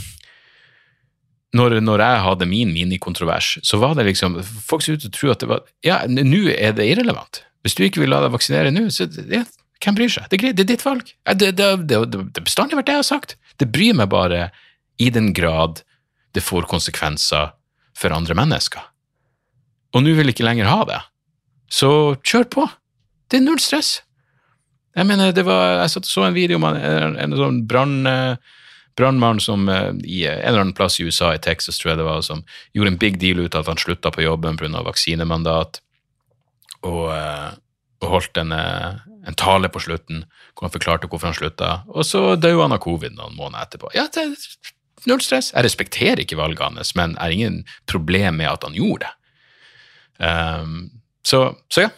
når, 1.57 1.79
når, 1.83 2.03
jeg 2.05 2.25
hadde 2.25 2.47
min 2.47 2.73
minikontrovers, 2.75 3.57
så 3.67 3.79
var 3.81 3.97
det 3.97 4.07
liksom 4.07 4.37
Folk 4.43 4.85
så 4.85 4.95
ut 4.95 5.03
til 5.03 5.11
å 5.11 5.15
tro 5.17 5.31
at 5.33 5.43
det 5.43 5.49
var 5.51 5.65
Ja, 5.83 6.01
nå 6.07 6.45
er 6.53 6.75
det 6.77 6.87
irrelevant. 6.87 7.43
Hvis 7.65 7.75
du 7.77 7.83
ikke 7.85 8.03
vil 8.03 8.13
la 8.13 8.23
deg 8.23 8.33
vaksinere 8.33 8.71
nå, 8.73 8.87
så 8.93 9.07
ja, 9.29 9.43
hvem 9.81 9.97
bryr 9.97 10.11
seg? 10.13 10.27
Det 10.31 10.39
er 10.39 10.55
det 10.55 10.65
er 10.65 10.71
ditt 10.73 10.85
valg. 10.85 11.11
Det, 11.37 11.51
det 11.57 12.43
bestandig 12.43 12.79
vært 12.79 12.89
det 12.89 12.97
jeg 12.97 13.03
har 13.03 13.09
sagt. 13.09 13.37
Det 13.61 13.69
bryr 13.69 13.97
meg 13.97 14.11
bare 14.13 14.49
i 15.01 15.09
den 15.13 15.31
grad 15.37 15.83
det 16.35 16.43
får 16.45 16.69
konsekvenser 16.71 17.51
for 17.97 18.15
andre 18.15 18.35
mennesker. 18.37 18.83
Og 19.91 20.05
nå 20.05 20.13
vil 20.15 20.29
jeg 20.29 20.37
ikke 20.37 20.47
lenger 20.47 20.69
ha 20.71 20.83
det. 20.87 20.99
Så 21.71 21.91
kjør 22.27 22.47
på. 22.51 22.69
Det 23.31 23.39
er 23.39 23.45
null 23.45 23.61
stress. 23.63 24.01
Jeg 24.95 25.07
mener, 25.07 25.31
det 25.31 25.45
var, 25.47 25.85
jeg 25.85 26.03
så 26.03 26.25
en 26.25 26.35
video 26.35 26.59
om 26.59 26.67
en, 26.67 27.15
en, 27.15 27.37
sånn 27.39 27.61
brann, 27.67 28.01
brannmann 28.97 29.39
som 29.39 29.69
eh, 29.69 29.93
i 30.03 30.25
en 30.27 30.41
eller 30.41 30.65
annen 30.65 30.75
plass 30.77 30.99
i 30.99 31.07
USA, 31.07 31.33
i 31.35 31.41
Texas, 31.41 31.79
tror 31.79 31.93
jeg 31.93 32.01
det 32.01 32.07
var, 32.07 32.21
som 32.25 32.43
gjorde 32.75 32.93
en 32.93 32.99
big 33.01 33.19
deal 33.21 33.39
ut 33.39 33.55
av 33.55 33.63
at 33.63 33.73
han 33.73 33.81
slutta 33.81 34.11
på 34.11 34.25
jobben 34.25 34.59
pga. 34.59 34.83
vaksinemandat, 34.85 35.81
og, 36.81 37.05
eh, 37.15 37.49
og 38.01 38.11
holdt 38.15 38.37
en, 38.41 38.51
eh, 38.51 38.99
en 39.27 39.37
tale 39.37 39.69
på 39.69 39.81
slutten 39.81 40.25
hvor 40.53 40.67
han 40.67 40.75
forklarte 40.75 41.07
hvorfor 41.07 41.31
han 41.31 41.37
slutta, 41.37 41.71
og 41.87 42.05
så 42.05 42.35
døde 42.35 42.61
han 42.61 42.75
av 42.75 42.83
covid 42.83 43.15
noen 43.15 43.37
måneder 43.37 43.65
etterpå. 43.65 43.93
Ja, 43.95 44.07
det 44.11 44.25
er 44.27 44.35
null 45.07 45.21
stress. 45.21 45.53
Jeg 45.53 45.65
respekterer 45.65 46.21
ikke 46.21 46.39
valget 46.39 46.61
hans, 46.61 46.95
men 46.95 47.15
er 47.17 47.33
ingen 47.33 47.63
problem 47.89 48.41
med 48.41 48.51
at 48.51 48.67
han 48.67 48.77
gjorde 48.77 49.07
det. 49.07 49.15
Um, 50.21 51.00
så, 51.27 51.41
så, 51.71 51.85
ja, 51.85 51.91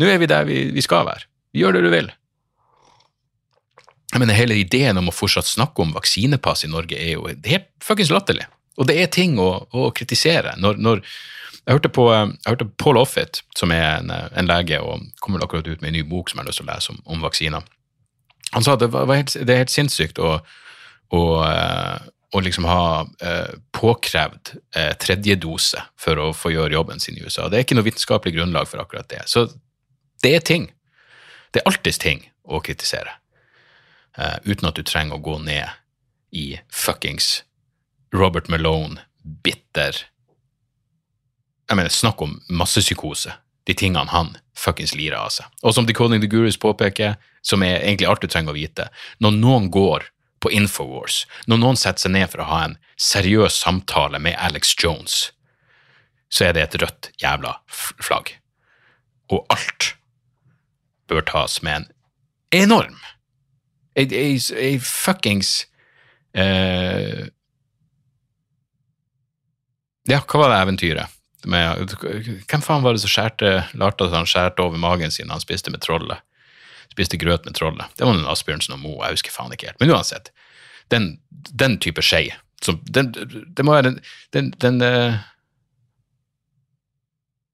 nå 0.00 0.08
er 0.08 0.20
vi 0.22 0.28
der 0.30 0.46
vi, 0.48 0.58
vi 0.74 0.84
skal 0.84 1.06
være. 1.08 1.28
Gjør 1.54 1.76
det 1.76 1.84
du 1.84 1.90
vil. 1.92 2.10
Mener, 4.14 4.36
Hele 4.38 4.58
ideen 4.60 4.98
om 5.00 5.10
å 5.10 5.14
fortsatt 5.14 5.48
snakke 5.48 5.82
om 5.82 5.94
vaksinepass 5.94 6.64
i 6.66 6.70
Norge 6.70 6.98
er 6.98 7.16
jo 7.16 7.28
helt 7.28 7.70
fuckings 7.82 8.12
latterlig. 8.14 8.46
Og 8.78 8.88
det 8.88 8.98
er 8.98 9.10
ting 9.12 9.38
å, 9.42 9.66
å 9.70 9.88
kritisere. 9.94 10.54
Når, 10.58 10.78
når, 10.82 11.02
jeg 11.64 11.78
hørte 11.78 11.90
på 11.96 12.08
jeg 12.12 12.50
hørte 12.50 12.66
Paul 12.80 12.98
Offit, 13.00 13.40
som 13.56 13.72
er 13.72 14.02
en, 14.02 14.10
en, 14.12 14.48
lege 14.50 14.80
og 14.84 15.06
kommer 15.24 15.42
akkurat 15.44 15.66
ut 15.66 15.80
med 15.80 15.92
en 15.92 15.96
ny 15.96 16.02
bok 16.06 16.28
som 16.28 16.38
jeg 16.38 16.44
har 16.44 16.50
lyst 16.50 16.60
til 16.60 16.66
å 16.66 16.72
lese 16.72 16.92
om, 16.92 16.98
om 17.14 17.24
vaksiner. 17.24 17.70
Han 18.52 18.66
sa 18.66 18.74
at 18.76 18.82
det, 18.84 18.90
var 18.92 19.08
helt, 19.08 19.32
det 19.32 19.54
er 19.54 19.62
helt 19.62 19.72
sinnssykt 19.72 20.20
å, 20.22 20.34
å, 21.14 21.22
eh, 21.48 22.10
å 22.34 22.42
liksom 22.42 22.66
ha 22.66 22.84
eh, 23.22 23.52
påkrevd 23.76 24.54
eh, 24.76 24.92
tredje 24.98 25.36
dose 25.38 25.82
for 26.00 26.18
å 26.18 26.32
få 26.34 26.50
gjøre 26.50 26.74
jobben 26.74 27.02
sin 27.02 27.18
i 27.18 27.22
USA. 27.22 27.46
Det 27.48 27.60
er 27.60 27.66
ikke 27.66 27.78
noe 27.78 27.86
vitenskapelig 27.86 28.34
grunnlag 28.34 28.66
for 28.70 28.82
akkurat 28.82 29.08
det. 29.12 29.22
Så 29.30 29.46
det 30.24 30.34
er 30.34 30.42
ting. 30.42 30.70
Det 31.54 31.62
er 31.62 31.70
alltids 31.70 32.00
ting 32.02 32.24
å 32.44 32.58
kritisere 32.64 33.14
Eh, 34.18 34.36
uten 34.44 34.68
at 34.68 34.78
du 34.78 34.84
trenger 34.86 35.18
å 35.18 35.22
gå 35.22 35.38
ned 35.42 35.66
i 36.34 36.54
fuckings 36.70 37.42
Robert 38.14 38.48
Malone, 38.48 39.02
bitter 39.22 40.04
Jeg 41.64 41.78
mener, 41.78 41.88
snakk 41.88 42.20
om 42.20 42.34
massepsykose. 42.52 43.32
De 43.64 43.72
tingene 43.72 44.12
han 44.12 44.34
fuckings 44.52 44.92
lirer 44.92 45.16
av 45.16 45.30
seg. 45.32 45.46
Og 45.64 45.72
som 45.72 45.86
Decoding 45.88 46.20
the 46.20 46.28
Gurus 46.28 46.58
påpeker, 46.60 47.14
som 47.40 47.62
er 47.64 47.78
egentlig 47.78 48.04
alt 48.10 48.20
du 48.20 48.28
trenger 48.28 48.52
å 48.52 48.58
vite, 48.58 48.84
når 49.24 49.38
noen 49.38 49.70
går 49.72 50.04
på 50.44 50.52
Infowars, 50.52 51.24
når 51.48 51.62
noen 51.62 51.80
setter 51.80 52.06
seg 52.06 52.14
ned 52.14 52.28
for 52.32 52.44
å 52.44 52.50
ha 52.50 52.60
en 52.66 52.76
seriøs 53.00 53.56
samtale 53.64 54.20
med 54.20 54.36
Alex 54.36 54.74
Jones, 54.76 55.30
så 56.28 56.48
er 56.48 56.56
det 56.56 56.64
et 56.66 56.78
rødt 56.82 57.10
jævla 57.22 57.56
flagg. 57.70 58.34
Og 59.32 59.46
alt 59.54 59.94
bør 61.08 61.24
tas 61.28 61.60
med 61.64 61.84
en 61.84 61.90
enorm 62.64 63.00
ei, 63.94 64.78
fuckings 64.82 65.64
eh, 66.34 67.24
Ja, 70.04 70.18
hva 70.20 70.40
var 70.42 70.50
det 70.52 70.60
eventyret? 70.60 71.20
Med, 71.48 71.92
hvem 72.48 72.62
faen 72.64 72.84
var 72.84 72.96
det 72.96 73.02
som 73.04 73.12
skjærte 73.12 73.52
Larte 73.76 74.08
at 74.08 74.16
han 74.16 74.28
skjærte 74.28 74.64
over 74.64 74.80
magen 74.80 75.12
sin 75.12 75.32
han 75.32 75.40
spiste 75.40 75.72
med 75.72 75.84
trollet? 75.84 76.20
Spiste 76.94 77.18
grøt 77.18 77.46
med 77.46 77.56
trollet. 77.58 77.90
Det 77.98 78.06
var 78.06 78.14
noen 78.14 78.30
Asbjørnsen 78.30 78.76
og 78.76 78.82
Moe, 78.82 79.02
jeg 79.02 79.18
husker 79.18 79.34
faen 79.34 79.54
ikke 79.54 79.72
helt. 79.72 79.80
Men 79.82 79.92
uansett, 79.96 80.30
den, 80.94 81.14
den 81.50 81.78
type 81.82 82.02
skei 82.04 82.28
den, 82.64 83.10
Det 83.56 83.64
må 83.64 83.74
være 83.74 83.90
den, 83.90 83.96
den, 84.32 84.46
den, 84.62 84.78
uh, 84.80 85.18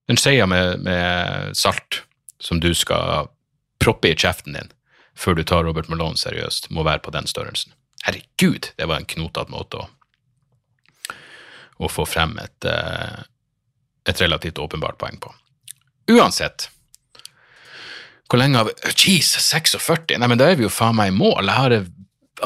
den 0.06 0.20
skeia 0.20 0.46
med, 0.46 0.84
med 0.86 1.56
salt 1.58 2.04
som 2.38 2.60
du 2.62 2.70
skal 2.74 3.30
proppe 3.82 4.12
i 4.12 4.14
kjeften 4.14 4.54
din 4.54 4.70
før 5.18 5.34
du 5.34 5.42
tar 5.44 5.64
Robert 5.66 5.88
Malone 5.90 6.16
seriøst, 6.16 6.70
må 6.70 6.84
være 6.86 7.02
på 7.04 7.12
den 7.12 7.26
størrelsen. 7.28 7.74
Herregud, 8.06 8.70
det 8.76 8.86
var 8.88 9.00
en 9.00 9.08
knotete 9.08 9.52
måte 9.52 9.82
å, 9.82 9.88
å, 11.76 11.90
få 11.92 12.06
frem 12.08 12.38
et, 12.40 12.64
eh, 12.64 13.18
et 14.08 14.22
relativt 14.22 14.62
åpenbart 14.62 14.96
poeng 15.02 15.18
på. 15.20 15.34
Uansett, 16.14 16.70
hvor 18.30 18.38
lenge 18.38 18.60
har 18.60 18.68
vi 18.68 18.92
Jeez, 18.94 19.32
46? 19.42 20.14
Nei, 20.18 20.28
men 20.30 20.38
da 20.38 20.50
er 20.50 20.60
vi 20.60 20.66
jo 20.66 20.72
faen 20.72 20.96
meg 20.98 21.10
i 21.10 21.16
mål. 21.16 21.48
Jeg 21.48 21.56
har 21.56 21.74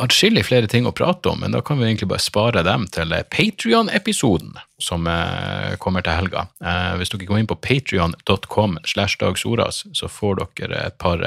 atskillig 0.01 0.45
flere 0.49 0.69
ting 0.71 0.89
å 0.89 0.95
prate 0.97 1.31
om, 1.31 1.43
men 1.45 1.55
da 1.55 1.61
kan 1.65 1.79
vi 1.79 1.87
egentlig 1.87 2.09
bare 2.11 2.25
spare 2.25 2.65
dem 2.67 2.87
til 2.95 3.13
Patrion-episoden 3.31 4.57
som 4.83 5.07
eh, 5.11 5.77
kommer 5.83 6.05
til 6.05 6.17
helga. 6.17 6.47
Eh, 6.65 6.95
hvis 6.99 7.13
dere 7.13 7.29
går 7.29 7.43
inn 7.43 7.51
på 7.51 7.61
patrion.com 7.63 8.79
slash 8.89 9.21
dagsordas, 9.21 9.85
så 9.95 10.11
får 10.11 10.43
dere 10.59 10.87
et 10.89 10.99
par 11.03 11.23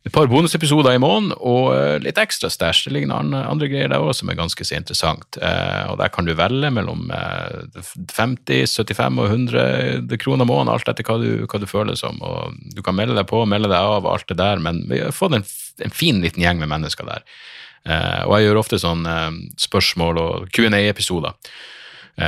et 0.00 0.12
par 0.14 0.30
bonusepisoder 0.32 0.94
i 0.96 1.00
måneden 1.00 1.34
og 1.44 1.74
eh, 1.74 1.98
litt 2.00 2.18
ekstra 2.20 2.48
stæsj. 2.48 2.86
Det 2.86 2.92
ligger 2.94 3.10
noen 3.10 3.34
andre 3.36 3.68
greier 3.68 3.90
der 3.92 4.00
òg 4.00 4.14
som 4.16 4.30
er 4.32 4.38
ganske 4.38 4.64
så 4.64 4.78
interessant. 4.78 5.36
Eh, 5.36 5.90
og 5.92 5.98
Der 6.00 6.08
kan 6.14 6.24
du 6.24 6.32
velge 6.38 6.70
mellom 6.72 7.10
50, 7.12 8.62
eh, 8.62 8.64
75 8.64 9.20
og 9.20 9.28
100 9.28 10.16
kroner 10.22 10.48
måneden, 10.48 10.72
alt 10.72 10.88
etter 10.88 11.04
hva 11.04 11.18
du, 11.20 11.44
hva 11.44 11.60
du, 11.60 11.68
føler 11.68 12.00
som. 12.00 12.16
Og 12.24 12.56
Du 12.72 12.80
kan 12.86 12.96
melde 12.96 13.18
deg 13.18 13.28
på, 13.28 13.42
melde 13.44 13.68
deg 13.68 13.76
av 13.76 14.08
alt 14.08 14.24
det 14.28 14.38
der, 14.40 14.62
men 14.64 14.86
vi 14.88 15.02
har 15.04 15.12
fått 15.12 15.36
en, 15.36 15.44
en 15.84 15.92
fin 15.92 16.24
liten 16.24 16.40
gjeng 16.40 16.62
med 16.62 16.72
mennesker 16.72 17.04
der. 17.08 17.26
Og 18.28 18.34
jeg 18.36 18.44
gjør 18.44 18.58
ofte 18.60 18.76
sånn 18.76 19.06
spørsmål 19.56 20.18
og 20.20 20.50
Q&A-episoder 20.52 21.32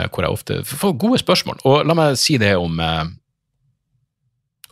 hvor 0.09 0.25
jeg 0.25 0.33
ofte 0.33 0.55
får 0.65 0.95
gode 0.97 1.19
spørsmål. 1.21 1.59
Og 1.69 1.85
la 1.85 1.97
meg 1.97 2.17
si 2.17 2.39
det 2.41 2.55
om 2.57 2.81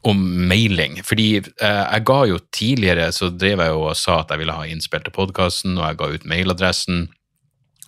om 0.03 0.21
mailing. 0.49 1.01
Fordi 1.05 1.29
eh, 1.41 1.83
jeg 1.85 2.05
ga 2.09 2.19
jo 2.31 2.39
tidligere 2.57 3.11
så 3.13 3.29
drev 3.33 3.65
jeg 3.65 3.75
jo 3.75 3.83
og 3.91 3.99
sa 3.99 4.21
at 4.23 4.33
jeg 4.33 4.43
ville 4.43 4.57
ha 4.57 4.69
innspill 4.69 5.05
til 5.05 5.17
podkasten, 5.17 5.77
og 5.79 5.85
jeg 5.87 6.01
ga 6.01 6.11
ut 6.15 6.29
mailadressen. 6.33 7.05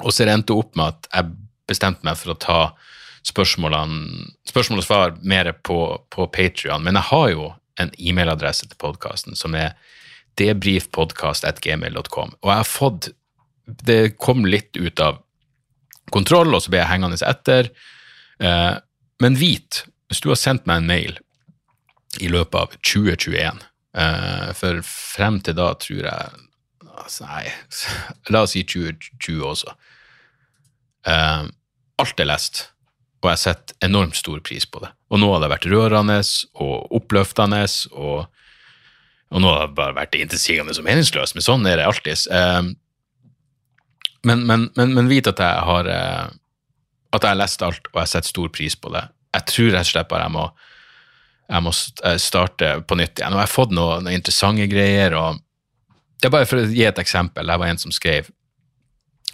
Og 0.03 0.13
så 0.13 0.27
endte 0.27 0.53
det 0.53 0.59
opp 0.61 0.77
med 0.79 0.93
at 0.93 1.09
jeg 1.13 1.33
bestemte 1.71 2.07
meg 2.07 2.19
for 2.21 2.35
å 2.35 2.41
ta 2.43 2.61
spørsmål 3.23 3.79
og 3.79 4.85
svar 4.85 5.17
mer 5.23 5.53
på, 5.65 5.79
på 6.13 6.27
Patrion. 6.35 6.85
Men 6.85 6.99
jeg 6.99 7.09
har 7.13 7.27
jo 7.33 7.49
en 7.81 7.93
e-mailadresse 7.97 8.69
til 8.69 8.79
podkasten 8.83 9.39
som 9.39 9.55
er 9.57 9.77
debrifpodkast.gmail.com. 10.41 12.37
Og 12.43 12.49
jeg 12.51 12.57
har 12.61 12.69
fått 12.69 13.13
Det 13.63 14.19
kom 14.19 14.45
litt 14.45 14.77
ut 14.77 15.01
av 15.01 15.21
kontroll, 16.11 16.51
og 16.53 16.65
så 16.65 16.73
ble 16.73 16.81
jeg 16.81 16.91
hengende 16.91 17.17
etter. 17.25 17.71
Eh, 18.43 18.75
men 19.23 19.39
vit, 19.39 19.85
hvis 20.11 20.21
du 20.21 20.33
har 20.33 20.41
sendt 20.41 20.67
meg 20.67 20.83
en 20.83 20.91
mail 20.91 21.21
i 22.21 22.29
løpet 22.33 22.59
av 22.59 22.75
2021. 22.81 23.63
Uh, 23.93 24.51
for 24.57 24.81
frem 24.89 25.39
til 25.45 25.57
da 25.59 25.69
tror 25.77 26.07
jeg 26.07 26.29
altså, 26.89 27.27
Nei, 27.29 27.43
la 28.33 28.45
oss 28.47 28.55
si 28.57 28.65
2020 28.69 29.47
også. 29.49 29.75
Uh, 31.09 31.49
alt 32.03 32.23
er 32.23 32.29
lest, 32.29 32.67
og 33.23 33.33
jeg 33.33 33.43
setter 33.45 33.89
enormt 33.89 34.19
stor 34.19 34.41
pris 34.45 34.67
på 34.67 34.83
det. 34.83 34.93
Og 35.13 35.21
nå 35.21 35.29
har 35.35 35.43
det 35.45 35.53
vært 35.53 35.69
rørende 35.71 36.21
og 36.65 36.95
oppløftende, 36.99 37.65
og, 37.93 38.29
og 39.33 39.45
nå 39.45 39.53
har 39.53 39.67
det 39.67 39.79
bare 39.79 39.99
vært 40.01 40.17
intetsigende 40.19 40.75
og 40.77 40.87
meningsløst, 40.87 41.37
men 41.37 41.45
sånn 41.45 41.69
er 41.69 41.81
det 41.81 41.89
alltid. 41.89 42.27
Uh, 42.33 42.73
men, 44.23 44.47
men, 44.47 44.71
men, 44.79 44.95
men, 44.95 45.11
vit 45.11 45.27
at 45.27 45.41
jeg 45.43 45.67
har 45.67 45.89
at 47.13 47.25
jeg 47.25 47.29
har 47.29 47.39
lest 47.39 47.63
alt, 47.67 47.89
og 47.93 47.99
jeg 48.01 48.11
setter 48.13 48.31
stor 48.31 48.53
pris 48.55 48.77
på 48.79 48.93
det. 48.95 49.03
Jeg 49.37 49.49
tror 49.51 49.73
rett 49.75 49.89
og 49.89 49.91
slett 49.91 50.09
bare 50.09 50.29
jeg 50.29 50.35
må 50.37 50.45
jeg 51.51 51.65
må 51.65 51.73
starte 51.75 52.75
på 52.89 52.97
nytt 52.99 53.19
igjen. 53.19 53.35
Og 53.35 53.41
jeg 53.41 53.47
har 53.47 53.53
fått 53.53 53.75
noen, 53.77 54.09
interessante 54.13 54.69
greier. 54.71 55.17
og 55.19 55.41
det 56.21 56.29
er 56.29 56.37
bare 56.37 56.49
For 56.49 56.63
å 56.63 56.71
gi 56.71 56.85
et 56.87 57.01
eksempel. 57.03 57.47
Det 57.47 57.59
var 57.59 57.73
en 57.73 57.83
som 57.83 57.95
skrev 57.95 58.31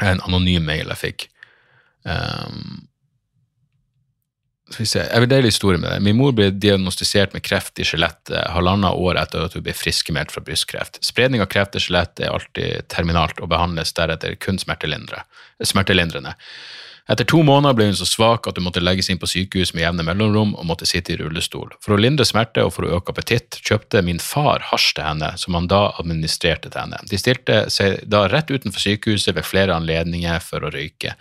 en 0.03 0.23
anonym 0.27 0.65
mail 0.65 0.89
jeg 0.95 1.03
fikk. 1.03 1.27
Um, 2.07 2.89
skal 4.69 4.83
vi 4.85 4.89
se, 4.89 5.03
Jeg 5.05 5.25
vil 5.25 5.31
dele 5.31 5.49
historien 5.49 5.81
med 5.81 5.91
deg. 5.95 6.05
Min 6.05 6.19
mor 6.19 6.35
ble 6.37 6.51
diagnostisert 6.53 7.33
med 7.37 7.45
kreft 7.45 7.81
i 7.81 7.87
skjelettet 7.89 8.51
halvannet 8.53 9.01
år 9.01 9.21
etter 9.21 9.47
at 9.47 9.57
hun 9.57 9.65
ble 9.65 9.75
friskmeldt 9.77 10.33
fra 10.35 10.43
brystkreft. 10.45 11.01
Spredning 11.05 11.45
av 11.45 11.49
kreft 11.53 11.77
i 11.77 11.83
skjelettet 11.83 12.27
er 12.27 12.35
alltid 12.35 12.89
terminalt 12.93 13.41
og 13.41 13.49
behandles 13.53 13.95
deretter 13.97 14.37
kun 14.41 14.61
smertelindrende. 14.61 16.35
Etter 17.09 17.25
to 17.25 17.39
måneder 17.41 17.73
ble 17.73 17.87
hun 17.89 17.97
så 17.97 18.05
svak 18.05 18.45
at 18.51 18.59
hun 18.59 18.67
måtte 18.67 18.83
legges 18.85 19.07
inn 19.09 19.21
på 19.21 19.29
sykehus 19.31 19.71
med 19.73 19.81
jevne 19.81 20.05
mellomrom 20.05 20.51
og 20.61 20.67
måtte 20.69 20.85
sitte 20.89 21.15
i 21.15 21.17
rullestol. 21.17 21.71
For 21.81 21.95
å 21.95 22.01
lindre 22.01 22.27
smerte 22.29 22.67
og 22.67 22.75
for 22.75 22.85
å 22.85 22.99
øke 22.99 23.15
appetitt 23.15 23.57
kjøpte 23.65 24.03
min 24.05 24.21
far 24.21 24.67
hasj 24.69 24.91
til 24.99 25.07
henne, 25.07 25.31
som 25.41 25.57
han 25.57 25.71
da 25.73 25.87
administrerte 26.03 26.69
til 26.69 26.83
henne. 26.83 27.01
De 27.09 27.21
stilte 27.21 27.63
seg 27.73 28.03
da 28.05 28.27
rett 28.29 28.53
utenfor 28.53 28.85
sykehuset 28.85 29.33
ved 29.39 29.49
flere 29.49 29.79
anledninger 29.81 30.45
for 30.45 30.69
å 30.69 30.73
røyke. 30.75 31.15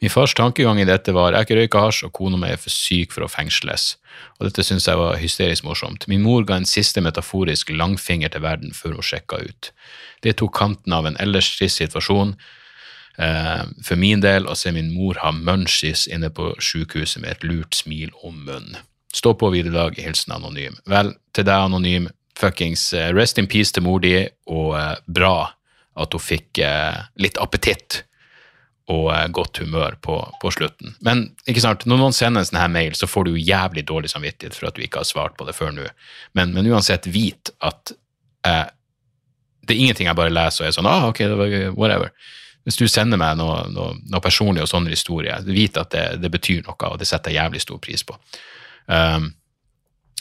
Min 0.00 0.14
fars 0.14 0.32
tankegang 0.40 0.80
i 0.80 0.88
dette 0.88 1.12
var 1.12 1.36
jeg 1.36 1.44
ikke 1.44 1.60
røyker 1.60 1.86
hasj, 1.90 2.08
og 2.08 2.16
kona 2.16 2.40
mi 2.40 2.54
er 2.54 2.64
for 2.64 2.72
syk 2.72 3.12
for 3.12 3.28
å 3.28 3.30
fengsles. 3.30 3.98
Og 4.40 4.48
dette 4.48 4.64
syntes 4.64 4.88
jeg 4.88 4.96
var 4.96 5.20
hysterisk 5.20 5.68
morsomt. 5.68 6.08
Min 6.08 6.24
mor 6.24 6.48
ga 6.48 6.56
en 6.56 6.68
siste 6.68 7.04
metaforisk 7.04 7.76
langfinger 7.76 8.32
til 8.32 8.48
verden 8.48 8.72
før 8.72 8.96
hun 8.96 9.04
sjekka 9.12 9.44
ut. 9.44 9.74
Det 10.24 10.38
tok 10.40 10.56
kanten 10.56 10.96
av 10.96 11.04
en 11.04 11.20
ellers 11.20 11.52
trist 11.58 11.84
situasjon 11.84 12.38
for 13.14 13.94
min 14.00 14.18
del 14.24 14.48
å 14.50 14.56
se 14.58 14.72
min 14.74 14.88
mor 14.90 15.20
ha 15.22 15.30
munchies 15.30 16.08
inne 16.10 16.32
på 16.34 16.48
sykehuset 16.58 17.22
med 17.22 17.30
et 17.30 17.44
lurt 17.46 17.78
smil 17.78 18.10
om 18.26 18.40
munnen. 18.48 18.80
Stå 19.14 19.34
på 19.38 19.50
videre 19.54 19.76
dag, 19.76 19.98
hilsen 20.02 20.34
anonym. 20.34 20.74
Vel, 20.90 21.12
til 21.34 21.46
deg 21.46 21.68
anonym, 21.68 22.08
fuckings 22.38 22.88
eh, 22.98 23.12
rest 23.14 23.38
in 23.38 23.46
peace 23.46 23.74
til 23.74 23.84
mor 23.86 24.02
di, 24.02 24.16
og 24.50 24.74
eh, 24.78 24.96
bra 25.06 25.36
at 26.02 26.16
hun 26.16 26.22
fikk 26.22 26.58
eh, 26.64 26.98
litt 27.22 27.38
appetitt 27.38 28.00
og 28.90 29.08
eh, 29.14 29.28
godt 29.30 29.62
humør 29.62 29.94
på, 30.02 30.18
på 30.42 30.52
slutten. 30.56 30.96
Men 31.06 31.28
ikke 31.46 31.62
sant, 31.62 31.86
når 31.86 32.00
noen 32.00 32.16
sender 32.16 32.42
en 32.42 32.50
sånn 32.50 32.60
her 32.60 32.72
mail, 32.74 32.96
så 32.98 33.08
får 33.08 33.28
du 33.28 33.38
jævlig 33.38 33.86
dårlig 33.88 34.10
samvittighet 34.12 34.58
for 34.58 34.68
at 34.68 34.76
du 34.76 34.82
ikke 34.84 35.04
har 35.04 35.08
svart 35.08 35.38
på 35.38 35.46
det 35.46 35.54
før 35.56 35.70
nå. 35.76 35.86
Men, 36.34 36.56
men 36.56 36.72
uansett, 36.72 37.06
vit 37.06 37.54
at 37.64 37.94
eh, 38.48 38.66
det 39.64 39.76
er 39.76 39.84
ingenting 39.86 40.10
jeg 40.10 40.18
bare 40.18 40.34
leser 40.34 40.66
og 40.66 40.68
er 40.68 40.74
sånn 40.76 40.90
ah, 40.90 41.06
ok, 41.12 41.22
det 41.22 41.38
var, 41.38 41.54
whatever. 41.78 42.10
Hvis 42.64 42.78
du 42.80 42.86
sender 42.88 43.20
meg 43.20 43.36
noe, 43.36 43.64
noe, 43.72 43.94
noe 44.08 44.24
personlig 44.24 44.62
og 44.64 44.70
sånne 44.70 44.92
historier, 44.92 45.44
vit 45.44 45.76
at 45.80 45.90
det, 45.92 46.04
det, 46.22 46.30
betyr 46.32 46.62
noe, 46.64 46.76
og 46.88 46.96
det 47.00 47.08
setter 47.08 47.32
jeg 47.32 47.42
jævlig 47.42 47.60
stor 47.64 47.78
pris 47.84 48.02
på. 48.08 48.14
Um, 48.88 49.24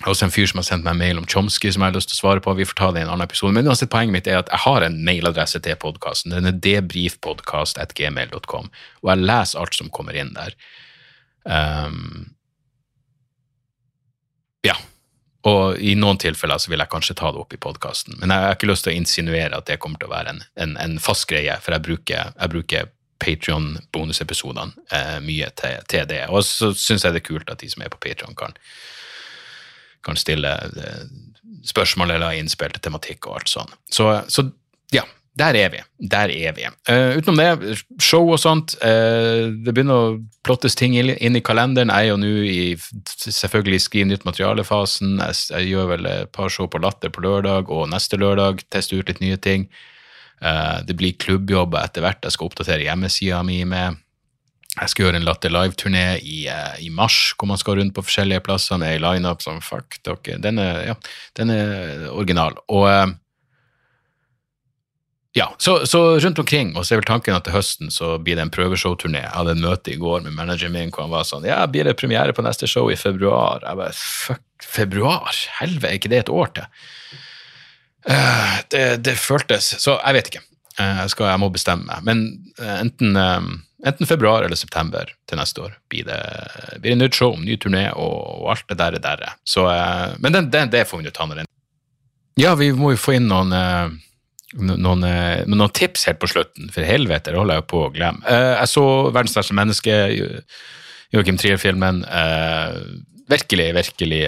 også 0.10 0.26
en 0.26 0.34
fyr 0.34 0.48
som 0.50 0.60
har 0.60 0.66
sendt 0.68 0.84
meg 0.84 0.94
en 0.96 1.04
mail 1.04 1.20
om 1.22 1.28
Chomsky 1.30 1.70
som 1.72 1.82
jeg 1.84 1.90
har 1.92 1.96
lyst 1.96 2.10
til 2.12 2.18
å 2.18 2.24
svare 2.24 2.42
på. 2.44 2.58
Vi 2.58 2.68
får 2.68 2.78
ta 2.80 2.88
det 2.92 3.00
i 3.00 3.04
en 3.06 3.12
annen 3.14 3.28
episode. 3.28 3.54
Men 3.56 3.68
uansett, 3.70 3.94
poenget 3.94 4.16
mitt 4.16 4.28
er 4.28 4.42
at 4.42 4.52
jeg 4.52 4.64
har 4.66 4.82
en 4.84 4.98
mailadresse 5.06 5.60
til 5.64 5.76
podkasten. 5.80 6.34
Den 6.34 6.50
er 6.50 6.62
debrifpodkast.gmail.com, 6.66 8.66
og 9.04 9.08
jeg 9.12 9.24
leser 9.24 9.62
alt 9.62 9.76
som 9.78 9.94
kommer 9.94 10.14
inn 10.20 10.32
der. 10.36 10.52
Um, 11.48 12.02
ja. 14.68 14.76
Og 15.50 15.80
i 15.84 15.94
noen 16.00 16.20
tilfeller 16.22 16.62
så 16.62 16.72
vil 16.72 16.80
jeg 16.80 16.92
kanskje 16.92 17.18
ta 17.20 17.34
det 17.34 17.42
opp 17.42 17.54
i 17.56 17.60
podkasten. 17.60 18.16
Men 18.22 18.32
jeg 18.32 18.46
har 18.46 18.56
ikke 18.56 18.70
lyst 18.70 18.88
til 18.88 18.94
å 18.94 19.00
insinuere 19.00 19.60
at 19.60 19.68
det 19.68 19.80
kommer 19.84 20.00
til 20.00 20.08
å 20.08 20.16
være 20.16 20.36
en, 20.36 20.44
en, 20.56 20.76
en 20.80 21.00
fast 21.04 21.28
greie, 21.28 21.58
for 21.64 21.76
jeg 21.76 21.84
bruker, 21.84 22.32
jeg 22.32 22.54
bruker 22.54 22.92
Patrion-bonusepisodene 23.24 24.88
eh, 24.92 25.20
mye 25.24 25.52
til, 25.60 25.84
til, 25.92 26.08
det. 26.08 26.26
Og 26.32 26.44
så 26.48 26.72
syns 26.76 27.06
jeg 27.06 27.16
det 27.16 27.24
er 27.24 27.28
kult 27.28 27.52
at 27.52 27.64
de 27.64 27.70
som 27.72 27.84
er 27.84 27.92
på 27.92 28.02
Patrion, 28.04 28.36
kan 28.40 28.56
kan 30.04 30.20
stille 30.20 30.52
eh, 30.52 31.04
spørsmål 31.66 32.12
eller 32.12 32.38
innspill 32.38 32.74
til 32.76 32.84
tematikk 32.84 33.30
og 33.30 33.40
alt 33.40 33.52
sånn. 33.52 33.76
Så, 33.88 34.10
så, 34.28 34.46
ja, 34.94 35.06
der 35.34 35.56
er 35.58 35.70
vi. 35.74 35.80
Der 36.12 36.30
er 36.30 36.54
vi. 36.54 36.66
Uh, 36.90 37.18
utenom 37.18 37.40
det, 37.40 37.78
show 38.02 38.28
og 38.30 38.38
sånt. 38.42 38.76
Uh, 38.84 39.50
det 39.66 39.74
begynner 39.74 39.98
å 39.98 40.18
plottes 40.46 40.78
ting 40.78 40.94
inn, 41.00 41.10
i 41.10 41.42
kalenderen. 41.42 41.90
Jeg 41.90 42.12
er 42.12 42.12
jo 42.12 42.20
nå 42.22 42.34
i 42.46 42.76
selvfølgelig 43.26 43.82
skriv 43.82 44.06
nytt 44.12 44.28
materiale-fasen. 44.28 45.16
Jeg, 45.18 45.40
jeg, 45.56 45.72
gjør 45.72 45.90
vel 45.96 46.12
et 46.12 46.34
par 46.36 46.54
show 46.54 46.70
på 46.70 46.82
Latter 46.84 47.10
på 47.14 47.24
lørdag 47.26 47.72
og 47.74 47.90
neste 47.90 48.20
lørdag. 48.22 48.62
Tester 48.70 49.02
ut 49.02 49.10
litt 49.10 49.24
nye 49.24 49.40
ting. 49.42 49.66
Uh, 50.38 50.86
det 50.86 51.00
blir 51.00 51.18
klubbjobber 51.18 51.82
etter 51.82 52.06
hvert. 52.06 52.22
Jeg 52.22 52.38
skal 52.38 52.52
oppdatere 52.52 52.86
hjemmesida 52.86 53.42
mi 53.48 53.64
med. 53.66 53.98
Jeg 54.74 54.90
skal 54.90 55.08
gjøre 55.08 55.18
en 55.22 55.26
Latter 55.26 55.54
Live-turné 55.54 56.06
i, 56.22 56.46
i, 56.82 56.94
mars, 56.94 57.34
hvor 57.38 57.50
man 57.50 57.60
skal 57.62 57.78
rundt 57.78 57.94
på 57.94 58.06
forskjellige 58.06 58.42
plasser 58.46 58.78
med 58.82 58.90
ei 58.90 59.02
lineup 59.02 59.42
som 59.46 59.60
fuck 59.66 59.98
dere. 60.06 60.38
Den 60.42 60.62
er, 60.62 60.80
ja, 60.92 60.96
den 61.38 61.54
er 61.54 62.08
original. 62.14 62.58
Og 62.74 63.14
ja, 65.36 65.56
så, 65.58 65.80
så, 65.90 66.20
rundt 66.20 66.40
omkring, 66.40 66.76
og 66.78 66.86
så 66.86 66.94
er 66.94 67.00
vel 67.02 67.08
tanken 67.10 67.34
at 67.34 67.48
til 67.48 67.56
høsten 67.56 67.90
så 67.94 68.20
blir 68.22 68.38
det 68.38 68.46
en 68.46 68.54
prøveshowturné. 68.54 69.24
Jeg 69.24 69.34
hadde 69.34 69.56
en 69.56 69.64
møte 69.66 69.90
i 69.94 69.98
går 69.98 70.22
med 70.22 70.36
manageren 70.38 70.76
min 70.76 70.94
hvor 70.94 71.08
han 71.08 71.14
var 71.14 71.26
sånn 71.26 71.48
Ja, 71.50 71.64
blir 71.66 71.90
det 71.90 71.96
premiere 71.98 72.36
på 72.38 72.46
neste 72.46 72.70
show 72.70 72.92
i 72.94 72.98
februar? 73.00 73.66
Jeg 73.66 73.80
bare 73.80 73.96
fuck, 73.98 74.46
februar? 74.62 75.34
Helvete, 75.58 75.90
er 75.90 75.98
ikke 75.98 76.12
det 76.14 76.22
et 76.22 76.34
år 76.34 76.54
til? 76.60 76.70
Uh, 78.04 78.58
det, 78.70 78.84
det, 79.08 79.16
føltes 79.16 79.72
Så 79.80 79.96
jeg 79.96 80.20
vet 80.20 80.30
ikke. 80.30 80.44
Jeg, 80.78 81.10
skal, 81.14 81.32
jeg 81.32 81.42
må 81.42 81.50
bestemme 81.54 81.88
meg. 81.88 82.06
Men 82.06 82.24
enten 82.62 83.18
enten 83.84 84.08
februar 84.08 84.46
eller 84.46 84.56
september 84.56 85.10
til 85.30 85.38
neste 85.40 85.62
år 85.66 85.74
blir 85.92 86.06
det, 86.08 86.22
blir 86.80 86.94
det 86.94 87.02
nytt 87.02 87.18
show, 87.18 87.36
ny 87.40 87.58
turné 87.60 87.90
og, 87.92 88.16
og, 88.40 88.48
alt 88.54 88.70
det 88.70 88.78
der. 88.80 89.00
der. 89.02 89.26
Så, 89.44 89.66
uh, 89.68 90.16
men 90.20 90.34
den, 90.34 90.50
den, 90.54 90.72
det 90.72 90.86
får 90.88 91.02
vi 91.02 91.10
jo 91.10 91.16
ta 91.16 91.28
når 91.28 91.44
den 91.44 91.52
Ja, 92.40 92.56
vi 92.58 92.72
må 92.74 92.94
jo 92.94 93.02
få 93.02 93.18
inn 93.18 93.28
noen, 93.30 93.54
uh, 93.54 93.92
noen, 94.60 95.04
men 95.04 95.58
noen, 95.58 95.74
tips 95.74 96.06
helt 96.10 96.22
på 96.22 96.30
slutten, 96.30 96.70
for 96.74 96.86
helvete, 96.86 97.32
det 97.32 97.40
holder 97.40 97.62
jeg 97.62 97.68
på 97.72 97.82
å 97.86 97.92
glemme. 97.94 98.22
jeg 98.28 98.70
så 98.70 98.86
'Verdens 99.10 99.38
verste 99.38 99.58
menneske', 99.58 99.98
Joachim 101.14 101.38
Trier-filmen. 101.38 102.04
virkelig, 103.30 103.74
virkelig 103.74 104.24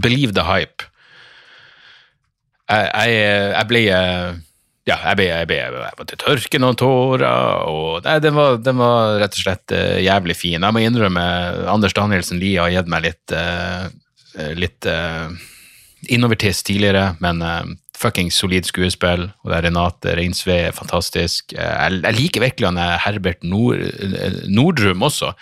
Believe 0.00 0.32
the 0.32 0.44
hype. 0.44 0.84
Jeg, 2.70 2.90
jeg, 2.94 3.52
jeg 3.52 3.68
ble 3.68 3.82
ja, 4.84 4.98
jeg 5.00 5.16
ble, 5.16 5.26
jeg 5.30 5.48
ble, 5.48 5.56
jeg 5.64 5.96
måtte 5.96 6.16
tørke 6.20 6.58
noen 6.60 6.76
tårer. 6.76 7.24
og 7.70 8.04
nei, 8.04 8.18
den, 8.20 8.34
var, 8.36 8.58
den, 8.60 8.76
var, 8.76 9.14
rett 9.22 9.38
og 9.38 9.40
slett 9.46 9.72
uh, 9.72 9.96
jævlig 10.04 10.36
fin. 10.36 10.60
Jeg 10.60 10.76
må 10.76 10.82
innrømme 10.84 11.24
Anders 11.72 11.96
Danielsen 11.96 12.40
Lie 12.40 12.60
har 12.60 12.72
gitt 12.72 12.90
meg 12.92 13.06
litt, 13.06 13.32
uh, 13.32 13.88
litt 14.58 14.84
uh, 14.84 15.32
innovertiss 16.12 16.60
tidligere, 16.68 17.14
men 17.24 17.40
fucking 18.04 18.30
solid 18.34 18.68
skuespill. 18.68 19.26
Og 19.42 19.50
det 19.50 19.58
er 19.58 19.66
Renate 19.68 20.14
Reinsve 20.18 20.60
er 20.68 20.76
fantastisk. 20.76 21.56
Jeg, 21.56 22.00
jeg, 22.04 22.16
liker 22.20 22.44
virkelig 22.44 22.70
han 22.70 23.00
Herbert 23.02 23.42
Nord, 23.42 23.82
Nordrum 24.46 25.02
også. 25.08 25.32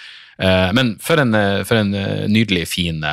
men 0.75 0.97
for 1.03 1.21
en, 1.23 1.37
for 1.69 1.79
en 1.79 1.93
nydelig, 2.33 2.65
fin, 2.73 3.05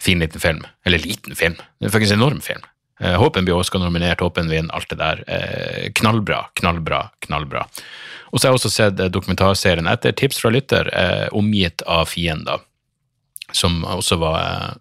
fin 0.00 0.24
liten 0.24 0.42
film. 0.42 0.66
Eller 0.84 1.04
liten 1.04 1.36
film. 1.38 1.60
Det 1.78 1.88
er 1.88 1.94
faktisk 1.94 2.16
en 2.16 2.20
enorm 2.20 2.42
film. 2.44 2.66
Eh, 3.00 3.14
Håpen 3.18 3.44
blir 3.44 3.54
Oscar-nominert, 3.54 4.20
Håpen 4.20 4.48
vinner, 4.50 4.74
alt 4.74 4.90
det 4.90 4.98
der. 4.98 5.22
Eh, 5.30 5.90
knallbra, 5.94 6.48
knallbra, 6.54 7.04
knallbra. 7.26 7.66
Og 8.32 8.40
så 8.40 8.46
har 8.46 8.52
jeg 8.52 8.58
også 8.58 8.72
sett 8.72 9.00
eh, 9.00 9.12
dokumentarserien 9.12 9.86
etter 9.90 10.12
tips 10.12 10.42
fra 10.42 10.50
lytter, 10.50 10.90
'Omgitt 11.32 11.82
av 11.86 12.08
fiender', 12.10 12.64
som 13.52 13.84
også 13.84 14.18
var, 14.18 14.78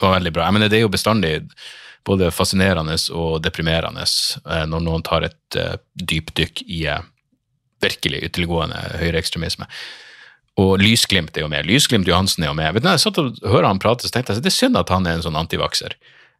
var 0.00 0.16
veldig 0.18 0.32
bra. 0.32 0.44
Jeg 0.44 0.52
mener, 0.52 0.68
det 0.68 0.78
er 0.78 0.86
jo 0.86 0.92
bestandig 0.92 1.32
både 2.06 2.30
fascinerende 2.30 2.94
og 3.14 3.40
deprimerende 3.42 4.06
når 4.70 4.82
noen 4.84 5.02
tar 5.06 5.26
et 5.26 5.58
dypdykk 5.98 6.62
i 6.70 6.84
virkelig 7.82 8.22
ytterliggående 8.28 8.78
høyreekstremisme. 9.00 9.66
Og 10.56 10.78
Lysglimt 10.80 11.36
er 11.36 11.44
jo 11.44 11.50
med. 11.52 11.66
Lysglimt 11.68 12.08
Johansen 12.08 12.44
er 12.44 12.52
jo 12.52 12.56
med. 12.56 12.72
Vet 12.72 12.84
du, 12.84 12.88
jeg 12.88 13.02
satt 13.02 13.18
og 13.20 13.40
hørte 13.44 13.68
han 13.68 13.80
prate, 13.82 14.06
så 14.06 14.14
tenkte 14.14 14.32
jeg 14.32 14.40
at 14.40 14.46
det 14.46 14.52
er 14.52 14.56
synd 14.56 14.80
at 14.80 14.92
han 14.92 15.08
er 15.08 15.18
en 15.18 15.26
sånn 15.26 15.36
antivakser. 15.36 15.96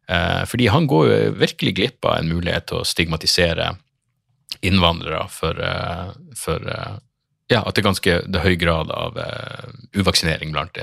Eh, 0.09 0.43
fordi 0.49 0.69
han 0.73 0.87
går 0.89 1.09
jo 1.09 1.35
virkelig 1.37 1.75
glipp 1.77 2.07
av 2.07 2.21
en 2.21 2.31
mulighet 2.31 2.69
til 2.71 2.81
å 2.81 2.87
stigmatisere 2.87 3.75
innvandrere 4.65 5.27
for, 5.29 5.59
eh, 5.61 6.15
for 6.39 6.65
eh, 6.65 6.95
ja, 7.51 7.61
at 7.61 7.75
det 7.75 7.83
er 7.83 7.89
ganske 7.91 8.15
det 8.25 8.39
er 8.39 8.43
høy 8.43 8.57
grad 8.59 8.89
av 8.91 9.15
uh, 9.15 9.67
uvaksinering 9.95 10.49
blant, 10.51 10.75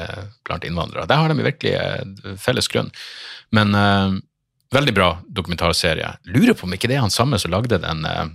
blant, 0.48 0.64
innvandrere. 0.64 1.04
Der 1.10 1.20
har 1.20 1.28
de 1.28 1.44
virkelig 1.44 1.74
uh, 1.76 2.30
felles 2.40 2.70
grunn. 2.72 2.88
Men 3.52 3.76
uh, 3.76 4.16
veldig 4.74 4.94
bra 4.96 5.10
dokumentarserie. 5.26 6.16
Lurer 6.30 6.56
på 6.58 6.68
om 6.68 6.74
ikke 6.76 6.90
det 6.90 6.98
er 6.98 7.04
han 7.04 7.14
samme 7.14 7.38
som 7.40 7.52
lagde 7.54 7.78
den 7.82 8.04
uh, 8.04 8.26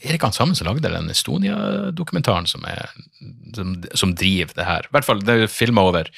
Er 0.00 0.10
det 0.10 0.18
ikke 0.18 0.30
han 0.30 0.36
samme 0.36 0.56
som 0.58 0.68
lagde 0.68 0.88
den 0.88 1.10
Estonia-dokumentaren 1.12 2.46
som, 2.50 2.64
som, 3.56 3.74
som, 3.94 4.14
driver 4.16 4.54
det 4.56 4.68
her? 4.68 4.88
I 4.88 4.94
hvert 4.96 5.08
fall, 5.08 5.20
det 5.24 5.36
er 5.36 5.52
filma 5.52 5.84
over 5.88 6.08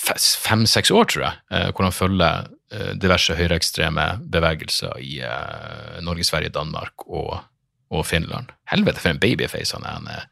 fem-seks 0.00 0.90
år, 0.90 1.04
tror 1.04 1.24
jeg, 1.24 1.38
eh, 1.52 1.68
hvor 1.70 1.86
han 1.86 1.94
følger 1.94 2.48
eh, 2.72 2.92
diverse 2.98 3.36
høyreekstreme 3.36 4.06
bevegelser 4.32 4.98
i 5.02 5.20
eh, 5.26 6.00
Norge, 6.04 6.24
Sverige, 6.24 6.54
Danmark 6.54 7.06
og, 7.06 7.40
og 7.90 8.06
Finland. 8.06 8.52
Helvete, 8.70 9.00
for 9.00 9.12
en 9.12 9.20
babyface 9.20 9.76
han 9.76 9.86
er, 9.86 9.98
han 9.98 10.26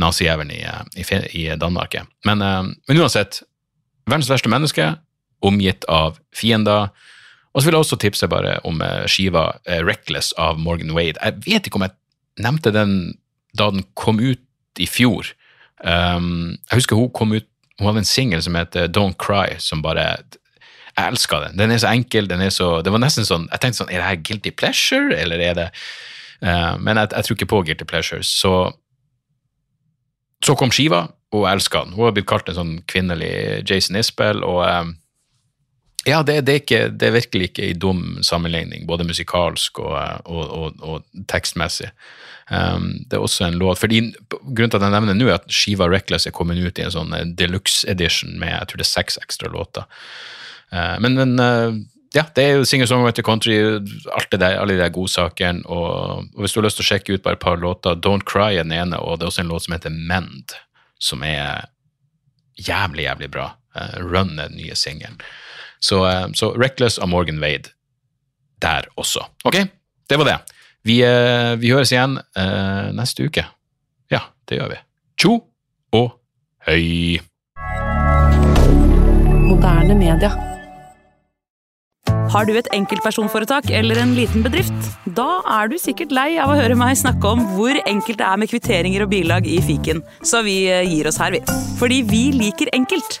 nazijævelen 0.00 0.50
i, 0.50 0.62
i, 0.98 1.04
i, 1.38 1.44
Danmark. 1.56 1.94
Men, 2.26 2.38
men 2.42 2.98
uansett, 2.98 3.44
verdens 4.10 4.30
verste 4.30 4.50
menneske, 4.50 4.88
omgitt 5.44 5.84
av 5.92 6.18
fiender. 6.34 6.90
Og 7.54 7.62
så 7.62 7.68
vil 7.68 7.76
jeg 7.76 7.84
også 7.84 8.00
tipse 8.02 8.28
bare 8.30 8.56
om 8.66 8.80
skiva 9.10 9.52
Reckless 9.86 10.32
av 10.40 10.58
Morgan 10.58 10.90
Wade. 10.96 11.20
Jeg 11.20 11.44
vet 11.44 11.68
ikke 11.68 11.78
om 11.78 11.86
jeg 11.86 11.94
nevnte 12.42 12.72
den 12.74 12.96
da 13.54 13.68
den 13.70 13.84
kom 13.94 14.18
ut 14.18 14.42
i 14.82 14.88
fjor. 14.90 15.28
Um, 15.84 16.56
jeg 16.70 16.80
husker 16.80 16.98
hun 16.98 17.12
kom 17.14 17.36
ut 17.36 17.46
hun 17.78 17.88
hadde 17.88 18.04
en 18.04 18.08
singel 18.08 18.42
som 18.42 18.54
heter 18.54 18.86
Don't 18.86 19.18
Cry, 19.18 19.58
som 19.58 19.82
bare 19.82 20.22
Jeg 20.94 21.10
elska 21.10 21.40
den. 21.40 21.56
Den 21.58 21.72
er 21.74 21.78
så 21.78 21.90
enkel. 21.90 22.28
den 22.28 22.40
er 22.40 22.50
så, 22.50 22.82
Det 22.82 22.92
var 22.92 23.02
nesten 23.02 23.26
sånn 23.26 23.48
Jeg 23.50 23.60
tenkte 23.60 23.78
sånn 23.82 23.90
Er 23.90 23.98
det 23.98 24.08
her 24.08 24.22
guilty 24.22 24.50
pleasure, 24.50 25.16
eller 25.16 25.40
er 25.42 25.54
det 25.58 25.68
uh, 26.42 26.78
Men 26.78 26.96
jeg, 26.96 27.10
jeg, 27.10 27.24
tror 27.24 27.36
ikke 27.36 27.50
på 27.50 27.62
guilty 27.62 27.84
pleasure. 27.84 28.22
Så, 28.22 28.72
så 30.44 30.54
kom 30.54 30.70
skiva, 30.70 31.08
og 31.32 31.48
jeg 31.48 31.58
elska 31.58 31.84
den. 31.84 31.96
Hun 31.96 32.06
har 32.06 32.14
blitt 32.14 32.30
kalt 32.30 32.48
en 32.48 32.58
sånn 32.60 32.76
kvinnelig 32.86 33.64
Jason 33.66 33.98
Isbell, 33.98 34.44
og 34.46 34.62
um, 34.62 34.94
ja, 36.04 36.20
det, 36.22 36.40
det, 36.44 36.52
er 36.52 36.60
ikke, 36.60 36.82
det, 36.92 37.08
er 37.08 37.16
virkelig 37.16 37.48
ikke 37.50 37.70
i 37.70 37.76
dum 37.78 38.18
sammenligning, 38.22 38.86
både 38.86 39.06
musikalsk 39.08 39.80
og, 39.80 39.96
og, 40.24 40.44
og, 40.44 40.84
og 40.84 41.26
tekstmessig. 41.30 41.90
Um, 42.50 42.90
det 43.08 43.16
er 43.16 43.24
også 43.24 43.46
en 43.46 43.54
låt 43.56 43.80
fordi 43.80 44.02
Grunnen 44.28 44.68
til 44.68 44.76
at 44.76 44.82
jeg 44.84 44.92
nevner 44.92 45.16
nå, 45.16 45.30
er 45.30 45.38
at 45.38 45.46
skiva 45.48 45.86
Reckless 45.88 46.26
er 46.28 46.34
kommet 46.36 46.60
ut 46.60 46.76
i 46.76 46.82
en 46.84 46.92
sånn 46.92 47.14
eh, 47.16 47.22
deluxe 47.38 47.88
edition 47.88 48.34
med 48.36 48.52
jeg 48.52 48.68
tror 48.68 48.82
det 48.82 48.84
er 48.84 48.90
seks 48.90 49.16
ekstra 49.22 49.48
låter. 49.48 49.86
Uh, 50.68 51.00
men, 51.00 51.16
men 51.16 51.40
uh, 51.40 51.78
ja, 52.14 52.26
det 52.36 52.44
er 52.44 52.58
jo 52.58 52.66
singer-songwriter 52.68 53.24
country, 53.26 53.56
alt 54.14 54.28
det 54.30 54.42
der, 54.42 54.58
alle 54.60 54.76
de 54.76 54.82
der 54.84 54.92
godsakene. 54.94 55.64
Og, 55.66 56.28
og 56.36 56.44
hvis 56.44 56.54
du 56.54 56.60
har 56.60 56.68
lyst 56.68 56.78
til 56.78 56.84
å 56.84 56.90
sjekke 56.92 57.16
ut 57.16 57.24
bare 57.24 57.38
et 57.38 57.42
par 57.42 57.58
låter, 57.58 57.96
Don't 57.98 58.26
Cry 58.28 58.52
er 58.54 58.68
den 58.68 58.76
ene, 58.76 59.00
og 59.00 59.18
det 59.18 59.26
er 59.26 59.32
også 59.32 59.42
en 59.42 59.50
låt 59.50 59.66
som 59.66 59.74
heter 59.74 59.96
Mend, 59.96 60.54
som 61.02 61.24
er 61.26 61.64
jævlig, 62.60 63.08
jævlig 63.08 63.32
bra. 63.34 63.48
Uh, 63.74 63.96
Run 64.04 64.36
er 64.36 64.52
den 64.52 64.60
nye 64.60 64.76
singelen. 64.78 65.18
Så, 65.84 66.00
så, 66.38 66.54
Reckless 66.56 66.96
av 66.98 67.10
Morgan 67.12 67.42
Wade. 67.42 67.74
der 68.62 68.86
også. 68.96 69.20
Ok, 69.44 69.58
det 70.08 70.16
var 70.16 70.24
det. 70.24 70.38
Vi, 70.84 71.02
eh, 71.04 71.52
vi 71.60 71.72
høres 71.72 71.92
igjen 71.92 72.16
eh, 72.36 72.88
neste 72.96 73.26
uke. 73.28 73.44
Ja, 74.12 74.22
det 74.48 74.60
gjør 74.60 74.72
vi. 74.72 74.80
Tjo 75.20 75.36
og 75.96 76.14
høy! 76.68 77.20
Moderne 79.44 79.96
media. 79.98 80.32
Har 82.32 82.48
du 82.48 82.54
et 82.56 82.68
enkeltpersonforetak 82.74 83.68
eller 83.70 84.00
en 84.00 84.16
liten 84.16 84.44
bedrift? 84.44 84.88
Da 85.16 85.42
er 85.58 85.68
du 85.70 85.76
sikkert 85.80 86.12
lei 86.14 86.34
av 86.40 86.52
å 86.52 86.56
høre 86.58 86.76
meg 86.78 86.96
snakke 86.98 87.30
om 87.36 87.44
hvor 87.54 87.76
enkelt 87.84 88.20
det 88.20 88.26
er 88.26 88.40
med 88.40 88.50
kvitteringer 88.50 89.04
og 89.04 89.12
bilag 89.12 89.46
i 89.48 89.60
fiken, 89.64 90.02
så 90.24 90.42
vi 90.46 90.64
eh, 90.72 90.88
gir 90.88 91.08
oss 91.10 91.20
her, 91.20 91.36
vi. 91.36 91.44
Fordi 91.80 92.02
vi 92.08 92.26
liker 92.34 92.72
enkelt. 92.76 93.20